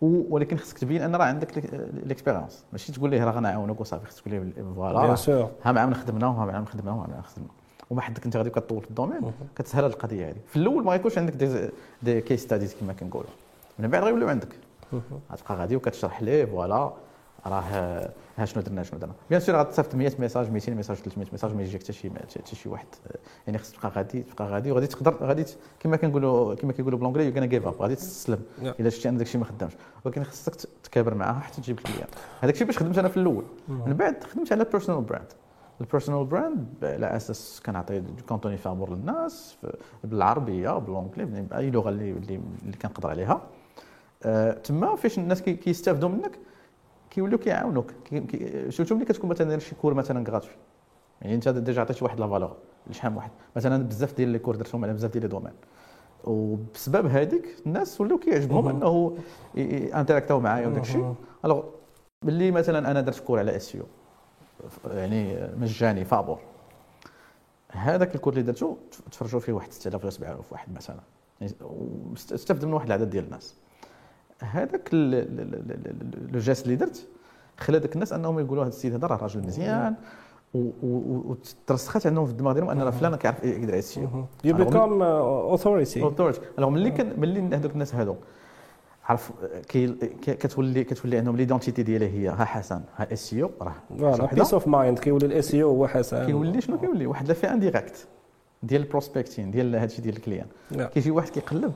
ولكن 0.00 0.56
خصك 0.56 0.78
تبين 0.78 1.02
أن 1.02 1.16
راه 1.16 1.24
عندك 1.24 1.64
l'expérience 2.06 2.64
ماشي 2.72 2.92
تقول 2.92 3.10
ليه 3.10 3.24
راه 3.24 3.32
غنعاونك 3.32 3.80
وصافي 3.80 4.06
خصك 4.06 4.20
تقول 4.22 4.34
ليه 4.34 4.52
voilà 4.74 4.98
ها 5.64 5.72
معاهم 5.72 5.94
خدمنا 5.94 6.26
وها 6.26 6.46
معاهم 6.46 6.64
خدمنا 6.64 6.92
وها 6.92 7.06
معاهم 7.06 7.22
خدمنا. 7.22 7.48
وما 7.90 8.00
حدك 8.00 8.24
أنت 8.24 8.36
غادي 8.36 8.50
كطول 8.50 8.82
في 8.82 8.90
ال 8.90 8.93
domaine. 8.93 9.20
كتسهل 9.56 9.84
القضية 9.84 10.28
هذه 10.28 10.36
في 10.46 10.56
الأول 10.56 10.84
ما 10.84 10.94
يكونش 10.94 11.18
عندك 11.18 11.32
des, 11.32 11.68
des 12.02 12.20
case 12.20 12.42
studies 12.42 12.74
كما 12.80 12.92
كنقولوا. 12.92 13.30
من 13.78 13.88
بعد 13.88 14.02
غيوليو 14.04 14.28
عندك. 14.28 14.48
غتبقى 15.32 15.54
غادي 15.54 15.76
وكتشرح 15.76 16.22
ليه 16.22 16.44
voilà 16.44 16.92
راه 17.48 18.12
ها 18.36 18.44
شنو 18.44 18.62
درنا 18.62 18.82
شنو 18.82 18.98
درنا. 18.98 19.12
bien 19.30 19.40
sûr 19.40 19.56
غتصيفط 19.56 19.94
100 19.94 20.12
message 20.18 20.50
200 20.50 20.74
message 20.74 20.96
300 20.96 21.28
message 21.32 21.54
ما 21.54 21.62
يجيك 21.62 21.82
حتى 21.82 21.92
شي 21.92 22.10
حتى 22.10 22.56
شي 22.56 22.68
واحد. 22.68 22.86
يعني 23.46 23.58
خصك 23.58 23.76
تبقى 23.76 23.90
غادي 23.90 24.22
تبقى 24.22 24.48
غادي 24.48 24.70
وغادي 24.72 24.86
تقدر 24.86 25.14
غادي 25.22 25.44
كما 25.80 25.96
كنقولوا 25.96 26.54
كما 26.54 26.72
كيقولوا 26.72 26.98
بالونجلي 26.98 27.26
you 27.26 27.32
can 27.32 27.48
give 27.48 27.66
up 27.66 27.82
غادي 27.82 27.94
تستسلم 27.94 28.42
إلا 28.62 28.90
شتي 28.90 29.08
ان 29.08 29.16
داك 29.16 29.26
الشيء 29.26 29.40
ما 29.40 29.46
خدامش. 29.46 29.72
ولكن 30.04 30.24
خصك 30.24 30.54
تكابر 30.82 31.14
معاها 31.14 31.40
حتى 31.40 31.60
تجيب 31.60 31.78
ال 31.78 31.82
client. 31.82 32.08
هذاك 32.40 32.54
الشيء 32.54 32.66
باش 32.66 32.78
خدمت 32.78 32.98
أنا 32.98 33.08
في 33.08 33.16
الأول. 33.16 33.44
من 33.68 33.94
بعد 33.94 34.24
خدمت 34.24 34.52
على 34.52 34.64
personal 34.64 35.00
brand 35.02 35.32
ال 35.80 35.85
personal 35.85 36.24
brand 36.24 36.66
على 36.82 37.16
أساس 37.16 37.62
كنعطي 37.66 38.02
contenu 38.28 38.56
فابور 38.56 38.90
للناس 38.94 39.56
بالعربية 40.04 40.78
ب 40.78 40.83
l'anglais 40.83 41.24
بأي 41.24 41.70
لغة 41.70 41.88
اللي 41.88 42.10
اللي, 42.10 42.40
اللي 42.62 42.76
كنقدر 42.82 43.10
عليها. 43.10 43.42
أه 44.22 44.52
تما 44.52 44.96
فاش 44.96 45.18
الناس 45.18 45.42
كيستافدوا 45.42 46.08
منك 46.08 46.38
كيوليو 47.18 47.38
كيعاونوك. 47.38 47.92
surtout 48.68 48.94
ملي 48.94 49.04
كتكون 49.04 49.30
مثلا 49.30 49.58
شي 49.58 49.74
cours 49.74 49.94
مثلا 49.94 50.30
gratuit 50.30 50.50
يعني 51.22 51.34
انت 51.34 51.48
déjà 51.48 51.80
عطيتي 51.80 52.04
واحد 52.04 52.20
la 52.20 52.28
valeur 52.28 52.56
لشحال 52.86 53.16
واحد. 53.16 53.30
مثلا 53.56 53.84
بزاف 53.84 54.16
ديال 54.16 54.28
les 54.28 54.38
cours 54.38 54.56
درتهم 54.56 54.84
على 54.84 54.92
بزاف 54.92 55.10
ديال 55.10 55.22
les 55.22 55.28
domaines. 55.28 55.52
وبسبب 56.24 57.06
هذيك 57.06 57.56
الناس 57.66 58.00
ولاو 58.00 58.18
كيعجبهم 58.18 58.68
انه 58.68 59.16
interactاو 59.94 60.40
معايا 60.40 60.66
وداك 60.66 60.82
الشيء. 60.82 61.14
alors 61.44 61.64
ملي 62.24 62.50
مثلا 62.50 62.90
أنا 62.90 63.00
درت 63.00 63.20
cours 63.20 63.38
على 63.38 63.56
SEO 63.56 63.76
يعني 64.84 65.48
مجاني 65.56 66.04
فابور. 66.04 66.38
هذاك 67.72 68.14
ال 68.14 68.17
cours 68.17 68.32
اللي 68.32 68.44
درتو 68.44 68.76
تفرجوا 69.10 69.40
فيه 69.40 69.52
واحد 69.52 69.72
6000 69.72 70.02
ولا 70.02 70.10
7000 70.10 70.52
واحد 70.52 70.74
مثلا. 70.74 71.00
يعني 71.40 71.52
استفد 72.14 72.64
من 72.64 72.72
واحد 72.72 72.86
العدد 72.86 73.10
ديال 73.10 73.24
الناس. 73.24 73.54
هذاك 74.42 74.88
لو 76.32 76.38
جيست 76.38 76.64
اللي 76.64 76.76
درت 76.76 77.06
خلى 77.56 77.78
ذاك 77.78 77.94
الناس 77.94 78.12
أنهم 78.12 78.38
يقولوا 78.38 78.62
هذا 78.62 78.68
السيد 78.68 78.94
هذا 78.94 79.06
راه 79.06 79.16
راجل 79.16 79.46
مزيان 79.46 79.94
وترسخت 80.54 82.06
عندهم 82.06 82.26
في 82.26 82.32
الدماغ 82.32 82.52
ديالهم 82.52 82.70
أن 82.70 82.82
راه 82.82 82.90
فلان 82.90 83.16
كيعرف 83.16 83.44
يقدر 83.44 83.74
يسيو 83.74 84.26
يو 84.44 84.56
بيكام 84.56 85.02
اوثوريتي 85.02 86.02
اوثوريتي 86.02 86.40
ألوغ 86.58 86.70
ملي 86.70 86.90
كان 86.90 87.20
ملي 87.20 87.56
هذوك 87.56 87.72
الناس 87.72 87.94
هذو 87.94 88.16
عرف 89.04 89.32
كي 89.68 89.86
كتولي 90.22 90.84
كتولي 90.84 91.18
عندهم 91.18 91.36
ليدونتيتي 91.36 91.82
ديالها 91.82 92.08
هي 92.08 92.28
ها 92.28 92.44
حسن 92.44 92.80
ها 92.96 93.12
اس 93.12 93.32
يو 93.32 93.50
راه 93.62 93.74
بيس 94.32 94.54
اوف 94.54 94.68
مايند 94.68 94.98
كيولي 94.98 95.26
الاس 95.26 95.54
يو 95.54 95.68
هو 95.68 95.86
حسن. 95.86 96.26
كيولي 96.26 96.60
شنو 96.60 96.78
كيولي؟ 96.78 97.06
واحد 97.06 97.28
لا 97.28 97.34
في 97.34 97.50
انديريكت 97.50 98.06
ديال 98.62 98.82
البروسبكتين 98.82 99.50
ديال 99.50 99.76
هادشي 99.76 100.02
ديال 100.02 100.16
الكليان. 100.16 100.46
كيجي 100.70 101.10
واحد 101.10 101.28
كيقلب 101.28 101.72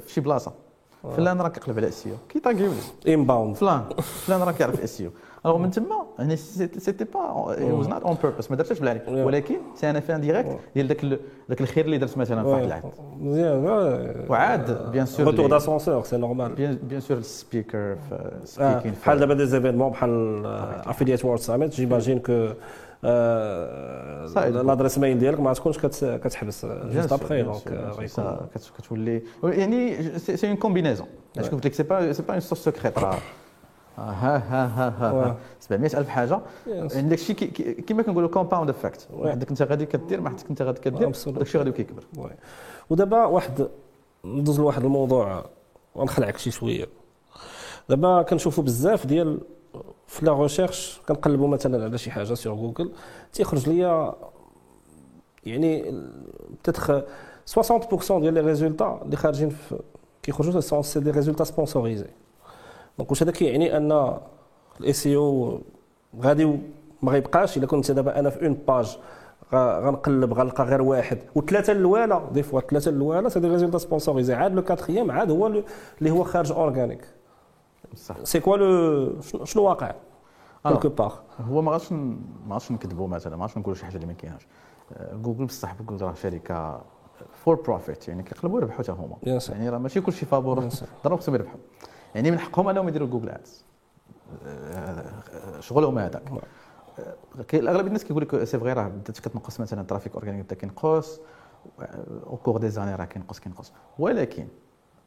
في 0.00 0.12
شي 0.12 0.20
بلاصة. 0.20 0.52
فلان 1.16 1.40
راه 1.40 1.48
كيقلب 1.48 1.78
على 1.78 1.88
اس 1.88 2.08
كيطاقيو 2.28 2.72
لي 3.06 3.14
انباوند 3.14 3.56
فلان. 3.56 3.84
فلان 3.98 4.40
راه 4.40 4.52
كيعرف 4.52 4.80
اس 4.82 5.00
يو 5.00 5.10
الوغ 5.46 5.58
من 5.58 5.70
تما 5.70 6.06
يعني 6.18 6.36
سيتي 6.36 7.04
با 7.04 7.20
واز 7.20 7.88
نوت 7.88 8.02
اون 8.02 8.16
بيربس 8.22 8.50
ما 8.50 8.56
درتش 8.56 8.78
بالعليك 8.78 9.02
ولكن 9.08 9.54
سي 9.74 9.90
أنا 9.90 10.00
في 10.00 10.18
ديريكت 10.18 10.58
ديال 10.74 10.88
داك 10.88 11.04
داك 11.48 11.60
الخير 11.60 11.84
اللي 11.84 11.98
درت 11.98 12.18
مثلا 12.18 12.42
في 12.42 12.48
واحد 12.48 12.62
العهد 12.64 12.82
مزيان 13.20 13.64
وعاد 14.28 14.90
بيان 14.92 15.06
سور 15.06 15.26
روتور 15.26 15.46
داسونسور 15.46 16.02
سي 16.04 16.16
نورمال 16.16 16.78
بيان 16.82 17.00
سور 17.00 17.16
السبيكر 17.16 17.96
سبيكين 18.44 18.94
بحال 19.02 19.18
دابا 19.18 19.34
دي 19.34 19.46
زيفينمون 19.46 19.90
بحال 19.90 20.46
افيليت 20.86 21.24
وورد 21.24 21.40
ساميت 21.40 21.74
جيماجين 21.74 22.18
كو 22.18 22.48
لادريس 23.02 24.98
ميل 24.98 25.18
ديالك؟ 25.18 25.40
ما 25.40 25.52
تكونش 25.52 25.78
كتحبس 26.02 26.66
جوست 26.66 27.12
أبخي 27.12 27.42
دونك 27.42 27.90
كتولي. 28.78 29.22
يعني 29.42 30.18
سي 30.18 30.48
اون 30.48 30.56
كومبينيزون 30.56 31.06
اش 31.38 31.48
قلت 31.48 31.66
لك 31.66 31.74
سي 31.74 31.82
با 31.82 32.12
سي 32.12 32.22
با 32.22 32.32
اون 32.32 32.40
سورس 32.40 32.64
سكريت 32.64 32.98
راه 32.98 33.18
ها 33.98 34.36
ها 34.36 34.66
ها 34.66 34.88
ها 34.98 35.36
700000 35.60 36.08
حاجة 36.08 36.40
يعني 36.66 37.14
الشيء 37.14 37.36
كيما 37.80 38.02
كنقولوا 38.02 38.28
كومباوند 38.28 38.70
افكت 38.70 39.08
وحدك 39.12 39.48
انت 39.48 39.62
غادي 39.62 39.86
كدير 39.86 40.20
ما 40.20 40.30
حدك 40.30 40.50
انت 40.50 40.62
غادي 40.62 40.80
كدير 40.80 41.10
داك 41.10 41.40
الشيء 41.40 41.60
غادي 41.60 41.72
كيكبر 41.72 42.02
ودابا 42.90 43.24
واحد 43.24 43.68
ندوز 44.24 44.60
لواحد 44.60 44.84
الموضوع. 44.84 45.44
ونخلعك 45.94 46.38
شي 46.38 46.50
شوية. 46.50 46.88
دابا 47.88 48.22
كنشوفوا 48.22 48.64
بزاف 48.64 49.06
ديال 49.06 49.40
في 50.10 50.26
لا 50.26 50.32
ريشيرش 50.32 51.00
كنقلبوا 51.08 51.48
مثلا 51.48 51.84
على 51.84 51.98
شي 51.98 52.10
حاجة 52.10 52.34
سيغ 52.34 52.54
جوجل 52.54 52.92
تيخرج 53.32 53.68
ليا 53.68 54.14
يعني 55.46 55.94
بتتخ 56.62 57.00
60% 57.60 58.12
ديال 58.12 58.34
les 58.34 58.40
résultats 58.40 59.00
اللي 59.04 59.16
خارجين 59.16 59.56
كيخرجوا 60.22 60.82
c'est 60.82 61.00
des 61.00 61.10
résultats 61.10 61.44
sponsorisés 61.44 62.06
donc 62.98 63.10
واش 63.10 63.22
هذا 63.22 63.32
كيعني 63.32 63.76
أن 63.76 64.18
ال 64.80 64.92
SEO 64.92 65.60
غادي 66.20 66.58
ما 67.02 67.12
غيبقاش؟ 67.12 67.56
إلا 67.56 67.66
كنت 67.66 67.90
دابا 67.90 68.18
أنا 68.18 68.30
في 68.30 68.46
un 68.46 68.54
page 68.68 68.98
غنقلب 69.54 70.34
غنلقى 70.34 70.64
غير 70.64 70.82
واحد. 70.82 71.18
وثلاثة 71.34 71.72
الاولى 71.72 72.28
des 72.32 72.42
fois 72.42 72.60
ثلاثة 72.60 72.90
الاولى 72.90 73.30
c'est 73.30 73.40
des 73.40 73.48
résultats 73.48 73.78
sponsorisés 73.78 74.34
عاد 74.34 74.54
le 74.54 74.62
quatrième 74.62 75.10
عاد 75.10 75.30
هو 75.30 75.46
اللي 75.46 76.10
هو 76.10 76.24
خارج 76.24 76.52
organique 76.52 77.19
c'est 77.94 78.40
quoi 78.40 78.56
le 78.56 79.20
شنو 79.44 79.62
واقع 79.62 79.94
quelque 80.64 80.88
part 80.88 81.16
هو 81.40 81.62
ما 81.62 81.72
غاديش 81.72 81.92
ما 81.92 82.18
غاديش 82.50 82.72
نكذبوا 82.72 83.08
مثلا 83.08 83.36
ما 83.36 83.42
غاديش 83.42 83.58
نقولوا 83.58 83.78
شي 83.78 83.84
حاجة 83.84 83.96
اللي 83.96 84.06
ما 84.06 84.12
كايناش 84.12 84.46
جوجل 85.12 85.44
بصح 85.44 85.82
جوجل 85.82 86.06
راه 86.06 86.14
شركة 86.14 86.82
for 87.44 87.54
profit 87.54 88.08
يعني 88.08 88.22
كيقلبوا 88.22 88.60
يربحوا 88.60 88.82
حتى 88.82 88.92
هما. 88.92 89.16
يعني 89.48 89.68
راه 89.68 89.78
ماشي 89.78 90.00
كلشي 90.00 90.26
فابور 90.26 90.68
ضرب 91.04 91.20
خصهم 91.20 91.34
يربحوا. 91.34 91.58
يعني 92.14 92.30
من 92.30 92.38
حقهم 92.38 92.68
أنهم 92.68 92.88
يديروا 92.88 93.08
جوجل 93.08 93.28
Ads 93.28 93.64
شغلهم 95.60 95.98
هذاك. 95.98 96.32
اغلب 97.54 97.86
الناس 97.86 98.04
كيقول 98.04 98.22
لك 98.22 98.44
c'est 98.44 98.58
vrai 98.58 98.72
راه 98.72 98.88
بدات 98.88 99.20
كتنقص 99.20 99.60
مثلا 99.60 99.80
ال 99.80 99.85
trafic 99.85 100.14
organique 100.14 100.44
بدا 100.44 100.54
كينقص 100.54 101.20
au 102.26 102.36
cours 102.36 102.56
des 102.56 102.70
années 102.70 102.94
راه 102.94 103.04
كينقص 103.04 103.40
كينقص. 103.40 103.72
ولكن 103.98 104.46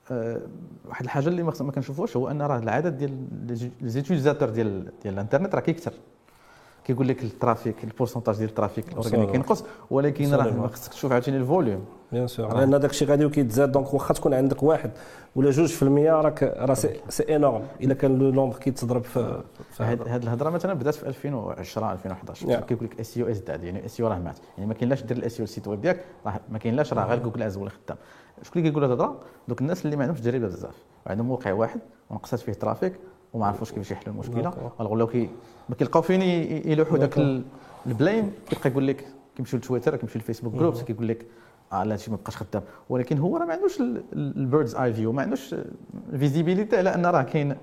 واحد 0.09 1.03
الحاجة 1.03 1.27
اللي 1.27 1.43
ما 1.43 1.51
كنشوفوش 1.51 2.17
هو 2.17 2.27
أن 2.27 2.41
راه 2.41 2.57
العدد 2.57 2.97
ديال 2.97 3.71
les 3.81 3.89
utilisateurs 3.89 4.49
ديال 4.49 4.91
ديال 5.03 5.13
الإنترنت 5.13 5.55
راه 5.55 5.61
كيكثر 5.61 5.93
كيقول 6.85 7.07
لك 7.07 7.23
ال 7.23 7.32
trafic 7.32 7.83
ال 7.83 7.88
pourcentage 7.88 8.35
ديال 8.37 8.49
ال 8.49 8.55
trafic 8.55 8.89
ال 8.89 8.93
organique 8.93 9.31
كينقص 9.31 9.63
ولكن 9.91 10.33
راه 10.33 10.51
ما 10.53 10.67
خصك 10.67 10.91
تشوف 10.93 11.11
عاوتاني 11.11 11.37
ال 11.37 11.44
volume 11.44 11.85
bien 12.11 12.27
sûr 12.27 12.57
لأن 12.57 12.79
داك 12.79 12.89
الشيء 12.91 13.07
غادي 13.07 13.29
كيتزاد 13.29 13.71
donc 13.71 13.93
واخا 13.93 14.13
تكون 14.13 14.33
عندك 14.33 14.63
واحد 14.63 14.91
ولا 15.35 15.51
جوج 15.51 15.67
في 15.67 15.83
المية 15.83 16.21
راك 16.21 16.43
راه 16.43 16.73
c'est 17.09 17.35
énorme 17.35 17.63
إلا 17.81 17.93
كان 17.93 18.19
le 18.19 18.31
nombre 18.31 18.57
كيتضرب 18.57 19.03
في 19.03 19.43
هذه 19.79 20.23
الهضرة 20.23 20.49
مثلا 20.49 20.73
بدات 20.73 20.95
في 20.95 21.07
2010 21.07 21.91
2011 21.93 22.59
كيقول 22.59 22.85
لك 22.85 22.99
SEO 22.99 23.17
is 23.17 23.27
dead 23.29 23.63
يعني 23.63 23.85
SEO 23.85 24.07
راه 24.07 24.19
مات. 24.19 24.37
يعني 24.57 24.67
ما 24.67 24.73
كاينلاش 24.73 25.03
دير 25.03 25.17
ال 25.17 25.39
SEO 25.39 25.43
ال 25.43 25.48
site 25.48 25.67
web 25.67 25.81
ديالك 25.81 26.05
راه 26.25 26.39
ما 26.49 26.57
كاينلاش 26.57 26.93
راه 26.93 27.05
غير 27.05 27.19
جوجل 27.19 27.43
Ads 27.43 27.57
هو 27.57 27.63
اللي 27.63 27.73
خدام. 27.85 27.97
شكون 28.43 28.59
اللي 28.59 28.69
كيقول 28.69 28.83
هذه 28.83 28.93
الهضرة؟ 28.93 29.19
دوك 29.47 29.61
الناس 29.61 29.85
اللي 29.85 29.95
ما 29.95 30.01
عندهمش 30.03 30.21
تجربه 30.21 30.47
بزاف. 30.47 30.75
وعندهم 31.05 31.25
موقع 31.27 31.53
واحد 31.53 31.79
ونقصت 32.09 32.35
فيه 32.35 32.53
trafic 32.53 32.93
وما 33.33 33.45
عرفوش 33.45 33.71
كيفاش 33.71 33.91
يحلوا 33.91 34.13
المشكلة. 34.15 34.71
ولاو 34.79 35.07
كي 35.07 35.29
ما 35.69 35.75
كيلقاو 35.75 36.01
فين 36.01 36.21
يلوحوا 36.21 36.97
ذاك 36.97 37.43
ال 37.87 37.94
blame 37.94 38.31
كيبقى 38.49 38.69
يقول 38.69 38.87
لك 38.87 39.07
كيمشيو 39.35 39.59
لتويتر 39.59 39.95
كيمشيو 39.95 40.21
للفيسبوك 40.21 40.53
groups 40.53 40.81
كيقول 40.83 41.07
لك 41.07 41.25
آه 41.73 41.83
لا 41.83 41.93
هادشي 41.93 42.11
ما 42.11 42.17
بقاش 42.17 42.37
خدام. 42.37 42.61
ولكن 42.89 43.17
هو 43.17 43.37
راه 43.37 43.45
ما 43.45 43.53
عندوش 43.53 43.81
ال 44.13 44.22
bird's 44.22 44.75
eye 44.75 44.93
view 44.93 45.11
ما 45.11 45.21
عندوش 45.21 45.55
ال 46.13 46.19
visibilité 46.19 46.77
على 46.77 46.95
أن 46.95 47.05
راه 47.05 47.21
كاين 47.21 47.55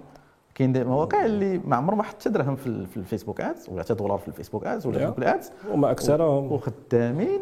كاين 0.55 0.87
مواقع 0.87 1.27
اللي 1.27 1.59
ما 1.59 1.77
عمر 1.77 1.95
ما 1.95 2.03
حتى 2.03 2.29
درهم 2.29 2.57
في, 2.57 2.87
في 2.87 2.97
الفيسبوك 2.97 3.41
Ads 3.41 3.69
ولا 3.69 3.83
حتى 3.83 3.95
دولار 3.95 4.19
في 4.19 4.29
الفيسبوك 4.29 4.67
Ads 4.67 4.87
ولا 4.87 4.99
في 4.99 5.05
جوجل 5.07 5.25
Ads 5.25 5.51
وما 5.73 5.91
أكثرهم. 5.91 6.53
وخدامين. 6.53 7.41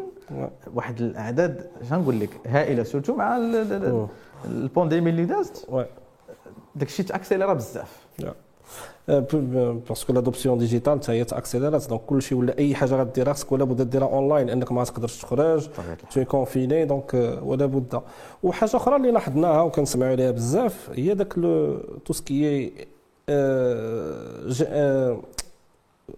واحد 0.73 1.01
الأعداد 1.01 1.69
نقول 1.91 2.19
لك؟ 2.19 2.29
هائلة 2.45 2.83
surtout 2.83 3.15
مع 3.15 3.37
la 4.45 4.58
pandémie 4.58 5.09
اللي 5.09 5.25
دازت. 5.25 5.67
داك 6.75 6.87
الشيء 6.87 7.05
t'accéléra 7.05 7.53
بزاف. 7.53 7.97
parce 9.89 10.04
que 10.04 10.13
l'adoption 10.13 10.57
digitale 10.57 10.99
حتى 10.99 11.11
هي 11.11 11.23
t'accélérات 11.23 11.89
donc 11.89 12.01
كلشي 12.01 12.35
ولا 12.35 12.57
أي 12.57 12.75
حاجة 12.75 12.95
غديرها 12.95 13.33
خصك 13.33 13.51
ولا 13.51 13.63
بد 13.63 13.89
ديرها 13.89 14.07
اونلاين 14.07 14.47
لانك 14.47 14.71
ما 14.71 14.83
تقدرش 14.83 15.21
تخرج. 15.21 15.69
tout 16.11 16.25
confiné 16.25 16.85
donc 16.85 17.39
ولا 17.43 17.65
بد. 17.65 18.01
وحاجة 18.43 18.75
أخرى 18.75 18.95
اللي 18.95 19.11
لاحظناها 19.11 19.61
وكنسمعوا 19.61 20.11
عليها 20.11 20.31
بزاف 20.31 20.89
هي 20.93 21.13
داك 21.13 21.33
tout 22.05 22.13
ce 22.13 22.36
qui 22.36 22.71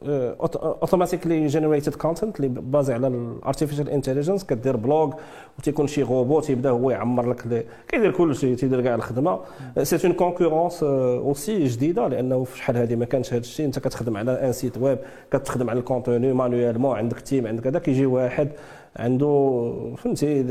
automatically 0.03 1.47
generated 1.47 1.95
content 1.95 2.37
اللي 2.39 2.47
basé 2.47 2.93
على 2.93 3.07
ال 3.07 3.15
artificial 3.15 3.89
intelligence 3.89 4.43
كدير 4.43 4.77
blog 4.77 5.13
وتيكون 5.59 5.87
شي 5.87 6.03
روبوت 6.03 6.49
يبدأ 6.49 6.69
هو 6.69 6.91
يعمر 6.91 7.29
لك 7.29 7.65
كيدير 7.87 8.11
كل 8.11 8.35
شيء 8.35 8.55
تيدير 8.55 8.81
كاع 8.81 8.95
الخدمة. 8.95 9.39
c'est 9.83 10.07
une 10.07 10.13
concurrence 10.13 10.83
aussi 10.83 11.63
جديدة 11.63 12.07
لأنه 12.07 12.43
في 12.43 12.57
شحال 12.57 12.77
هذه 12.77 12.95
ما 12.95 13.05
كانش 13.05 13.33
هذا 13.33 13.41
الشيء 13.41 13.65
أنت 13.65 13.79
كتخدم 13.79 14.17
على 14.17 14.31
un 14.31 14.51
site 14.51 14.77
web 14.77 14.97
كتخدم 15.31 15.69
على 15.69 15.79
ال 15.79 15.86
contenu 15.86 16.33
manuellement 16.33 16.97
عندك 16.97 17.19
team 17.19 17.47
عندك 17.47 17.67
هذا 17.67 17.79
كيجي 17.79 18.05
واحد 18.05 18.49
عنده 18.95 19.73
فهمتي 19.97 20.41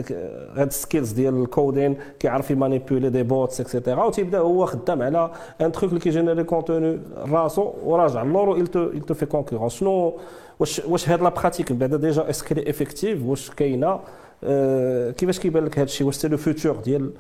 هاد 0.57 0.67
ال 0.67 0.73
skills 0.73 1.13
ديال 1.13 1.43
ال 1.43 1.50
coding 1.50 1.97
كيعرف 2.19 2.51
يmanipuler 2.51 3.11
des 3.11 3.23
bots 3.23 3.61
et 3.61 3.72
cetera 3.72 4.05
وتيبدا 4.05 4.39
هو 4.39 4.67
خدام 4.67 5.03
على 5.03 5.31
un 5.61 5.73
truc 5.73 5.91
اللي 5.91 6.01
كيgénérer 6.01 6.45
contenu 6.45 7.01
راسو 7.17 7.73
وراجع 7.85 8.23
l'euro 8.23 8.65
il 8.65 9.03
te 9.11 9.15
fait 9.15 9.31
concurrence. 9.37 9.69
شنو؟ 9.69 10.19
واش 10.61 10.81
واش 10.89 11.09
هاد 11.09 11.23
la 11.23 11.29
pratique 11.29 11.73
بعدا 11.73 11.97
déjà 11.97 12.31
est-ce 12.31 12.71
que 12.71 12.84
effective 12.84 13.25
واش 13.25 13.51
كاينة؟ 13.51 14.01
آه 14.45 15.11
كيفاش 15.11 15.39
كيبان 15.41 15.65
لك 15.65 15.79
هاد 15.79 15.87
الشيء 15.87 16.07
واش 16.07 16.15
c'est 16.17 16.29
le 16.29 16.37
futur 16.37 16.77
ديال 16.77 17.11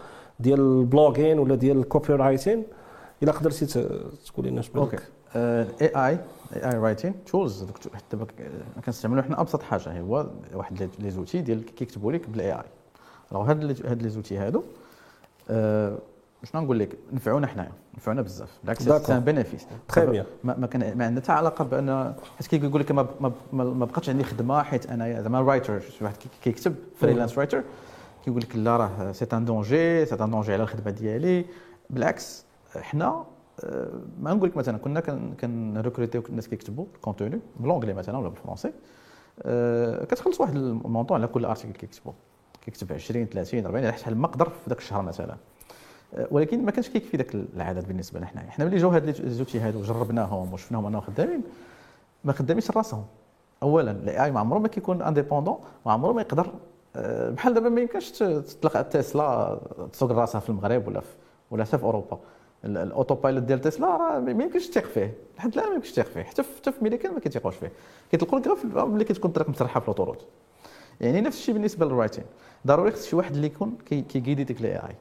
ديال 0.40 0.60
ال 0.60 0.69
blogging 0.69 1.38
ولا 1.38 1.54
ديال 1.54 1.78
ال 1.78 2.12
copywriting 2.12 2.62
إلا 3.22 3.32
قدرتي 3.32 3.66
تقول 4.26 4.46
لنا 4.46 4.60
اش 4.60 4.68
بالك؟ 4.68 5.02
AI 5.36 5.66
AI 5.96 6.18
writing 6.52 7.24
tools 7.24 7.66
دابا 8.12 8.26
كنستعملوا 8.86 9.22
حنا 9.22 9.40
أبسط 9.40 9.62
حاجة 9.62 10.00
هو 10.00 10.26
واحد 10.54 10.90
les 10.98 11.10
outils 11.10 11.40
ديال 11.40 11.64
كيكتبوا 11.64 12.12
لك 12.12 12.28
بال 12.28 12.52
AI 12.52 12.62
راه 13.32 13.42
هاد 13.42 13.86
هاد 13.86 14.02
les 14.02 14.08
outils 14.08 14.38
هادو 14.38 14.62
أه 15.50 15.98
شنو 16.44 16.60
نقول 16.60 16.78
لك؟ 16.78 16.96
نفعونا 17.12 17.46
حنايا 17.46 17.72
نفعونا 17.96 18.22
بزاف 18.22 18.58
بالعكس 18.62 18.82
c'est 18.82 19.14
un 19.14 19.20
bénéfice 19.20 19.66
très 19.88 20.06
bien 20.06 20.26
ما 20.44 20.66
كان 20.66 20.98
ما 20.98 21.06
عندها 21.06 21.22
حتى 21.22 21.32
علاقة 21.32 21.64
بأن 21.64 22.14
حيت 22.38 22.46
كيقول 22.46 22.80
لك 22.80 22.92
ما, 22.92 23.06
ما, 23.20 23.32
ما 23.52 23.84
بقاتش 23.84 24.08
عندي 24.08 24.24
خدمة 24.24 24.62
حيت 24.62 24.90
أنا 24.90 25.22
زعما 25.22 25.40
writer 25.40 25.80
شي 25.80 26.04
واحد 26.04 26.16
كيكتب 26.42 26.74
freelance 26.96 27.38
writer 27.38 27.62
كيقول 28.24 28.40
لك 28.40 28.56
لا 28.56 28.76
راه 28.76 29.12
c'est 29.12 29.26
un 29.32 29.44
danger 29.44 30.06
c'est 30.06 30.14
un 30.24 30.30
danger 30.30 30.52
على 30.52 30.62
الخدمة 30.62 30.90
ديالي. 30.90 31.44
بالعكس 31.90 32.44
حنا 32.76 33.24
ما 34.20 34.34
نقول 34.34 34.48
لك 34.48 34.56
مثلا 34.56 34.78
كنا 34.78 35.00
كنـ 35.40 35.54
recruter 35.54 36.09
يو 36.09 36.22
الناس 36.28 36.48
كيكتبوا 36.48 36.84
contenu 37.02 37.40
بلونجلي 37.60 37.94
مثلا 37.94 38.18
ولا 38.18 38.28
بالفرونسي 38.28 38.72
كتخلص 40.06 40.40
واحد 40.40 40.56
الـ 40.56 40.64
montant 40.64 41.18
على 41.18 41.26
كل 41.26 41.44
article 41.44 41.72
كيكتبوا. 41.72 42.12
كيكتب 42.64 42.92
20 42.92 43.26
30 43.26 43.66
40 43.66 43.84
على 43.84 43.92
حسب 43.92 44.08
المقدر 44.08 44.48
في 44.48 44.68
ذاك 44.68 44.78
الشهر 44.78 45.02
مثلا. 45.02 45.36
ولكن 46.30 46.64
ما 46.64 46.70
كانش 46.70 46.88
كيكفي 46.88 47.16
ذاك 47.16 47.34
العدد 47.34 47.88
بالنسبة 47.88 48.18
لنا 48.18 48.26
حنا 48.26 48.64
ملي 48.64 48.76
جاو 48.76 48.90
هاد 48.90 49.08
الزوتي 49.08 49.60
هادو 49.60 49.82
جربناهم 49.82 50.52
وشفناهم 50.52 50.86
أنهم 50.86 51.00
خدامين 51.00 51.42
ما 52.24 52.32
خدامينش 52.32 52.70
راسهم. 52.70 53.04
اولا 53.62 53.90
الـ 53.90 54.24
AI 54.24 54.30
ما 54.30 54.40
عمره 54.40 54.58
ما 54.58 54.68
كيكون 54.68 55.02
indépendant 55.02 55.58
ما 55.86 55.92
عمره 55.92 56.12
ما 56.12 56.20
يقدر 56.20 56.52
بحال 57.30 57.54
دابا 57.54 57.68
ما 57.68 57.80
يمكنش 57.80 58.10
تطلق 58.10 58.82
تسلا 58.82 59.60
تسوق 59.92 60.12
راسها 60.12 60.40
في 60.40 60.48
المغرب 60.48 60.88
ولا 60.88 61.00
في 61.00 61.14
ولا 61.50 61.64
حتى 61.64 61.78
في 61.78 61.84
أوروبا. 61.84 62.18
الـ 62.64 63.14
autopilot 63.14 63.42
ديال 63.42 63.60
تسلا 63.60 63.86
راه 63.86 64.18
ما 64.18 64.30
يمكنش 64.30 64.68
تثيق 64.68 64.86
فيه. 64.86 65.14
لحد 65.38 65.54
الان 65.54 65.68
ما 65.68 65.74
يمكنش 65.74 65.92
تثيق 65.92 66.06
فيه. 66.06 66.22
حتى 66.22 66.42
حتى 66.42 66.72
في 66.72 66.84
ميريكان 66.84 67.14
ما 67.14 67.20
كيتيقوش 67.20 67.56
فيه. 67.56 67.72
كيطلقوا 68.10 68.38
لك 68.38 68.48
غير 68.48 68.86
ملي 68.86 69.04
كتكون 69.04 69.28
الطريق 69.28 69.48
مسرحه 69.48 69.80
في 69.80 69.88
الـ 69.88 69.92
autoroute. 69.92 70.26
يعني 71.00 71.20
نفس 71.20 71.38
الشيء 71.38 71.54
بالنسبة 71.54 71.86
للـ 71.86 71.94
writing. 71.94 72.24
ضروري 72.66 72.90
خص 72.90 73.06
شي 73.06 73.16
واحد 73.16 73.34
اللي 73.34 73.46
يكون 73.46 73.78
كيـ 73.88 74.02
guider 74.02 74.44
ديك 74.44 74.60
الـ 74.60 74.76
AI 74.76 74.96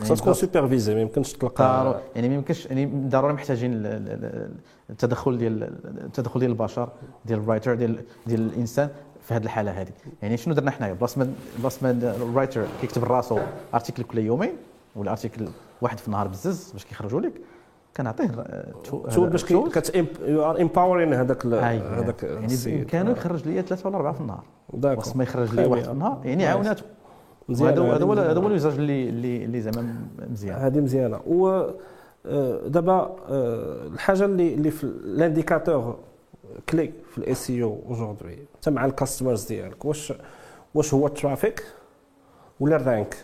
خصها 0.00 0.16
تكون 0.16 0.34
supervisée 0.34 0.94
ما 0.94 1.00
يمكنش 1.00 1.32
تلقى 1.32 2.00
يعني 2.16 2.28
ما 2.28 2.34
يمكنش 2.34 2.66
يعني 2.66 2.86
ضروري 2.86 3.32
محتاجين 3.32 3.72
التدخل 4.90 5.38
ديال 5.38 5.62
التدخل 5.84 6.40
ديال 6.40 6.50
البشر 6.50 6.88
ديال 7.24 7.38
الـ 7.38 7.43
writer 7.43 7.74
ديال 7.74 8.04
ديال 8.26 8.40
الإنسان 8.40 8.88
في 9.22 9.34
هذه 9.34 9.44
الحالة 9.44 9.70
هذه 9.70 9.92
يعني 10.22 10.36
شنو 10.36 10.54
درنا 10.54 10.70
حنايا؟ 10.70 10.92
بلاص 10.92 11.18
ما 11.18 11.32
بلاص 11.58 11.82
ما 11.82 11.90
الـ 11.90 12.01
writer 12.01 12.66
كيكتب 12.80 13.04
راسو 13.04 13.38
article 13.74 14.02
كل 14.02 14.18
يومين 14.18 14.52
ولا 14.96 15.10
article 15.10 15.48
واحد 15.82 15.98
في 15.98 16.06
النهار 16.08 16.28
بزز 16.28 16.72
باش 16.72 16.84
كيخرجوا 16.84 17.20
لك 17.20 17.32
كنعطيه 17.96 18.26
tool 19.14 19.30
باش 19.30 19.44
كت 19.44 19.94
you 20.26 20.44
are 20.44 20.60
empowering 20.60 21.12
هذاك 21.14 21.46
هذاك 21.46 22.22
يعني 22.22 22.84
كانوا 22.84 23.12
يخرج 23.12 23.48
لي 23.48 23.62
ثلاثة 23.62 23.88
ولا 23.88 23.96
أربعة 23.96 24.12
في 24.12 24.20
النهار. 24.20 24.44
بس 24.74 25.16
ما 25.16 25.24
يخرج 25.24 25.54
لي 25.54 25.66
واحد 25.66 25.82
في 25.82 25.90
النهار 25.90 26.20
يعني 26.24 26.46
عاوناته. 26.46 26.82
هذا 27.50 27.66
هذا 27.66 28.04
هو 28.04 28.12
هذا 28.12 28.40
هو 28.40 28.46
المزاج 28.46 28.72
اللي 28.72 29.08
اللي 29.08 29.44
اللي 29.44 29.60
زعما 29.60 29.94
مزيان. 30.30 30.56
هذه 30.56 30.80
مزيانة. 30.80 31.20
و 31.26 31.70
دابا 32.66 33.16
الحاجة 33.94 34.24
اللي 34.24 34.54
اللي 34.54 34.70
في 34.70 34.84
الـ 34.84 34.94
indicateur 34.94 35.98
clé 36.68 36.92
في 37.10 37.18
الـ 37.18 37.34
SEO 37.34 37.62
aujourd'hui 37.62 38.38
انت 38.56 38.68
مع 38.68 38.84
الـ 38.84 38.90
customers 38.90 39.44
ديالك 39.44 39.84
واش 39.84 40.12
واش 40.74 40.94
هو 40.94 41.06
الـ 41.06 41.13
traffic 41.13 41.64
ولا 42.60 42.76
الـ 42.76 42.84
rank 42.84 43.16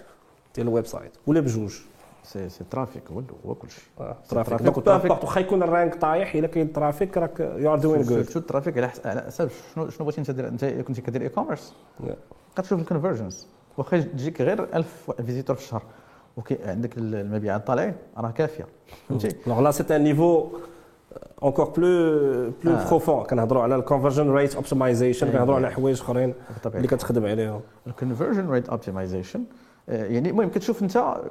ديال 0.57 0.69
الـ 0.69 0.87
website 0.87 1.13
ولا 1.27 1.41
بجوج. 1.41 1.75
c'est 2.23 2.49
c'est 2.49 2.65
traffic 2.71 3.03
هو 3.11 3.23
هو 3.47 3.55
كل 3.55 3.71
شيء 3.71 3.83
traffic. 4.29 4.59
traffic. 4.59 4.63
donc 5.09 5.25
واخا 5.25 5.41
يكون 5.41 5.63
الـ 5.63 5.69
rank 5.69 5.95
طايح 5.95 6.35
إلا 6.35 6.47
كاين 6.47 6.73
traffic 6.73 7.17
راك 7.19 7.41
you 7.41 7.73
are 7.73 7.79
doing 7.79 8.03
good 8.03 8.23
surtout 8.23 8.39
الـ 8.39 8.44
traffic 8.44 8.79
على 8.79 8.89
حس- 8.89 9.07
على 9.07 9.21
حساب 9.21 9.49
شنو 9.75 9.89
شنو 9.91 10.07
بغيتي 10.07 10.21
أنت 10.21 10.31
دير 10.31 10.49
أنت 10.49 10.65
كنتي 10.65 11.01
كدير 11.01 11.23
e-commerce 11.23 11.75
كتشوف 12.57 12.81
الـ 12.81 12.86
conversions 12.86 13.47
واخا 13.79 14.01
تجيك 14.01 14.41
غير 14.41 14.77
1000 14.77 15.11
visiteurs 15.27 15.57
في 15.57 15.63
الشهر. 15.63 15.83
وكي 16.37 16.59
عندك 16.65 16.99
المبيعات 16.99 17.67
طالعين 17.67 17.95
راه 18.19 18.31
كافية. 18.31 18.67
فهمتي؟ 19.09 19.29
donc 19.47 19.59
là 19.61 19.71
c'est 19.71 19.91
un 19.91 20.05
niveau 20.05 20.49
encore 21.43 21.65
plus 21.65 22.51
plus 22.65 22.73
آه. 22.75 22.89
profond 22.89 23.25
كنهضروا 23.25 23.63
على 23.63 23.77
الـ 23.77 23.82
conversion 23.82 24.31
rate 24.31 24.55
optimization. 24.55 25.33
كنهضروا 25.33 25.57
على 25.57 25.71
حوايج 25.71 26.01
أخرين 26.01 26.35
اللي 26.67 26.89
كتخدم 26.89 27.27
عليهم. 27.27 27.61
الـ 27.87 27.93
conversion 27.93 28.51
rate 28.51 28.69
optimization 28.69 29.45
يعني 29.89 30.31
المهم 30.31 30.49
كتشوف 30.49 30.83
انت 30.83 30.97
آه، 30.97 31.31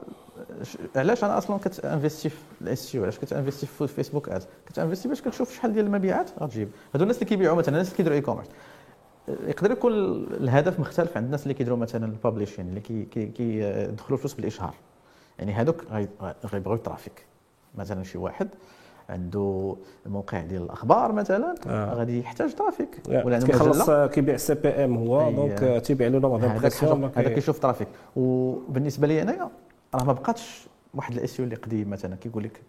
علاش 0.96 1.24
أنا 1.24 1.38
أصلا 1.38 1.58
كتـ 1.58 1.72
investir 1.72 2.30
في 2.30 2.36
الـ 2.62 2.70
SEO 2.70 2.96
علاش 2.96 3.20
كتـ 3.20 3.29
investir 3.29 3.66
في 3.66 3.88
Facebook 3.88 4.30
ads 4.30 4.44
كتـ 4.66 4.74
investir 4.74 5.08
باش 5.08 5.22
كتشوف 5.22 5.56
شحال 5.56 5.74
ديال 5.74 5.86
المبيعات؟ 5.86 6.30
غتجيب. 6.40 6.70
هادو 6.94 7.04
الناس 7.04 7.16
اللي 7.18 7.26
كيبيعوا 7.30 7.56
مثلا 7.58 7.70
الناس 7.76 7.88
اللي 7.88 7.98
كيديروا 7.98 8.18
e-commerce 8.18 8.48
يقدر 9.28 9.72
يكون 9.72 9.94
الهدف 10.42 10.80
مختلف 10.80 11.18
عند 11.18 11.26
الناس 11.26 11.44
اللي 11.44 11.54
كيديروا 11.54 11.78
مثلا 11.78 12.06
الـ 12.06 12.11
publishing 12.11 12.68
اللي 12.70 12.80
كي 12.80 13.06
كي 13.06 13.26
كيدخلوا 13.26 14.18
فلوس 14.20 14.34
بالإشهار. 14.34 14.74
يعني 15.40 15.54
هادوك 15.54 15.84
غي- 15.92 16.08
غيبغيو 16.46 16.76
الـ 16.76 16.82
traffic 16.82 17.26
مثلا 17.76 18.04
شي 18.04 18.18
واحد 18.18 18.50
عنده 19.10 19.76
موقع 20.06 20.42
ديال 20.42 20.62
الأخبار 20.62 21.12
مثلا 21.12 21.56
آه. 21.68 21.94
غادي 21.94 22.20
يحتاج 22.20 22.56
traffic. 22.56 23.02
ولا 23.08 23.36
عنده 23.36 23.48
كيخلص 23.48 23.82
مجله 23.82 23.96
آه، 23.96 24.08
كيبيع 24.08 24.38
CPM 24.38 24.98
هو. 24.98 25.32
donc 25.32 25.64
آه، 25.64 25.80
تيبيع 25.80 26.08
له 26.08 26.20
نوع 26.20 26.38
هذا 26.38 27.30
كيشوف 27.30 27.60
traffic. 27.60 27.88
وبالنسبة 28.16 29.08
لي 29.08 29.22
أنايا 29.22 29.50
راه 29.96 30.04
ما 30.04 30.14
بقاتش 30.14 30.68
واحد 30.94 31.14
الـ 31.14 31.20
SEO 31.20 31.40
اللي 31.40 31.56
قديم 31.56 31.90
مثلا. 31.90 32.16
كيقول 32.16 32.44
لك 32.44 32.62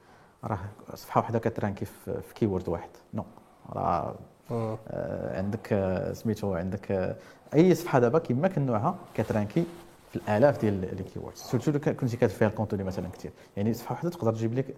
راه 0.44 0.58
صفحة 0.94 1.20
واحدة 1.20 1.38
كتـ 1.38 1.50
ranker 1.50 1.84
في 1.84 2.34
keyword 2.34 2.68
واحد. 2.68 2.90
no. 3.14 3.24
راه 3.72 4.14
آه، 4.50 5.38
عندك 5.38 5.72
آه، 5.72 6.12
سميتو 6.12 6.54
عندك 6.54 6.92
آه، 6.92 7.16
أي 7.54 7.74
صفحة 7.74 7.98
دابا 7.98 8.18
كما 8.18 8.48
كان 8.48 8.66
نوعها 8.66 8.96
كتـ 9.14 9.27
ranker 9.27 9.64
في 10.10 10.16
الآلاف 10.16 10.60
ديال 10.60 10.80
les 10.80 11.02
keywords 11.02 11.38
surtout 11.38 11.78
كنتي 11.78 12.16
كتفيها 12.16 12.28
فيها 12.28 12.48
الـ 12.48 12.53
contenu 12.53 12.84
مثلا 12.84 13.08
كثير 13.08 13.30
يعني 13.56 13.74
صفحة 13.74 13.92
واحدة 13.92 14.10
تقدر 14.10 14.32
تجيب 14.32 14.54
لك 14.54 14.74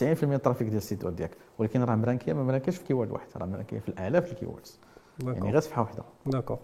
90% 0.00 0.24
من 0.24 0.32
الـ 0.34 0.38
traffic 0.38 0.66
ديال 0.68 0.76
الـ 0.76 0.82
site 0.82 1.04
web 1.04 1.16
ديالك 1.16 1.32
ولكن 1.58 1.82
راه 1.82 1.94
مرانكيه 1.94 2.32
ما 2.32 2.42
مرانكيش 2.42 2.76
في 2.76 2.84
keyword 2.84 3.10
واحد 3.10 3.26
راه 3.36 3.46
مـ 3.46 3.50
ranker 3.50 3.71
يه 3.71 3.78
في 3.78 3.88
الآلاف 3.88 4.32
الـ 4.32 4.37
keywords. 4.37 4.78
يعني 5.26 5.50
غير 5.50 5.60
صفحة 5.60 5.82
واحدة. 5.82 6.02
d'accord. 6.26 6.58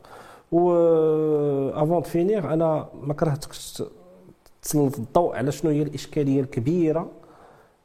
و 0.52 0.72
avant 1.74 1.88
de 1.88 2.00
finir 2.00 2.52
أنا 2.52 2.88
ما 3.02 3.14
كرهتكش 3.14 3.82
تسلط 4.62 4.98
الضوء 4.98 5.36
على 5.36 5.52
شنو 5.52 5.70
هي 5.70 5.82
الإشكالية 5.82 6.40
الكبيرة 6.40 7.10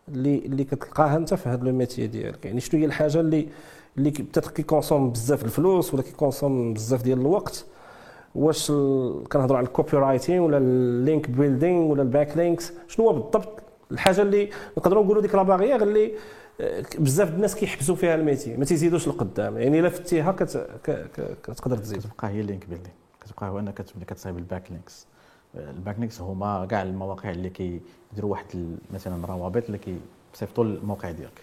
اللي 0.07 0.37
اللي 0.37 0.63
كتلقاها 0.63 1.17
أنت 1.17 1.33
في 1.33 1.49
هذا 1.49 1.63
le 1.63 1.71
métier 1.77 2.07
ديالك. 2.07 2.45
يعني 2.45 2.59
شنو 2.59 2.79
هي 2.79 2.85
الحاجة 2.85 3.19
اللي 3.19 3.47
اللي 3.97 4.11
كي- 4.11 4.23
peut-être 4.23 4.51
كيـ 4.51 4.63
consomme 4.63 5.09
بزاف 5.11 5.45
الفلوس 5.45 5.93
ولا 5.93 6.03
كيـ 6.03 6.17
consomme 6.17 6.73
بزاف 6.73 7.01
ديال 7.03 7.19
الوقت. 7.21 7.65
واش 8.35 8.71
ال- 8.71 9.23
كنهضروا 9.31 9.57
على 9.57 9.67
الـ 9.67 9.97
copywriting 9.97 10.39
ولا 10.39 10.57
الـ 10.57 10.72
link 10.72 11.29
building 11.29 11.91
ولا 11.91 12.01
الـ 12.01 12.37
backlinks 12.37 12.73
شنو 12.87 13.07
هو 13.09 13.13
بالضبط 13.13 13.59
الحاجة 13.91 14.21
اللي 14.21 14.49
نقدروا 14.77 15.03
نقولوا 15.03 15.21
ديك 15.21 15.35
la 15.35 15.43
barrière 15.43 15.83
اللي 15.83 16.13
آه، 16.61 16.83
بزاف 16.99 17.29
الناس 17.29 17.55
كيحبسوا 17.55 17.95
فيها 17.95 18.15
الـ 18.15 18.21
métier 18.21 18.57
ما 18.57 18.65
تيزيدوش 18.65 19.07
لقدام 19.07 19.57
يعني 19.57 19.79
إلا 19.79 19.89
فتيها. 19.89 20.31
كتقدر 21.43 21.77
تزيد. 21.77 21.99
كتبقى 21.99 22.27
هي 22.29 22.41
الـ 22.41 22.46
link 22.46 22.65
building 22.65 22.93
كتبقى 23.21 23.49
هو 23.49 23.59
أنك 23.59 23.73
كتبدا 23.73 24.05
كتصايب 24.05 24.37
الـ 24.37 24.71
backlinks. 24.71 25.07
الـ 25.55 25.99
backlinks 25.99 26.21
هما 26.21 26.65
كاع 26.65 26.81
المواقع 26.81 27.29
اللي 27.29 27.49
كيديروا 27.49 28.31
واحد 28.31 28.77
مثلا 28.93 29.25
روابط 29.27 29.63
اللي 29.65 29.79
كيصيفطوا 30.33 30.63
الموقع 30.63 31.11
ديالك. 31.11 31.41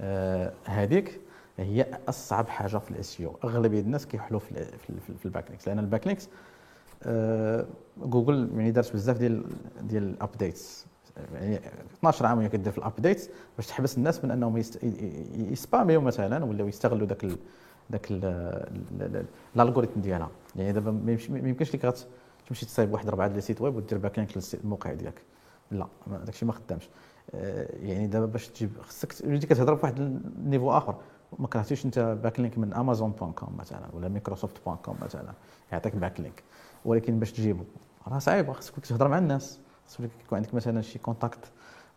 آه، 0.00 0.52
هذيك 0.64 1.20
هي 1.58 1.86
أصعب 2.08 2.48
حاجة 2.48 2.78
في 2.78 2.90
الـ 2.90 2.98
SEO 2.98 3.22
أغلبية 3.44 3.80
الناس 3.80 4.06
كيحلوا 4.06 4.40
في 4.40 4.66
في 5.18 5.24
الـ 5.26 5.44
backlinks. 5.48 5.68
لأن 5.68 5.78
الـ 5.78 6.06
backlinks 6.06 6.28
آه، 7.02 7.66
جوجل 7.98 8.50
يعني 8.56 8.70
دارت 8.70 8.92
بزاف 8.92 9.18
ديال 9.18 9.44
ديال 9.80 10.02
الـ 10.02 10.12
updates 10.12 10.86
يعني 11.34 11.60
12 11.98 12.26
عام 12.26 12.46
كدير 12.46 12.72
في 12.72 12.78
الـ 12.78 12.84
updates 12.84 13.28
باش 13.56 13.66
تحبس 13.66 13.98
الناس 13.98 14.24
من 14.24 14.30
انهم 14.30 14.62
يـ 15.52 15.57
spammer 15.57 15.90
يو 15.90 16.00
مثلا 16.00 16.44
ولاو 16.44 16.68
يستغلوا 16.68 17.06
ذاك. 17.06 17.26
ذاك 17.92 18.10
ال- 18.10 18.24
ال- 18.24 19.16
ال- 19.16 19.24
الـ 19.56 19.60
algorithm 19.60 20.00
ديالها. 20.00 20.30
يعني 20.56 20.72
دابا 20.72 20.90
ما 20.90 21.12
يمكنش 21.48 21.74
لك 21.74 21.94
تمشي 22.48 22.66
تصايب 22.66 22.92
واحد 22.92 23.08
اربعه 23.08 23.26
ديال 23.28 23.38
الـ 23.38 23.42
site 23.42 23.60
web 23.60 23.76
ودير 23.76 23.98
backlink 23.98 24.30
للموقع 24.54 24.92
ديالك. 24.92 25.22
لا 25.70 25.86
داكشي 26.24 26.46
ما 26.46 26.52
خدامش. 26.52 26.88
آه، 27.34 27.68
يعني 27.82 28.06
دابا 28.06 28.26
باش 28.26 28.48
تجيب 28.48 28.70
خصك 28.80 29.12
تولي 29.12 29.38
كتهضر 29.38 29.74
بواحد 29.74 30.00
الـ 30.00 30.10
niveau 30.10 30.70
آخر 30.70 30.94
ما 31.38 31.46
كرهتيش 31.48 31.84
انت 31.86 31.98
backlink 32.22 32.58
من 32.58 32.74
Amazon 32.74 33.10
point 33.10 33.32
com 33.32 33.56
مثلا 33.58 33.80
ولا 33.92 34.08
Microsoft 34.08 34.64
point 34.66 34.76
com 34.76 34.96
مثلا 35.02 35.32
يعطيك 35.72 35.96
backlink 35.96 36.42
ولكن 36.84 37.18
باش 37.18 37.32
تجيبه 37.32 37.64
راه 38.08 38.18
صعيبة 38.18 38.52
خصك 38.52 38.86
تهضر 38.86 39.08
مع 39.08 39.18
الناس. 39.18 39.58
خصك 39.92 40.10
يكون 40.24 40.38
عندك 40.38 40.54
مثلا 40.54 40.82
شي 40.82 40.98
contact 40.98 41.38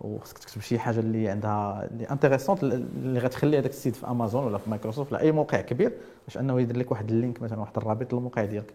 وخصك 0.02 0.38
تكتب 0.38 0.62
شي 0.62 0.80
حاجة 0.80 1.00
اللي 1.00 1.30
عندها 1.30 1.88
اللي 1.92 2.10
intéressante 2.10 2.64
اللي 2.64 3.20
غتخلي 3.20 3.60
هذاك 3.60 3.72
الـ 3.72 3.77
site 3.77 3.96
في 3.96 4.08
امازون 4.08 4.44
ولا 4.44 4.58
في 4.58 4.70
مايكروسوفت 4.70 5.12
ولا 5.12 5.22
أي 5.22 5.32
موقع 5.32 5.62
كبير 5.62 5.94
باش 6.28 6.38
أنه 6.38 6.62
يدير 6.62 6.78
لك 6.78 6.92
واحد 6.92 7.12
الـ 7.12 7.18
link 7.18 7.42
مثلا 7.42 7.60
واحد 7.60 7.78
الرابط 7.78 8.14
للموقع 8.14 8.46
ديالك. 8.46 8.74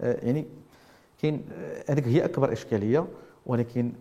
آه، 0.00 0.26
يعني 0.26 0.46
كاين 1.22 1.44
هذيك 1.88 2.08
هي 2.08 2.24
أكبر 2.24 2.52
إشكالية 2.52 3.06
ولكن 3.46 3.92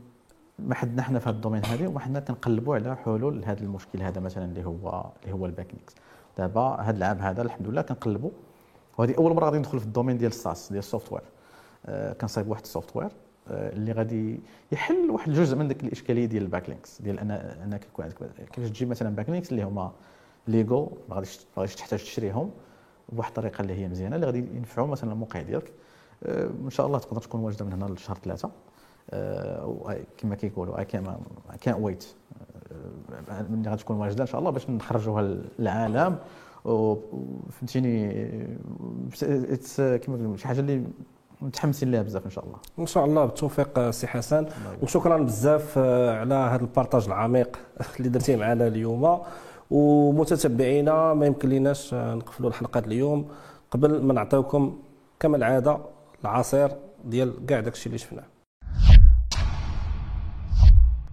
ما 0.59 0.75
حدنا 0.75 1.01
حنا 1.01 1.19
في 1.19 1.29
هذا 1.29 1.35
الـ 1.35 1.39
domaine 1.39 1.65
هذه 1.65 1.87
وما 1.87 1.99
حنا 1.99 2.19
كنقلبوا 2.19 2.75
على 2.75 2.95
حلول 2.95 3.41
لهذا 3.41 3.59
المشكل 3.59 4.01
هذا 4.01 4.21
مثلا 4.21 4.45
اللي 4.45 4.65
هو 4.65 5.05
اللي 5.23 5.33
هو 5.33 5.45
الـ 5.45 5.67
backlinks 5.73 5.95
دابا 6.37 6.61
هذا 6.81 6.97
العام 6.97 7.17
هذا 7.17 7.41
الحمد 7.41 7.67
لله 7.67 7.81
كنقلبوا 7.81 8.31
وهذه 8.97 9.15
أول 9.17 9.35
مرة 9.35 9.45
غادي 9.45 9.57
ندخل 9.57 9.79
في 9.79 9.85
الـ 9.85 9.89
domaine 9.89 10.17
ديال 10.17 10.31
الـ 10.31 10.39
SaaS 10.39 10.69
ديال 10.69 10.79
الـ 10.79 11.11
software 11.11 11.23
آه، 11.85 12.13
كنصايب 12.13 12.47
واحد 12.47 12.61
الـ 12.61 12.95
software 12.95 13.05
آه، 13.05 13.11
اللي 13.49 13.91
غادي 13.91 14.39
يحل 14.71 15.09
واحد 15.09 15.29
الجزء 15.29 15.55
من 15.57 15.67
ديك 15.67 15.83
الإشكالية 15.83 16.25
ديال 16.25 16.43
الـ 16.43 16.69
backlinks 16.69 17.01
ديال 17.01 17.19
ان 17.19 17.31
أنك 17.31 17.85
يكون 17.85 18.05
عندك 18.05 18.17
كيفاش 18.51 18.69
تجيب 18.69 18.89
مثلا 18.89 19.15
backlinks 19.15 19.51
اللي 19.51 19.63
هما 19.63 19.91
légaux 20.47 20.97
ما 21.09 21.15
غاديش 21.15 21.39
ما 21.57 21.61
غاديش 21.61 21.75
تحتاج 21.75 21.99
تشريهم 21.99 22.51
بواحد 23.09 23.29
الطريقة 23.29 23.61
اللي 23.61 23.73
هي 23.73 23.87
مزيانة 23.87 24.15
اللي 24.15 24.25
غادي 24.25 24.39
ينفعوا 24.39 24.87
مثلا 24.87 25.11
الموقع 25.11 25.41
ديالك. 25.41 25.71
آه، 26.23 26.49
إن 26.65 26.69
شاء 26.69 26.87
الله 26.87 26.99
تقدر 26.99 27.21
تكون 27.21 27.41
واجدة 27.41 27.65
من 27.65 27.73
هنا 27.73 27.85
لشهر 27.85 28.17
ثلاثة. 28.17 28.51
آه، 29.09 29.97
كما 30.17 30.35
كيقولوا 30.35 30.79
اي 30.79 30.85
كان 31.61 31.75
ويت 31.79 32.05
ملي 33.49 33.69
غتكون 33.69 33.97
واجدة 33.97 34.21
إن 34.21 34.27
شاء 34.27 34.39
الله 34.39 34.51
باش 34.51 34.69
نخرجوها 34.69 35.21
للعالم. 35.59 36.17
وفهمتيني 36.65 38.09
كما 40.01 40.37
شي 40.37 40.47
حاجة 40.47 40.59
اللي 40.59 40.83
متحمسين 41.41 41.91
لها 41.91 42.01
بزاف 42.01 42.25
إن 42.25 42.31
شاء 42.31 42.45
الله. 42.45 42.57
إن 42.79 42.85
شاء 42.85 43.05
الله 43.05 43.25
بالتوفيق 43.25 43.79
آه، 43.79 43.91
سي 43.91 44.07
حسن. 44.07 44.45
وشكرا 44.81 45.17
بزاف 45.17 45.73
آه، 45.77 46.19
على 46.19 46.35
هذا 46.35 46.61
ال 46.61 46.67
partage 46.67 47.05
العميق 47.05 47.59
اللي 47.97 48.09
درتيه 48.09 48.35
معنا 48.35 48.67
اليوم. 48.67 49.19
ومتتبعينا 49.71 51.13
ما 51.13 51.25
يمكن 51.25 51.49
ليناش 51.49 51.93
آه، 51.93 52.15
نقفلوا 52.15 52.49
الحلقة 52.49 52.79
اليوم. 52.79 53.27
قبل 53.71 54.01
ما 54.01 54.13
نعطيوكم 54.13 54.79
كما 55.19 55.37
العادة 55.37 55.77
العصير 56.21 56.71
ديال 57.05 57.45
كاع 57.45 57.59
داكشي 57.59 57.85
اللي 57.87 57.97
شفناه. 57.97 58.23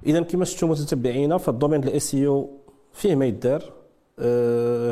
اذا 0.07 0.22
كما 0.22 0.45
شفتوا 0.45 0.68
متتبعينا 0.68 1.39
فال 1.39 1.49
domaine 1.49 1.84
ال 1.84 2.14
SEO 2.14 2.51
فيه 2.93 3.14
ما 3.14 3.26
يدار 3.26 3.62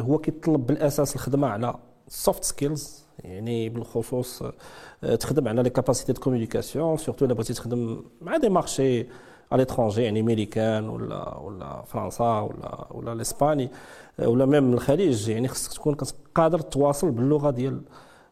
هو 0.01 0.19
كيتطلب 0.19 0.67
بالأساس 0.67 1.15
الخدمة 1.15 1.49
على 1.49 1.75
soft 2.09 2.45
skills 2.45 3.06
يعني 3.19 3.69
بالخصوص 3.69 4.43
آه، 5.05 5.15
تخدم 5.15 5.49
على 5.49 5.63
les 5.63 5.71
capacités 5.71 6.13
de 6.13 6.21
communication 6.21 6.97
surtout 6.97 7.25
إلا 7.25 7.35
بغيتي 7.35 7.55
تخدم 7.55 8.03
مع 8.21 8.37
des 8.37 8.49
marchés 8.49 9.07
على 9.53 9.63
l'étranger 9.63 10.03
يعني 10.03 10.23
ميريكان 10.23 10.89
ولا 10.89 11.39
ولا 11.39 11.83
فرنسا 11.83 12.41
ولا 12.41 12.87
ولا 12.91 13.13
الاسباني 13.13 13.71
آه، 14.21 14.29
ولا 14.29 14.47
même 14.47 14.73
الخليج 14.73 15.29
يعني 15.29 15.49
خصك 15.49 15.73
تكون 15.73 15.97
قادر 16.35 16.59
تواصل 16.59 17.11
باللغة 17.11 17.51
ديال 17.51 17.81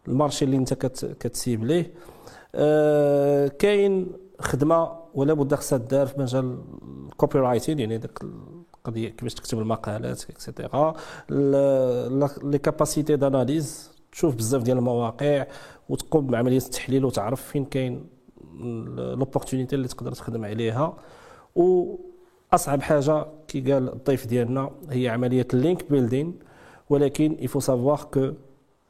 ال 0.09 0.14
marché 0.14 0.45
اللي 0.45 0.57
انت 0.57 0.75
كت 0.75 1.17
كتسيب 1.21 1.65
ليه. 1.65 1.93
آه، 2.55 3.49
كاين 3.49 4.13
خدمة 4.41 4.93
ولا 5.15 5.35
بد 5.35 5.55
خصها 5.55 5.79
دار 5.79 6.07
في 6.07 6.21
مجال 6.21 6.59
ال 7.09 7.39
copywriting 7.39 7.79
يعني 7.79 7.99
داك 7.99 8.19
القضية 8.87 9.09
كيفاش 9.09 9.35
تكتب 9.35 9.59
المقالات 9.59 10.31
et 10.31 10.47
cetera 10.47 10.95
les 12.43 12.59
capacités 12.59 13.17
d'analyse 13.17 13.94
تشوف 14.15 14.35
بزاف 14.35 14.63
ديال 14.63 14.79
المواقع 14.79 15.47
وتقوم 15.89 16.27
بعملية 16.27 16.57
التحليل 16.57 17.05
وتعرف 17.05 17.43
فين 17.43 17.65
كاين 17.65 18.07
l'opportunité 18.97 19.77
اللي 19.77 19.89
تقدر 19.89 20.13
تخدم 20.13 20.45
عليها. 20.45 20.97
وأصعب 21.55 22.83
حاجة 22.83 23.27
كي 23.49 23.73
قال 23.73 23.89
الضيف 23.89 24.27
ديالنا 24.27 24.71
هي 24.91 25.09
عملية 25.09 25.47
ال 25.55 25.62
link 25.62 25.91
building 25.91 26.39
ولكن 26.91 27.37
il 27.41 27.47
faut 27.47 27.61
savoir 27.61 28.09
que 28.15 28.33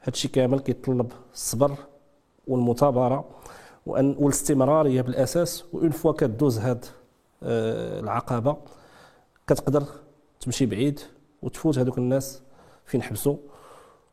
هادشي 0.03 0.27
كامل 0.27 0.59
كيتطلب 0.59 1.11
الصبر 1.33 1.71
والمثابرة 2.47 3.25
وان 3.85 4.15
والاستمراريه 4.19 5.01
بالأساس. 5.01 5.65
une 5.73 5.89
fois 5.89 6.11
كدوز 6.11 6.59
هاد 6.59 6.85
آه، 7.43 7.99
العقبة 7.99 8.57
كتقدر 9.47 9.83
تمشي 10.39 10.65
بعيد 10.65 10.99
وتفوت 11.41 11.77
هذوك 11.77 11.97
الناس 11.97 12.41
فين 12.85 13.01
حبسوا 13.01 13.37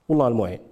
والله 0.09 0.29
المعين. 0.29 0.72